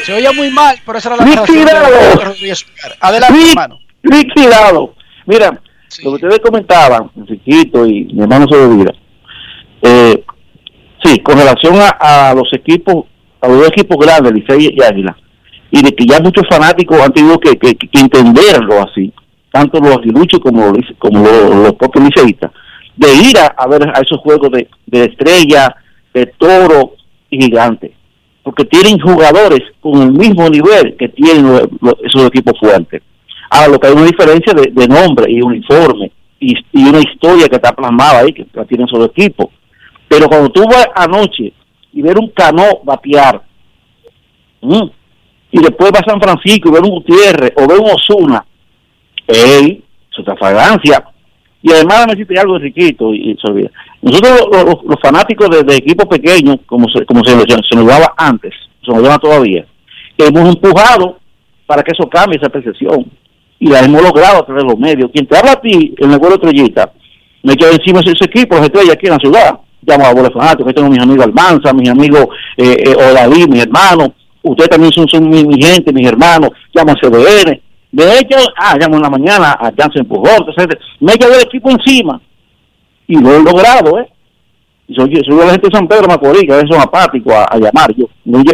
[0.04, 1.86] Se oía muy mal, pero esa era la Liquidado.
[3.00, 3.78] Adelante, hermano.
[4.02, 4.94] Liquidado.
[5.26, 5.50] Mira,
[6.02, 8.92] lo que ustedes comentaban, Enriquito y mi hermano Sobevira,
[9.82, 10.24] eh,
[11.04, 13.04] sí, con relación a, a los equipos,
[13.40, 15.16] a los dos equipos grandes, Licey y Águila,
[15.70, 19.12] y de que ya muchos fanáticos han tenido que, que- que entenderlo así,
[19.52, 22.50] tanto los aguiluchos como, como los, los propios liceístas,
[23.00, 25.74] de ir a, ver a esos juegos de, de estrella,
[26.12, 26.96] de toro
[27.30, 27.92] y gigante,
[28.42, 31.46] porque tienen jugadores con el mismo nivel que tienen
[32.04, 33.02] esos equipos fuertes.
[33.48, 37.56] Ahora, lo que hay una diferencia de, nombre y uniforme y, y una historia que
[37.56, 39.46] está plasmada ahí, que la tienen esos equipos.
[40.06, 41.54] Pero cuando tú vas anoche
[41.94, 43.42] y ver un Cano batear,
[44.60, 44.90] ¿m?
[45.50, 48.44] y después vas a San Francisco y ver un Gutiérrez o ver un Osuna,
[49.26, 49.82] ¡ey!
[50.10, 51.02] Es fragancia.
[51.62, 53.38] Y además me decirte algo, Enriquito, y, y.
[54.02, 54.48] Nosotros,
[54.84, 58.54] los, fanáticos de, equipos pequeños, como se, como se, se nos daba antes,
[58.84, 59.66] se nos llama todavía,
[60.16, 61.18] hemos empujado
[61.66, 63.06] para que eso cambie esa percepción.
[63.58, 65.10] Y la hemos logrado a través de los medios.
[65.12, 66.92] Quien te habla a ti, el vuelo estrellita,
[67.42, 69.60] me quedo encima de ese equipo, los estrellas aquí en la ciudad.
[69.82, 72.26] Llamo a Bola Fanático, que tengo mis amigos Almanza, mis amigos
[72.56, 74.10] eh, eh, Odalí, mis hermanos.
[74.42, 76.50] Ustedes también son, son mi, mi gente, mis hermanos.
[76.74, 77.60] Llamo a CDN.
[77.92, 80.80] De hecho, ah, en la mañana a Jansen Pujol, etcétera.
[81.00, 82.20] Me quedado el equipo encima.
[83.06, 84.08] Y lo he logrado, ¿eh?
[84.86, 87.32] Y soy, soy de la gente de San Pedro Macorís, que a veces son apáticos
[87.34, 87.92] a, a llamar.
[87.96, 88.52] Yo, no, yo-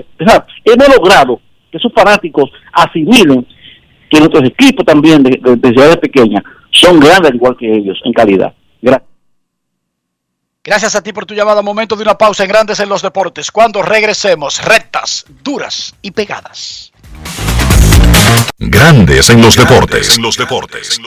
[0.65, 1.41] hemos logrado
[1.71, 3.47] que esos fanáticos asimilen
[4.11, 7.99] que nuestros equipos también de, de- de ciudades pequeñas son grandes al igual que ellos
[8.05, 8.55] en calidad.
[8.81, 9.09] Gracias.
[10.65, 11.63] Gracias a ti por tu llamada.
[11.63, 13.53] Momento de una pausa en Grandes en los Deportes.
[13.53, 16.93] Cuando regresemos, rectas, duras y pegadas.
[18.59, 20.17] Grandes en los deportes.
[20.17, 21.01] En los deportes.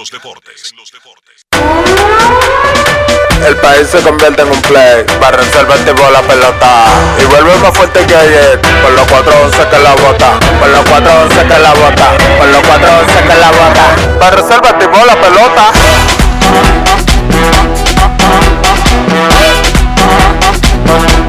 [3.45, 5.05] El país se convierte en un play.
[5.19, 6.85] Para reservar tipo la pelota.
[7.21, 8.59] Y vuelve más fuerte que ayer.
[8.61, 10.39] Por los 411 que la bota.
[10.59, 12.17] Por los 411 que la bota.
[12.37, 14.19] Por los 411 que la bota.
[14.19, 15.71] Para reservar tipo la pelota.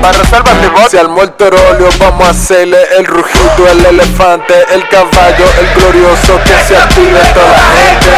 [0.00, 4.88] Para reservar el Se armó el torolio, vamos a hacerle el rugido, el elefante, el
[4.88, 8.08] caballo, el glorioso que se active toda la gente.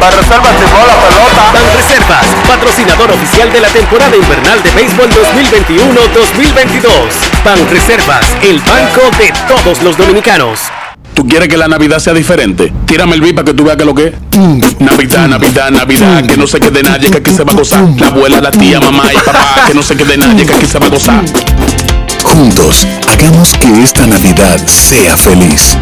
[0.00, 0.60] Para reservas la
[1.08, 1.52] pelota.
[1.52, 7.44] Ban Reservas, patrocinador oficial de la temporada invernal de béisbol 2021-2022.
[7.44, 10.70] Ban Reservas, el banco de todos los dominicanos.
[11.16, 12.70] ¿Tú quieres que la Navidad sea diferente?
[12.84, 14.80] Tírame el beat para que tú veas que lo que es.
[14.80, 17.88] Navidad, Navidad, Navidad, que no se quede nadie, que aquí se va a gozar.
[17.98, 20.78] La abuela, la tía, mamá y papá, que no se quede nadie, que aquí se
[20.78, 21.24] va a gozar.
[22.22, 25.78] Juntos, hagamos que esta Navidad sea feliz.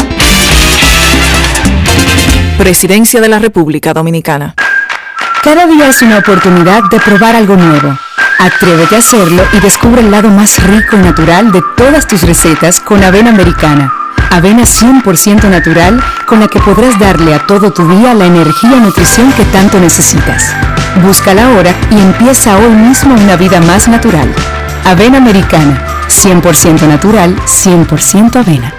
[2.56, 4.54] Presidencia de la República Dominicana.
[5.42, 7.98] Cada día es una oportunidad de probar algo nuevo.
[8.38, 12.78] Atrévete a hacerlo y descubre el lado más rico y natural de todas tus recetas
[12.78, 14.03] con avena americana.
[14.30, 18.80] Avena 100% natural con la que podrás darle a todo tu día la energía y
[18.80, 20.54] nutrición que tanto necesitas.
[21.02, 24.28] Búscala ahora y empieza hoy mismo una vida más natural.
[24.84, 28.74] Avena americana, 100% natural, 100% avena.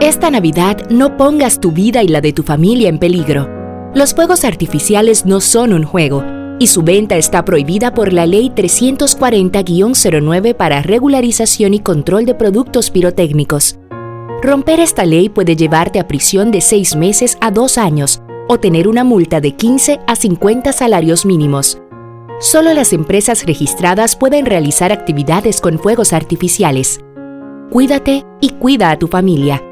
[0.00, 3.48] Esta Navidad no pongas tu vida y la de tu familia en peligro.
[3.94, 8.52] Los fuegos artificiales no son un juego y su venta está prohibida por la Ley
[8.54, 13.78] 340-09 para regularización y control de productos pirotécnicos.
[14.42, 18.88] Romper esta ley puede llevarte a prisión de 6 meses a 2 años o tener
[18.88, 21.80] una multa de 15 a 50 salarios mínimos.
[22.40, 27.00] Solo las empresas registradas pueden realizar actividades con fuegos artificiales.
[27.70, 29.62] Cuídate y cuida a tu familia.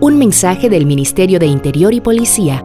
[0.00, 2.64] Un mensaje del Ministerio de Interior y Policía.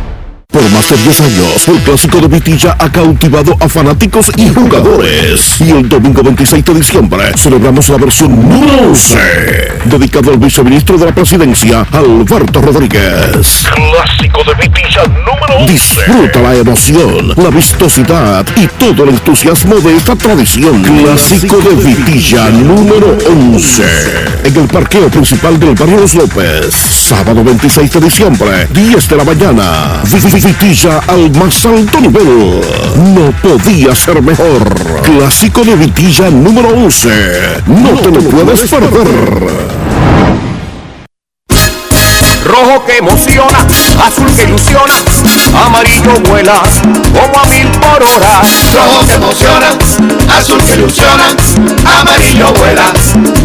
[0.51, 5.61] Por más de 10 años, el clásico de Vitilla ha cautivado a fanáticos y jugadores.
[5.61, 9.17] Y el domingo 26 de diciembre celebramos la versión número 11,
[9.85, 13.65] dedicado al viceministro de la presidencia, Alberto Rodríguez.
[13.73, 15.71] Clásico de Vitilla número 11.
[15.71, 20.83] Disfruta la emoción, la vistosidad y todo el entusiasmo de esta tradición.
[20.83, 23.83] Clásico de Vitilla número 11.
[24.43, 26.75] En el parqueo principal del barrio Los López.
[26.75, 30.01] Sábado 26 de diciembre, 10 de la mañana.
[30.43, 32.61] Vitilla al más alto nivel.
[32.95, 34.63] No podía ser mejor.
[35.03, 37.09] Clásico de Vitilla número 11.
[37.67, 39.80] No te lo puedes perder.
[42.51, 43.65] Rojo que emociona,
[44.05, 44.93] azul que ilusiona,
[45.65, 46.61] amarillo vuela
[47.13, 48.41] como a mil por hora.
[48.75, 49.67] Rojo que emociona,
[50.37, 51.27] azul que ilusiona,
[52.01, 52.91] amarillo vuela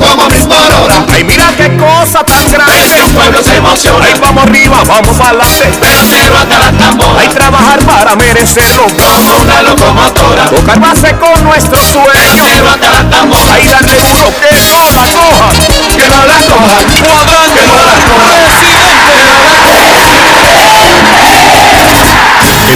[0.00, 1.06] como a mil por hora.
[1.12, 2.98] Ay, mira qué cosa tan grande.
[2.98, 4.06] El pueblo se emociona.
[4.06, 5.68] Ay, vamos arriba, vamos adelante.
[5.80, 7.20] Pelotero hasta la tambora.
[7.20, 8.86] Hay trabajar para merecerlo.
[8.86, 10.48] Como una locomotora.
[10.50, 12.08] Tocar base con nuestro sueño.
[12.10, 13.52] Pelotero hasta la tambora.
[13.54, 15.52] Ay, darle duro que no la coja.
[15.94, 17.25] Que no la coja.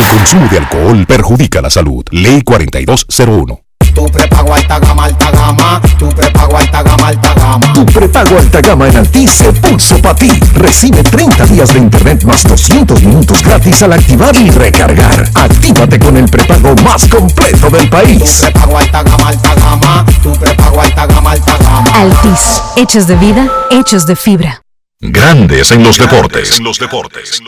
[0.01, 2.05] El consumo de alcohol perjudica la salud.
[2.11, 3.61] Ley 4201.
[3.95, 5.81] Tu prepago alta gama, alta gama.
[5.99, 7.73] Tu prepago alta gama, alta gama.
[7.75, 10.31] Tu prepago alta gama en Altis se puso para ti.
[10.55, 15.29] Recibe 30 días de internet más 200 minutos gratis al activar y recargar.
[15.35, 18.39] Actívate con el prepago más completo del país.
[18.39, 20.07] Tu prepago alta gama, alta gama.
[20.23, 21.91] Tu prepago alta gama, alta gama.
[21.95, 24.63] Altis, hechos de vida, hechos de fibra.
[25.01, 26.59] Grandes en los deportes.
[26.59, 27.43] En los deportes.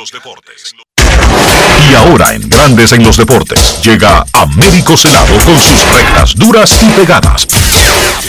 [0.98, 6.86] Y ahora en Grandes en los deportes llega Américo Celado con sus rectas duras y
[6.90, 7.46] pegadas.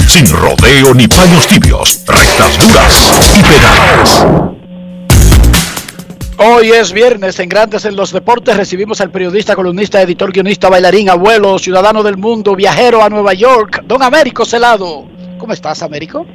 [0.08, 4.26] Sin rodeo ni paños tibios, rectas duras y pegadas.
[6.38, 8.58] Hoy es viernes en Grandes en los Deportes.
[8.58, 13.84] Recibimos al periodista, columnista, editor, guionista, bailarín, abuelo, ciudadano del mundo, viajero a Nueva York,
[13.86, 15.06] don Américo Celado.
[15.38, 16.26] ¿Cómo estás, Américo?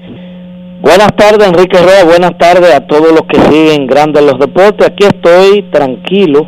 [0.80, 2.04] Buenas tardes, Enrique Rueda.
[2.04, 4.86] Buenas tardes a todos los que siguen Grandes los Deportes.
[4.86, 6.46] Aquí estoy tranquilo.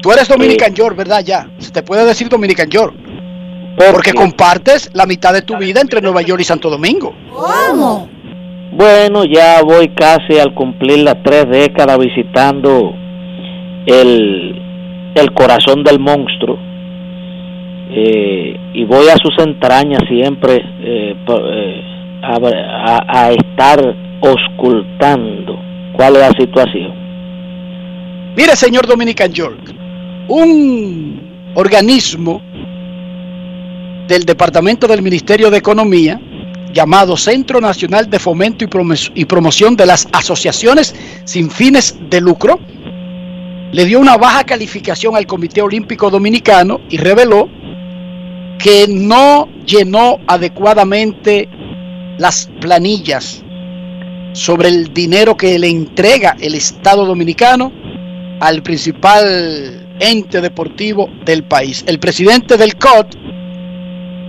[0.00, 1.22] Tú eres Dominican York, ¿verdad?
[1.24, 1.48] Ya.
[1.58, 2.94] Se te puede decir Dominican York.
[3.76, 7.14] Porque compartes la mitad de tu vida entre Nueva York y Santo Domingo.
[7.32, 8.08] ¿Cómo?
[8.72, 12.94] Bueno, ya voy casi al cumplir las tres décadas visitando
[13.86, 14.62] el,
[15.14, 16.58] el corazón del monstruo.
[17.90, 21.93] Eh, y voy a sus entrañas siempre eh, eh,
[22.26, 23.80] a, estar
[24.22, 25.58] auscultando
[25.96, 26.92] cuál es la situación.
[28.36, 29.74] Mire, señor Dominican York,
[30.28, 32.42] un organismo
[34.08, 36.20] del Departamento del Ministerio de Economía,
[36.72, 38.64] llamado Centro Nacional de Fomento
[39.14, 40.94] y Promoción de las Asociaciones
[41.24, 42.58] sin fines de lucro,
[43.72, 47.48] le dio una baja calificación al Comité Olímpico Dominicano y reveló
[48.58, 51.48] que no llenó adecuadamente
[52.18, 53.42] las planillas
[54.32, 57.72] sobre el dinero que le entrega el Estado Dominicano
[58.40, 61.84] al principal ente deportivo del país.
[61.86, 63.14] El presidente del COT,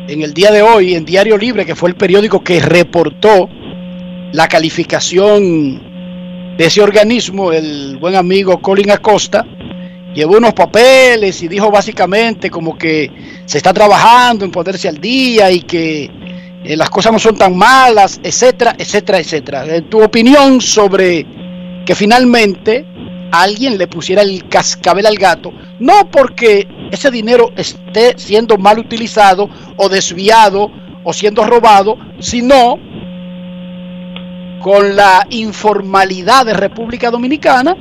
[0.08, 3.50] en el día de hoy, en Diario Libre, que fue el periódico que reportó
[4.32, 9.46] la calificación de ese organismo, el buen amigo Colin Acosta,
[10.14, 13.12] llevó unos papeles y dijo básicamente como que
[13.46, 16.10] se está trabajando en ponerse al día y que
[16.68, 19.66] eh, las cosas no son tan malas, etcétera, etcétera, etcétera.
[19.68, 21.26] Eh, tu opinión sobre
[21.86, 22.86] que finalmente
[23.32, 29.48] alguien le pusiera el cascabel al gato, no porque ese dinero esté siendo mal utilizado
[29.78, 30.72] o desviado
[31.04, 32.80] o siendo robado, sino
[34.60, 37.76] con la informalidad de República Dominicana,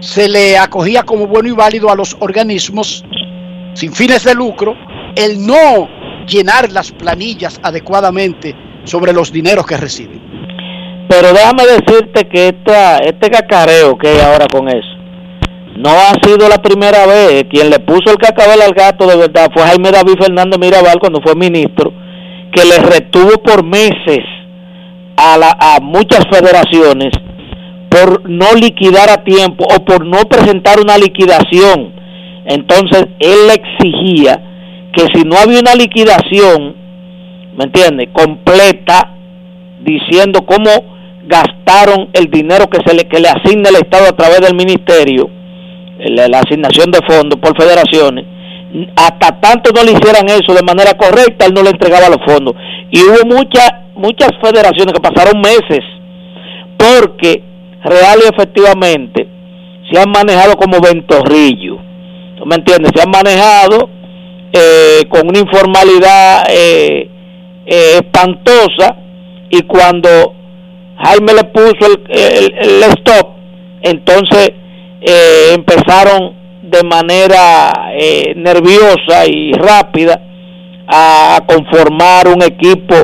[0.00, 3.04] se le acogía como bueno y válido a los organismos
[3.74, 4.74] sin fines de lucro
[5.14, 5.88] el no
[6.26, 8.54] llenar las planillas adecuadamente
[8.84, 10.20] sobre los dineros que reciben.
[11.08, 14.96] Pero déjame decirte que esta, este cacareo que hay ahora con eso,
[15.76, 17.44] no ha sido la primera vez.
[17.50, 21.20] Quien le puso el cacabel al gato de verdad fue Jaime David Fernández Mirabal cuando
[21.20, 21.92] fue ministro,
[22.52, 24.24] que le retuvo por meses
[25.16, 27.12] a, la, a muchas federaciones
[27.88, 31.94] por no liquidar a tiempo o por no presentar una liquidación.
[32.46, 34.42] Entonces él le exigía
[34.96, 36.74] que si no había una liquidación,
[37.56, 38.08] ¿me entiende?
[38.12, 39.14] Completa,
[39.82, 40.70] diciendo cómo
[41.26, 45.28] gastaron el dinero que se le, que le asigna el Estado a través del ministerio,
[45.98, 48.24] la, asignación de fondos por federaciones,
[48.96, 52.54] hasta tanto no le hicieran eso de manera correcta, él no le entregaba los fondos.
[52.90, 55.80] Y hubo muchas muchas federaciones que pasaron meses
[56.76, 57.42] porque
[57.82, 59.26] real y efectivamente
[59.90, 61.78] se han manejado como ventorrillo.
[62.36, 62.92] ¿Tú me entiendes?
[62.94, 63.88] Se han manejado
[64.52, 67.10] eh, con una informalidad eh,
[67.66, 68.96] eh, espantosa
[69.50, 70.34] y cuando
[70.98, 73.28] Jaime le puso el, el, stop,
[73.82, 74.50] entonces
[75.00, 80.20] eh, empezaron de manera eh, nerviosa y rápida
[80.88, 82.94] a conformar un equipo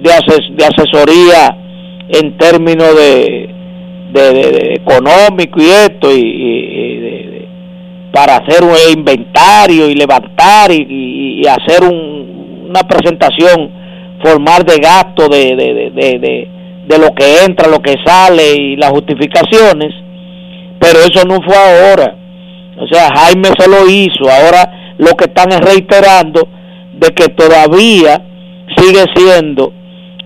[0.00, 1.56] de, ases de asesoría
[2.08, 3.48] en términos de,
[4.12, 7.41] de económico y esto y, y de,
[8.12, 13.70] para hacer un inventario y levantar y, hacer un, una presentación
[14.22, 16.48] formal de gasto de, de, de,
[16.86, 19.92] de lo que entra, lo que sale y las justificaciones,
[20.78, 22.16] pero eso no fue ahora.
[22.78, 26.48] O sea, Jaime se lo hizo, ahora lo que están es reiterando
[26.94, 28.22] de que todavía
[28.76, 29.72] sigue siendo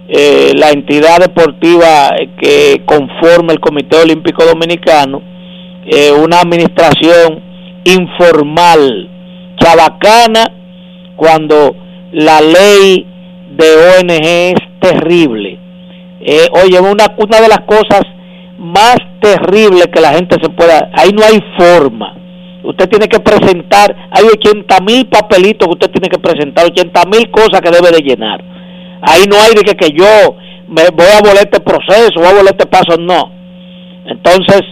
[0.09, 2.11] eh, la entidad deportiva
[2.41, 5.21] que conforma el Comité Olímpico Dominicano,
[5.87, 7.43] eh, una administración
[7.87, 9.09] informal,
[9.57, 10.53] chabacana,
[11.17, 11.75] cuando
[12.13, 13.07] la ley
[13.57, 13.67] de
[13.99, 15.59] ONG es terrible.
[16.21, 18.03] Eh, oye, una, una de las cosas
[18.59, 22.15] más terribles que la gente se pueda, ahí no hay forma.
[22.65, 27.31] Usted tiene que presentar, hay 80 mil papelitos que usted tiene que presentar, 80 mil
[27.31, 28.43] cosas que debe de llenar.
[29.03, 30.37] Ahí no hay de que, que yo
[30.67, 33.31] me voy a volar este proceso, voy a volar este paso, no.
[34.07, 34.63] Entonces,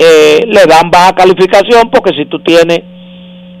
[0.00, 2.80] eh, le dan baja calificación porque si tú tienes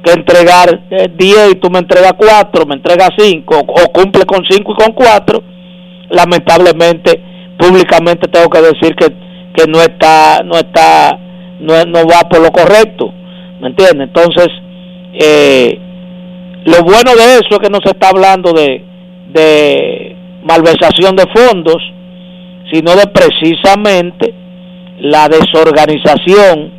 [0.04, 4.44] que entregar 10 eh, y tú me entregas 4, me entregas 5 o cumple con
[4.48, 5.42] 5 y con 4,
[6.10, 7.20] lamentablemente
[7.58, 9.08] públicamente tengo que decir que,
[9.52, 11.18] que no está no está
[11.58, 13.12] no, no va por lo correcto
[13.60, 14.08] ¿me entiendes?
[14.08, 14.48] entonces
[15.14, 15.76] eh,
[16.64, 18.84] lo bueno de eso es que no se está hablando de,
[19.30, 21.82] de malversación de fondos
[22.72, 24.34] sino de precisamente
[25.00, 26.72] la desorganización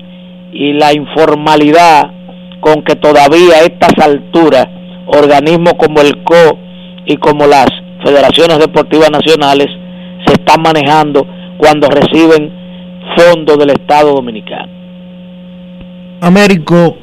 [0.52, 2.12] y la informalidad
[2.60, 4.68] con que todavía a estas alturas
[5.08, 6.58] organismos como el CO
[7.06, 7.68] y como las
[8.04, 9.68] federaciones deportivas nacionales
[10.26, 11.26] se están manejando
[11.58, 12.52] cuando reciben
[13.16, 14.72] fondos del Estado Dominicano.
[16.22, 16.98] Américo,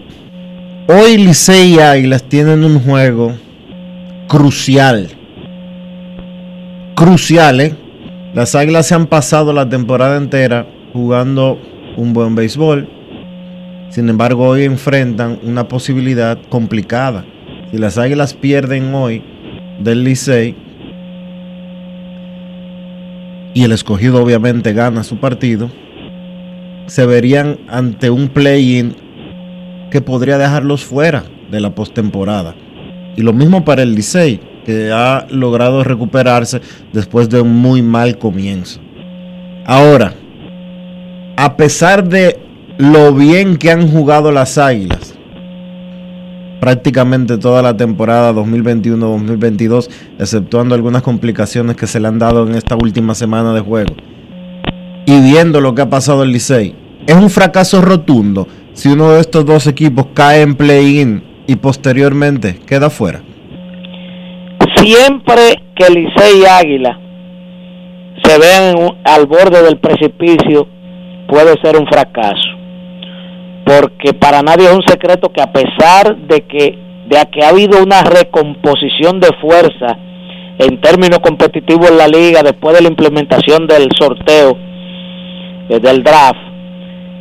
[0.89, 3.33] hoy Licey y Águilas tienen un juego
[4.29, 5.09] crucial.
[6.95, 7.75] Crucial, ¿eh?
[8.35, 10.67] Las Águilas se han pasado la temporada entera
[10.97, 11.59] jugando
[11.97, 12.89] un buen béisbol.
[13.91, 17.25] Sin embargo, hoy enfrentan una posibilidad complicada.
[17.71, 19.23] Si las Águilas pierden hoy
[19.81, 20.57] del Licey
[23.55, 25.71] y el escogido obviamente gana su partido,
[26.87, 28.95] se verían ante un play-in
[29.91, 32.55] que podría dejarlos fuera de la postemporada.
[33.17, 36.61] Y lo mismo para el Licey, que ha logrado recuperarse
[36.93, 38.81] después de un muy mal comienzo.
[39.65, 40.13] Ahora,
[41.37, 42.39] a pesar de
[42.79, 45.15] lo bien que han jugado las Águilas,
[46.61, 49.89] prácticamente toda la temporada 2021-2022,
[50.19, 53.95] exceptuando algunas complicaciones que se le han dado en esta última semana de juego,
[55.05, 56.75] y viendo lo que ha pasado en Licey,
[57.07, 62.59] es un fracaso rotundo si uno de estos dos equipos cae en play-in y posteriormente
[62.67, 63.23] queda fuera.
[64.83, 66.99] Siempre que Licey y Águila
[68.25, 70.67] se vean al borde del precipicio,
[71.29, 72.49] puede ser un fracaso.
[73.65, 76.79] Porque para nadie es un secreto que a pesar de que,
[77.09, 79.99] de que ha habido una recomposición de fuerza
[80.59, 84.57] en términos competitivos en la liga después de la implementación del sorteo
[85.69, 86.39] eh, del draft,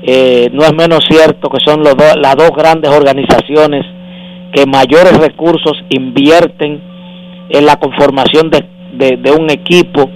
[0.03, 3.85] eh, no es menos cierto que son los las dos grandes organizaciones
[4.53, 6.79] que mayores recursos invierten
[7.49, 10.09] en la conformación de, de, un equipo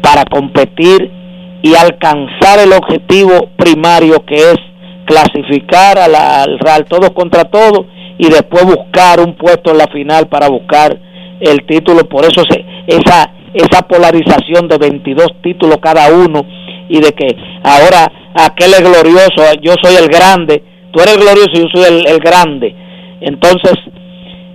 [0.00, 1.10] para competir
[1.64, 4.56] y alcanzar el objetivo primario que es
[5.06, 7.86] clasificar a la, al Real todos contra todos
[8.18, 10.94] y después buscar un puesto en la final para buscar
[11.40, 12.06] el título.
[12.06, 16.44] Por eso se, esa, esa polarización de 22 títulos cada uno
[16.90, 20.62] y de que ahora aquel es glorioso, yo soy el grande,
[20.92, 22.76] tú eres glorioso y yo soy el, el grande.
[23.22, 23.72] Entonces,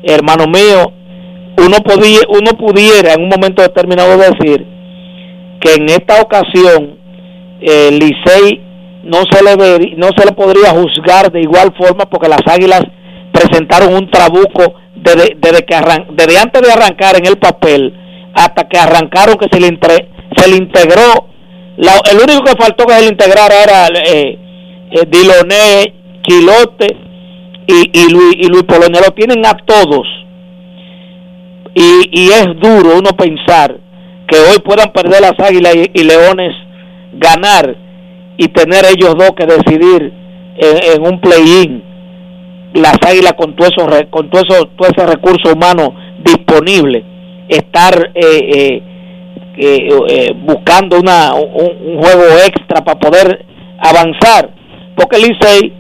[0.03, 0.93] hermano mío,
[1.57, 4.63] uno, podía, uno pudiera en un momento determinado decir
[5.59, 6.98] que en esta ocasión
[7.61, 8.61] eh, Licey
[9.03, 12.81] no se le no se le podría juzgar de igual forma porque las Águilas
[13.31, 15.75] presentaron un trabuco desde, desde que
[16.11, 17.93] desde antes de arrancar en el papel
[18.33, 19.77] hasta que arrancaron que se le
[20.35, 21.27] se le integró.
[21.77, 24.37] El único que faltó que se le integrara era eh,
[24.91, 25.93] eh, Diloné,
[26.27, 26.87] Chilote
[27.67, 29.01] y, y Luis y Luis Polonia.
[29.05, 30.05] Lo tienen a todos.
[31.73, 33.77] Y, y es duro uno pensar
[34.27, 36.53] que hoy puedan perder las águilas y, leones
[37.13, 37.75] ganar
[38.37, 40.13] y tener ellos dos que decidir
[40.57, 41.83] en, un play-in
[42.73, 47.03] las águilas con todo eso con todo eso todo ese recurso humano disponible
[47.47, 48.81] estar eh,
[49.57, 53.45] eh, eh, buscando una un, juego extra para poder
[53.79, 54.51] avanzar.
[54.95, 55.73] Porque el Licey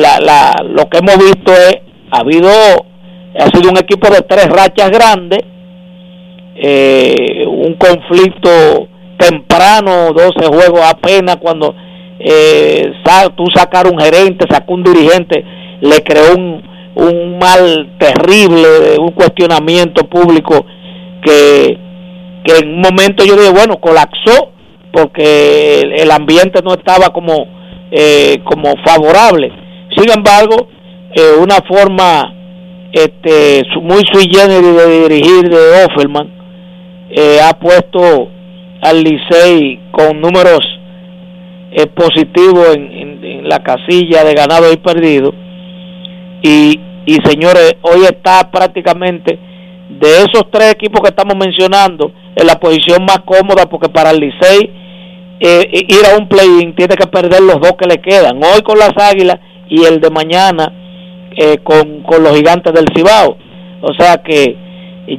[0.00, 1.76] la, la, lo que hemos visto es
[2.10, 2.50] ha habido
[3.38, 5.40] ha sido un equipo de tres rachas grandes,
[6.56, 8.88] eh, un conflicto
[9.20, 11.74] temprano, 12 juegos apenas cuando
[12.18, 12.92] eh,
[13.36, 15.44] tú sacar un gerente, sacó un dirigente,
[15.80, 16.62] le creó un,
[16.94, 20.64] un mal terrible, un cuestionamiento público
[21.22, 21.78] que,
[22.44, 24.52] que en un momento yo dije, bueno, colapsó
[24.92, 27.46] porque el, ambiente no estaba como,
[27.90, 29.52] eh, como favorable.
[29.96, 30.68] Sin embargo,
[31.14, 32.34] eh, una forma
[32.92, 36.28] este muy sui generis de dirigir de Offerman
[37.10, 38.28] eh, ha puesto
[38.82, 40.60] al Licey con números
[41.72, 43.10] eh, positivos en,
[43.48, 45.32] la casilla de ganado y perdido
[46.42, 49.38] y, y señores hoy está prácticamente
[49.88, 54.20] de esos tres equipos que estamos mencionando en la posición más cómoda porque para el
[54.20, 54.70] Licey
[55.40, 58.78] eh, ir a un play-in tiene que perder los dos que le quedan hoy con
[58.78, 59.38] las Águilas
[59.68, 60.72] y el de mañana
[61.36, 63.36] eh, con, con los gigantes del Cibao.
[63.80, 64.56] O sea que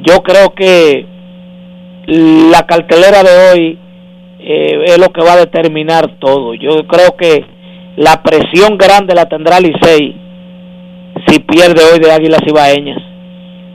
[0.06, 1.06] yo creo que
[2.06, 3.78] la cartelera de hoy
[4.40, 6.54] eh, es lo que va a determinar todo.
[6.54, 7.44] Yo creo que
[7.96, 10.16] la presión grande la tendrá Licey
[11.26, 13.02] si pierde hoy de Águilas Cibaeñas.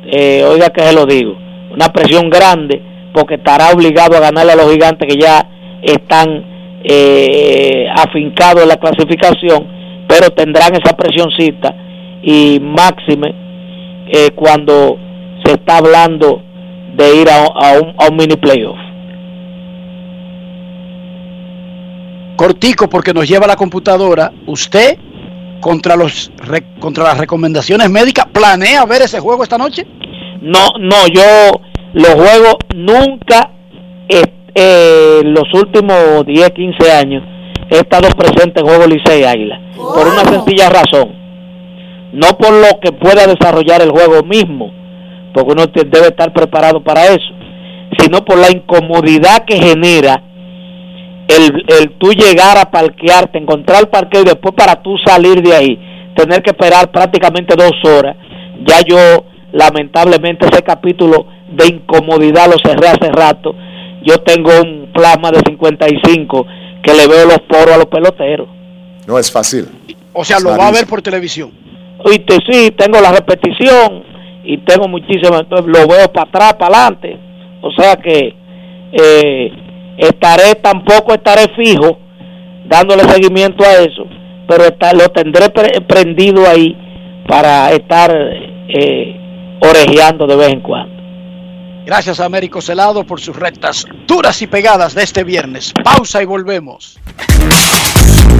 [0.09, 1.35] Eh, oiga que se lo digo,
[1.71, 2.81] una presión grande
[3.13, 5.45] porque estará obligado a ganarle a los gigantes que ya
[5.81, 6.45] están
[6.83, 9.67] eh, afincados en la clasificación,
[10.07, 11.75] pero tendrán esa presioncita
[12.21, 13.33] y máxime
[14.07, 14.97] eh, cuando
[15.43, 16.41] se está hablando
[16.97, 17.41] de ir a,
[17.79, 18.77] un, a un mini playoff.
[22.35, 24.31] Cortico, porque nos lleva la computadora.
[24.45, 24.97] ¿Usted,
[25.61, 26.31] contra, los,
[26.79, 29.85] contra las recomendaciones médicas, planea ver ese juego esta noche?
[30.41, 31.61] No, no, yo
[31.93, 33.51] los juegos nunca,
[34.09, 37.23] eh, los últimos 10, 15 años,
[37.69, 39.59] he estado presente en Juego Licey Águila.
[39.75, 41.27] Por una sencilla razón
[42.13, 44.71] no por lo que pueda desarrollar el juego mismo,
[45.37, 47.29] porque uno debe estar preparado para eso,
[47.99, 50.23] sino por la incomodidad que genera
[51.27, 55.53] el, el tú llegar a parquearte, encontrar el parqueo y después para tú salir de
[55.53, 55.79] ahí,
[56.15, 58.17] tener que esperar prácticamente dos horas.
[58.65, 63.53] Ya yo, lamentablemente, ese capítulo de incomodidad lo cerré hace rato.
[64.01, 66.47] Yo tengo un plasma de 55
[66.81, 68.49] que le veo los poros a los peloteros.
[69.05, 69.67] No es fácil.
[70.13, 71.51] O sea, lo va a ver por televisión.
[71.99, 74.16] Oíste, sí, tengo la repetición
[74.47, 77.19] y tengo muchísimas, entonces lo veo para atrás, para adelante.
[77.61, 78.33] O sea que
[78.93, 79.51] eh,
[79.97, 81.99] estaré, tampoco estaré fijo
[82.65, 84.05] dándole seguimiento a eso,
[84.47, 84.63] pero
[84.93, 85.49] lo tendré
[85.81, 86.75] prendido ahí
[87.27, 88.09] para estar
[88.69, 90.95] eh, orejeando de vez en cuando.
[91.85, 95.73] Gracias a Américo Celado por sus rectas duras y pegadas de este viernes.
[95.83, 96.97] Pausa y volvemos.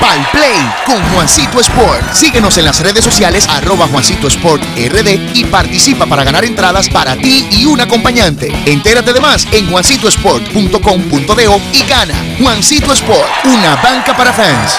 [0.00, 2.12] Pal Play con Juancito Sport.
[2.12, 7.16] Síguenos en las redes sociales arroba Juancito Sport RD y participa para ganar entradas para
[7.16, 8.52] ti y un acompañante.
[8.66, 12.14] Entérate de más en juancitosport.com.de y gana.
[12.40, 14.78] Juancito Sport, una banca para fans.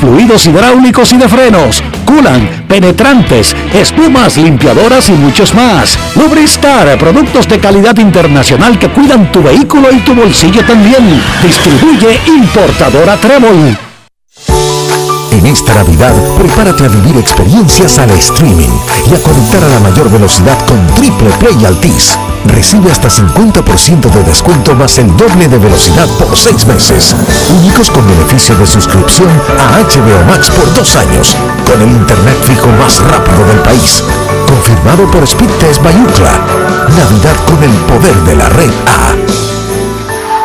[0.00, 5.98] fluidos hidráulicos y de frenos, culan, penetrantes, espumas, limpiadoras y muchos más.
[6.16, 11.22] Lubristar, productos de calidad internacional que cuidan tu vehículo y tu bolsillo también.
[11.42, 13.76] Distribuye importadora Trébol.
[15.32, 18.70] En esta Navidad, prepárate a vivir experiencias al streaming
[19.10, 22.16] y a conectar a la mayor velocidad con Triple Play Altis.
[22.44, 27.14] Recibe hasta 50% de descuento más el doble de velocidad por seis meses.
[27.58, 31.36] Únicos con beneficio de suscripción a HBO Max por dos años,
[31.70, 34.04] con el internet fijo más rápido del país.
[34.46, 36.32] Confirmado por Speedtest Bayucla.
[36.96, 39.14] Navidad con el poder de la red A.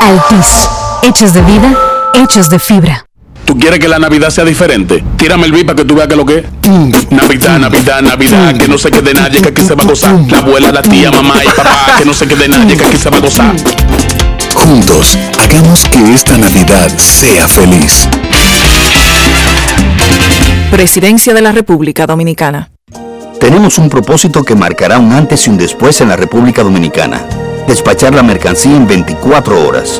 [0.07, 0.69] Altis.
[1.03, 1.73] Hechos de vida,
[2.13, 3.08] hechos de fibra.
[3.49, 5.03] ¿Tú quieres que la Navidad sea diferente?
[5.17, 7.11] Tírame el beat para que tú veas que lo que es.
[7.11, 10.19] Navidad, Navidad, Navidad, que no se quede nadie, que aquí se va a gozar.
[10.29, 13.09] La abuela, la tía, mamá y papá, que no se quede nadie, que aquí se
[13.09, 13.55] va a gozar.
[14.53, 18.07] Juntos, hagamos que esta Navidad sea feliz.
[20.69, 22.69] Presidencia de la República Dominicana.
[23.39, 27.25] Tenemos un propósito que marcará un antes y un después en la República Dominicana.
[27.67, 29.99] Despachar la mercancía en 24 horas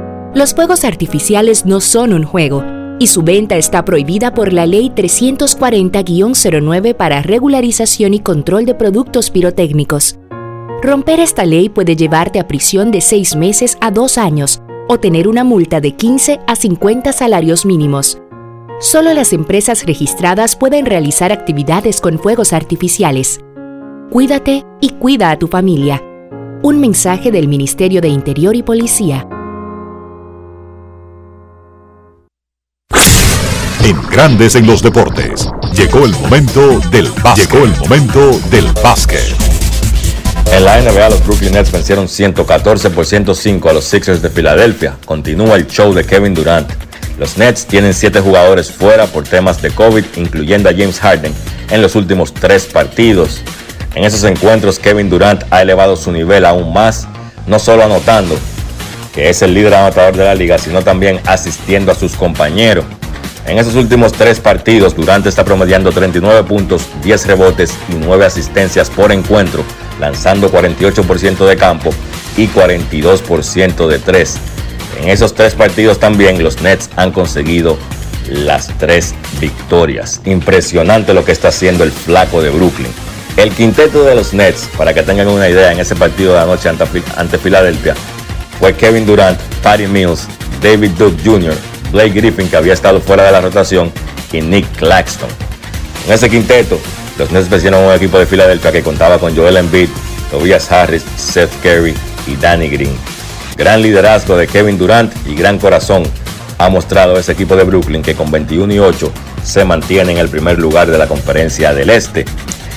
[0.33, 2.63] Los fuegos artificiales no son un juego
[2.99, 9.29] y su venta está prohibida por la Ley 340-09 para regularización y control de productos
[9.29, 10.17] pirotécnicos.
[10.81, 15.27] Romper esta ley puede llevarte a prisión de seis meses a dos años o tener
[15.27, 18.17] una multa de 15 a 50 salarios mínimos.
[18.79, 23.41] Solo las empresas registradas pueden realizar actividades con fuegos artificiales.
[24.09, 26.01] Cuídate y cuida a tu familia.
[26.63, 29.27] Un mensaje del Ministerio de Interior y Policía.
[34.09, 35.47] Grandes en los Deportes.
[35.73, 37.51] Llegó el momento del básquet.
[37.51, 39.35] Llegó el momento del básquet.
[40.51, 44.97] En la NBA, los Brooklyn Nets vencieron 114 por 105 a los Sixers de Filadelfia.
[45.05, 46.69] Continúa el show de Kevin Durant.
[47.17, 51.33] Los Nets tienen 7 jugadores fuera por temas de COVID, incluyendo a James Harden,
[51.69, 53.41] en los últimos 3 partidos.
[53.95, 57.07] En esos encuentros, Kevin Durant ha elevado su nivel aún más,
[57.47, 58.37] no solo anotando,
[59.13, 62.85] que es el líder anotador de la liga, sino también asistiendo a sus compañeros.
[63.45, 68.89] En esos últimos tres partidos, Durante está promediando 39 puntos, 10 rebotes y 9 asistencias
[68.89, 69.63] por encuentro,
[69.99, 71.89] lanzando 48% de campo
[72.37, 74.37] y 42% de tres.
[75.01, 77.77] En esos tres partidos también los Nets han conseguido
[78.29, 80.21] las tres victorias.
[80.25, 82.91] Impresionante lo que está haciendo el flaco de Brooklyn.
[83.37, 86.69] El quinteto de los Nets, para que tengan una idea, en ese partido de anoche
[86.69, 86.85] ante,
[87.15, 87.95] ante Filadelfia,
[88.59, 90.27] fue Kevin Durant, Patty Mills,
[90.61, 91.55] David Duke Jr.,
[91.91, 93.91] Blake Griffin, que había estado fuera de la rotación,
[94.31, 95.29] y Nick Claxton.
[96.07, 96.79] En ese quinteto,
[97.17, 99.89] los Nets vencieron un equipo de Filadelfia que contaba con Joel Embiid,
[100.31, 101.93] Tobias Harris, Seth Curry,
[102.27, 102.95] y Danny Green.
[103.57, 106.03] Gran liderazgo de Kevin Durant y gran corazón
[106.57, 109.11] ha mostrado ese equipo de Brooklyn que con 21 y 8
[109.43, 112.25] se mantiene en el primer lugar de la conferencia del Este.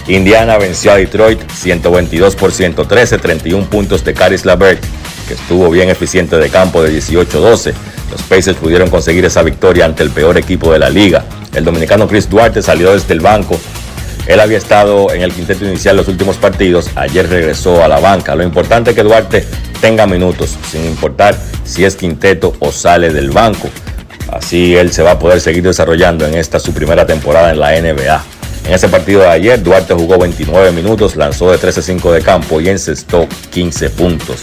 [0.09, 4.83] Indiana venció a Detroit 122 por 113, 31 puntos de Caris LaVert,
[5.29, 7.73] que estuvo bien eficiente de campo de 18-12.
[8.11, 11.25] Los Pacers pudieron conseguir esa victoria ante el peor equipo de la liga.
[11.55, 13.59] El dominicano Chris Duarte salió desde el banco.
[14.27, 16.91] Él había estado en el quinteto inicial los últimos partidos.
[16.95, 18.35] Ayer regresó a la banca.
[18.35, 19.45] Lo importante es que Duarte
[19.81, 23.69] tenga minutos, sin importar si es quinteto o sale del banco.
[24.33, 27.73] Así él se va a poder seguir desarrollando en esta su primera temporada en la
[27.73, 28.25] NBA.
[28.67, 32.71] En ese partido de ayer, Duarte jugó 29 minutos, lanzó de 13-5 de campo y
[32.71, 34.41] encestó 15 puntos.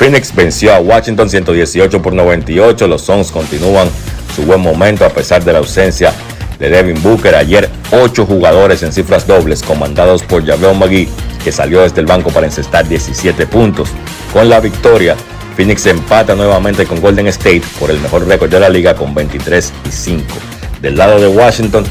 [0.00, 2.88] Phoenix venció a Washington 118 por 98.
[2.88, 3.86] Los Suns continúan
[4.34, 6.14] su buen momento a pesar de la ausencia
[6.58, 7.34] de Devin Booker.
[7.34, 11.06] Ayer, 8 jugadores en cifras dobles, comandados por Javier McGee,
[11.44, 13.90] que salió desde el banco para encestar 17 puntos.
[14.32, 15.16] Con la victoria,
[15.54, 19.70] Phoenix empata nuevamente con Golden State por el mejor récord de la liga con 23
[19.86, 20.24] y 5.
[20.80, 21.84] Del lado de Washington,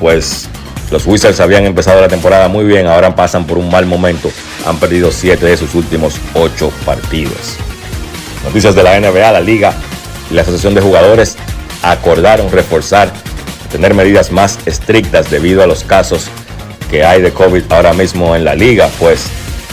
[0.00, 0.48] pues
[0.90, 4.30] los Wizards habían empezado la temporada muy bien, ahora pasan por un mal momento.
[4.66, 7.56] Han perdido 7 de sus últimos 8 partidos.
[8.44, 9.72] Noticias de la NBA, la liga
[10.30, 11.36] y la asociación de jugadores
[11.82, 13.12] acordaron reforzar,
[13.70, 16.28] tener medidas más estrictas debido a los casos
[16.90, 19.26] que hay de COVID ahora mismo en la liga, pues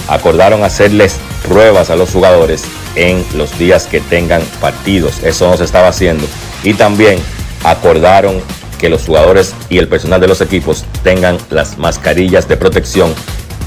[0.07, 1.17] acordaron hacerles
[1.47, 2.63] pruebas a los jugadores
[2.95, 5.21] en los días que tengan partidos.
[5.23, 6.25] Eso no se estaba haciendo.
[6.63, 7.19] Y también
[7.63, 8.41] acordaron
[8.83, 13.13] que los jugadores y el personal de los equipos tengan las mascarillas de protección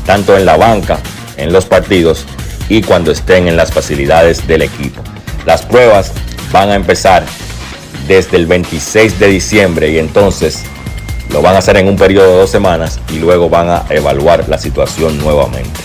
[0.05, 0.99] tanto en la banca,
[1.39, 2.27] en los partidos
[2.69, 5.03] y cuando estén en las facilidades del equipo.
[5.47, 6.13] Las pruebas
[6.53, 7.25] van a empezar
[8.07, 10.65] desde el 26 de diciembre y entonces
[11.33, 14.47] lo van a hacer en un periodo de dos semanas y luego van a evaluar
[14.51, 15.81] la situación nuevamente.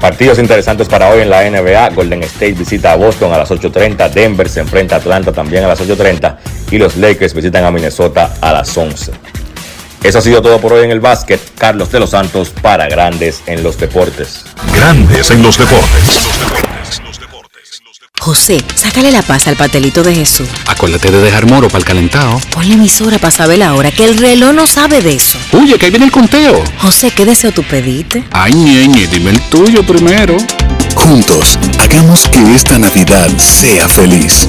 [0.00, 1.90] Partidos interesantes para hoy en la NBA.
[1.90, 4.08] Golden State visita a Boston a las 8.30.
[4.08, 6.36] Denver se enfrenta a Atlanta también a las 8.30.
[6.70, 9.12] Y los Lakers visitan a Minnesota a las 11.
[10.02, 11.40] Eso ha sido todo por hoy en el básquet.
[11.56, 14.44] Carlos de los Santos para Grandes en los Deportes.
[14.74, 16.28] Grandes en los Deportes.
[18.20, 20.48] José, sácale la paz al pastelito de Jesús.
[20.66, 22.40] Acuérdate de dejar moro para el calentado.
[22.50, 25.38] Ponle emisora para saber la hora, que el reloj no sabe de eso.
[25.52, 26.62] Oye, que ahí viene el conteo.
[26.78, 28.24] José, ¿qué deseo tú pediste?
[28.32, 30.36] Ay, ñeñe, dime el tuyo primero.
[30.94, 34.48] Juntos, hagamos que esta Navidad sea feliz.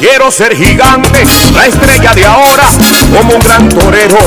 [0.00, 2.64] Quiero ser gigante, la estrella de ahora,
[3.16, 4.18] como un gran torero,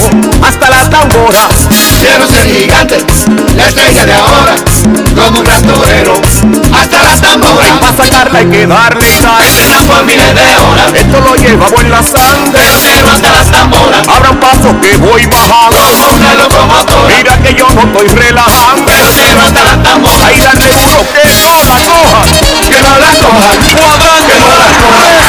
[0.41, 1.67] hasta las tamboras.
[1.99, 2.97] Quiero ser gigante,
[3.55, 4.55] la estrella de ahora,
[5.15, 6.13] como un gran torero,
[6.73, 7.79] hasta las tamboras.
[7.79, 9.43] Para sacarla hay que darle sal,
[9.87, 10.91] por miles de horas.
[10.93, 14.07] Esto lo llevamos en la sangre, pero hasta las tamboras.
[14.07, 17.15] Abra un paso que voy bajando, una locomotora.
[17.15, 20.25] Mira que yo no estoy relajando, pero hasta las tamboras.
[20.25, 25.28] Ahí dale duro, que no la cojan, que no la cojan, que no la cojan.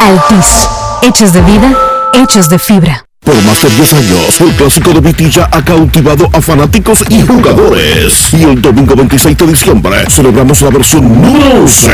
[0.00, 0.68] Altis,
[1.02, 1.76] hechos de vida,
[2.14, 3.09] hechos de fibra.
[3.24, 8.32] Por más de 10 años, el clásico de Vitilla ha cautivado a fanáticos y jugadores.
[8.32, 11.90] Y el domingo 26 de diciembre celebramos la versión número 11,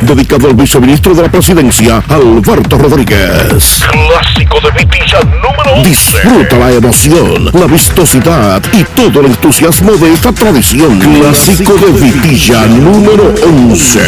[0.00, 3.84] dedicado al viceministro de la presidencia, Alberto Rodríguez.
[3.92, 10.32] Clásico de Vitilla número Disfruta la emoción, la vistosidad y todo el entusiasmo de esta
[10.32, 10.98] tradición.
[10.98, 13.34] Clásico de Vitilla número
[13.68, 14.00] 11.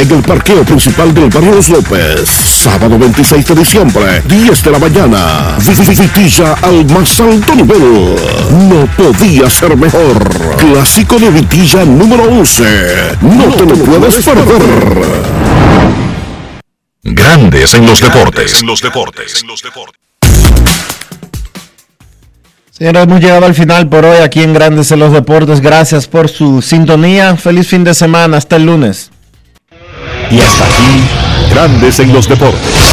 [0.00, 2.28] En el parqueo principal del barrio Los López.
[2.28, 5.56] Sábado 26 de diciembre, 10 de la mañana.
[5.94, 8.16] Vitilla al más alto nivel.
[8.50, 10.56] No podía ser mejor.
[10.56, 12.64] Clásico de Vitilla número 11.
[13.20, 15.02] No te lo puedes perder.
[17.02, 18.60] Grandes en los deportes.
[18.60, 19.44] En los deportes.
[22.70, 25.60] Señores, hemos llegado al final por hoy aquí en Grandes en los Deportes.
[25.60, 27.36] Gracias por su sintonía.
[27.36, 28.38] Feliz fin de semana.
[28.38, 29.10] Hasta el lunes.
[30.30, 32.92] Y hasta aquí, Grandes en los Deportes.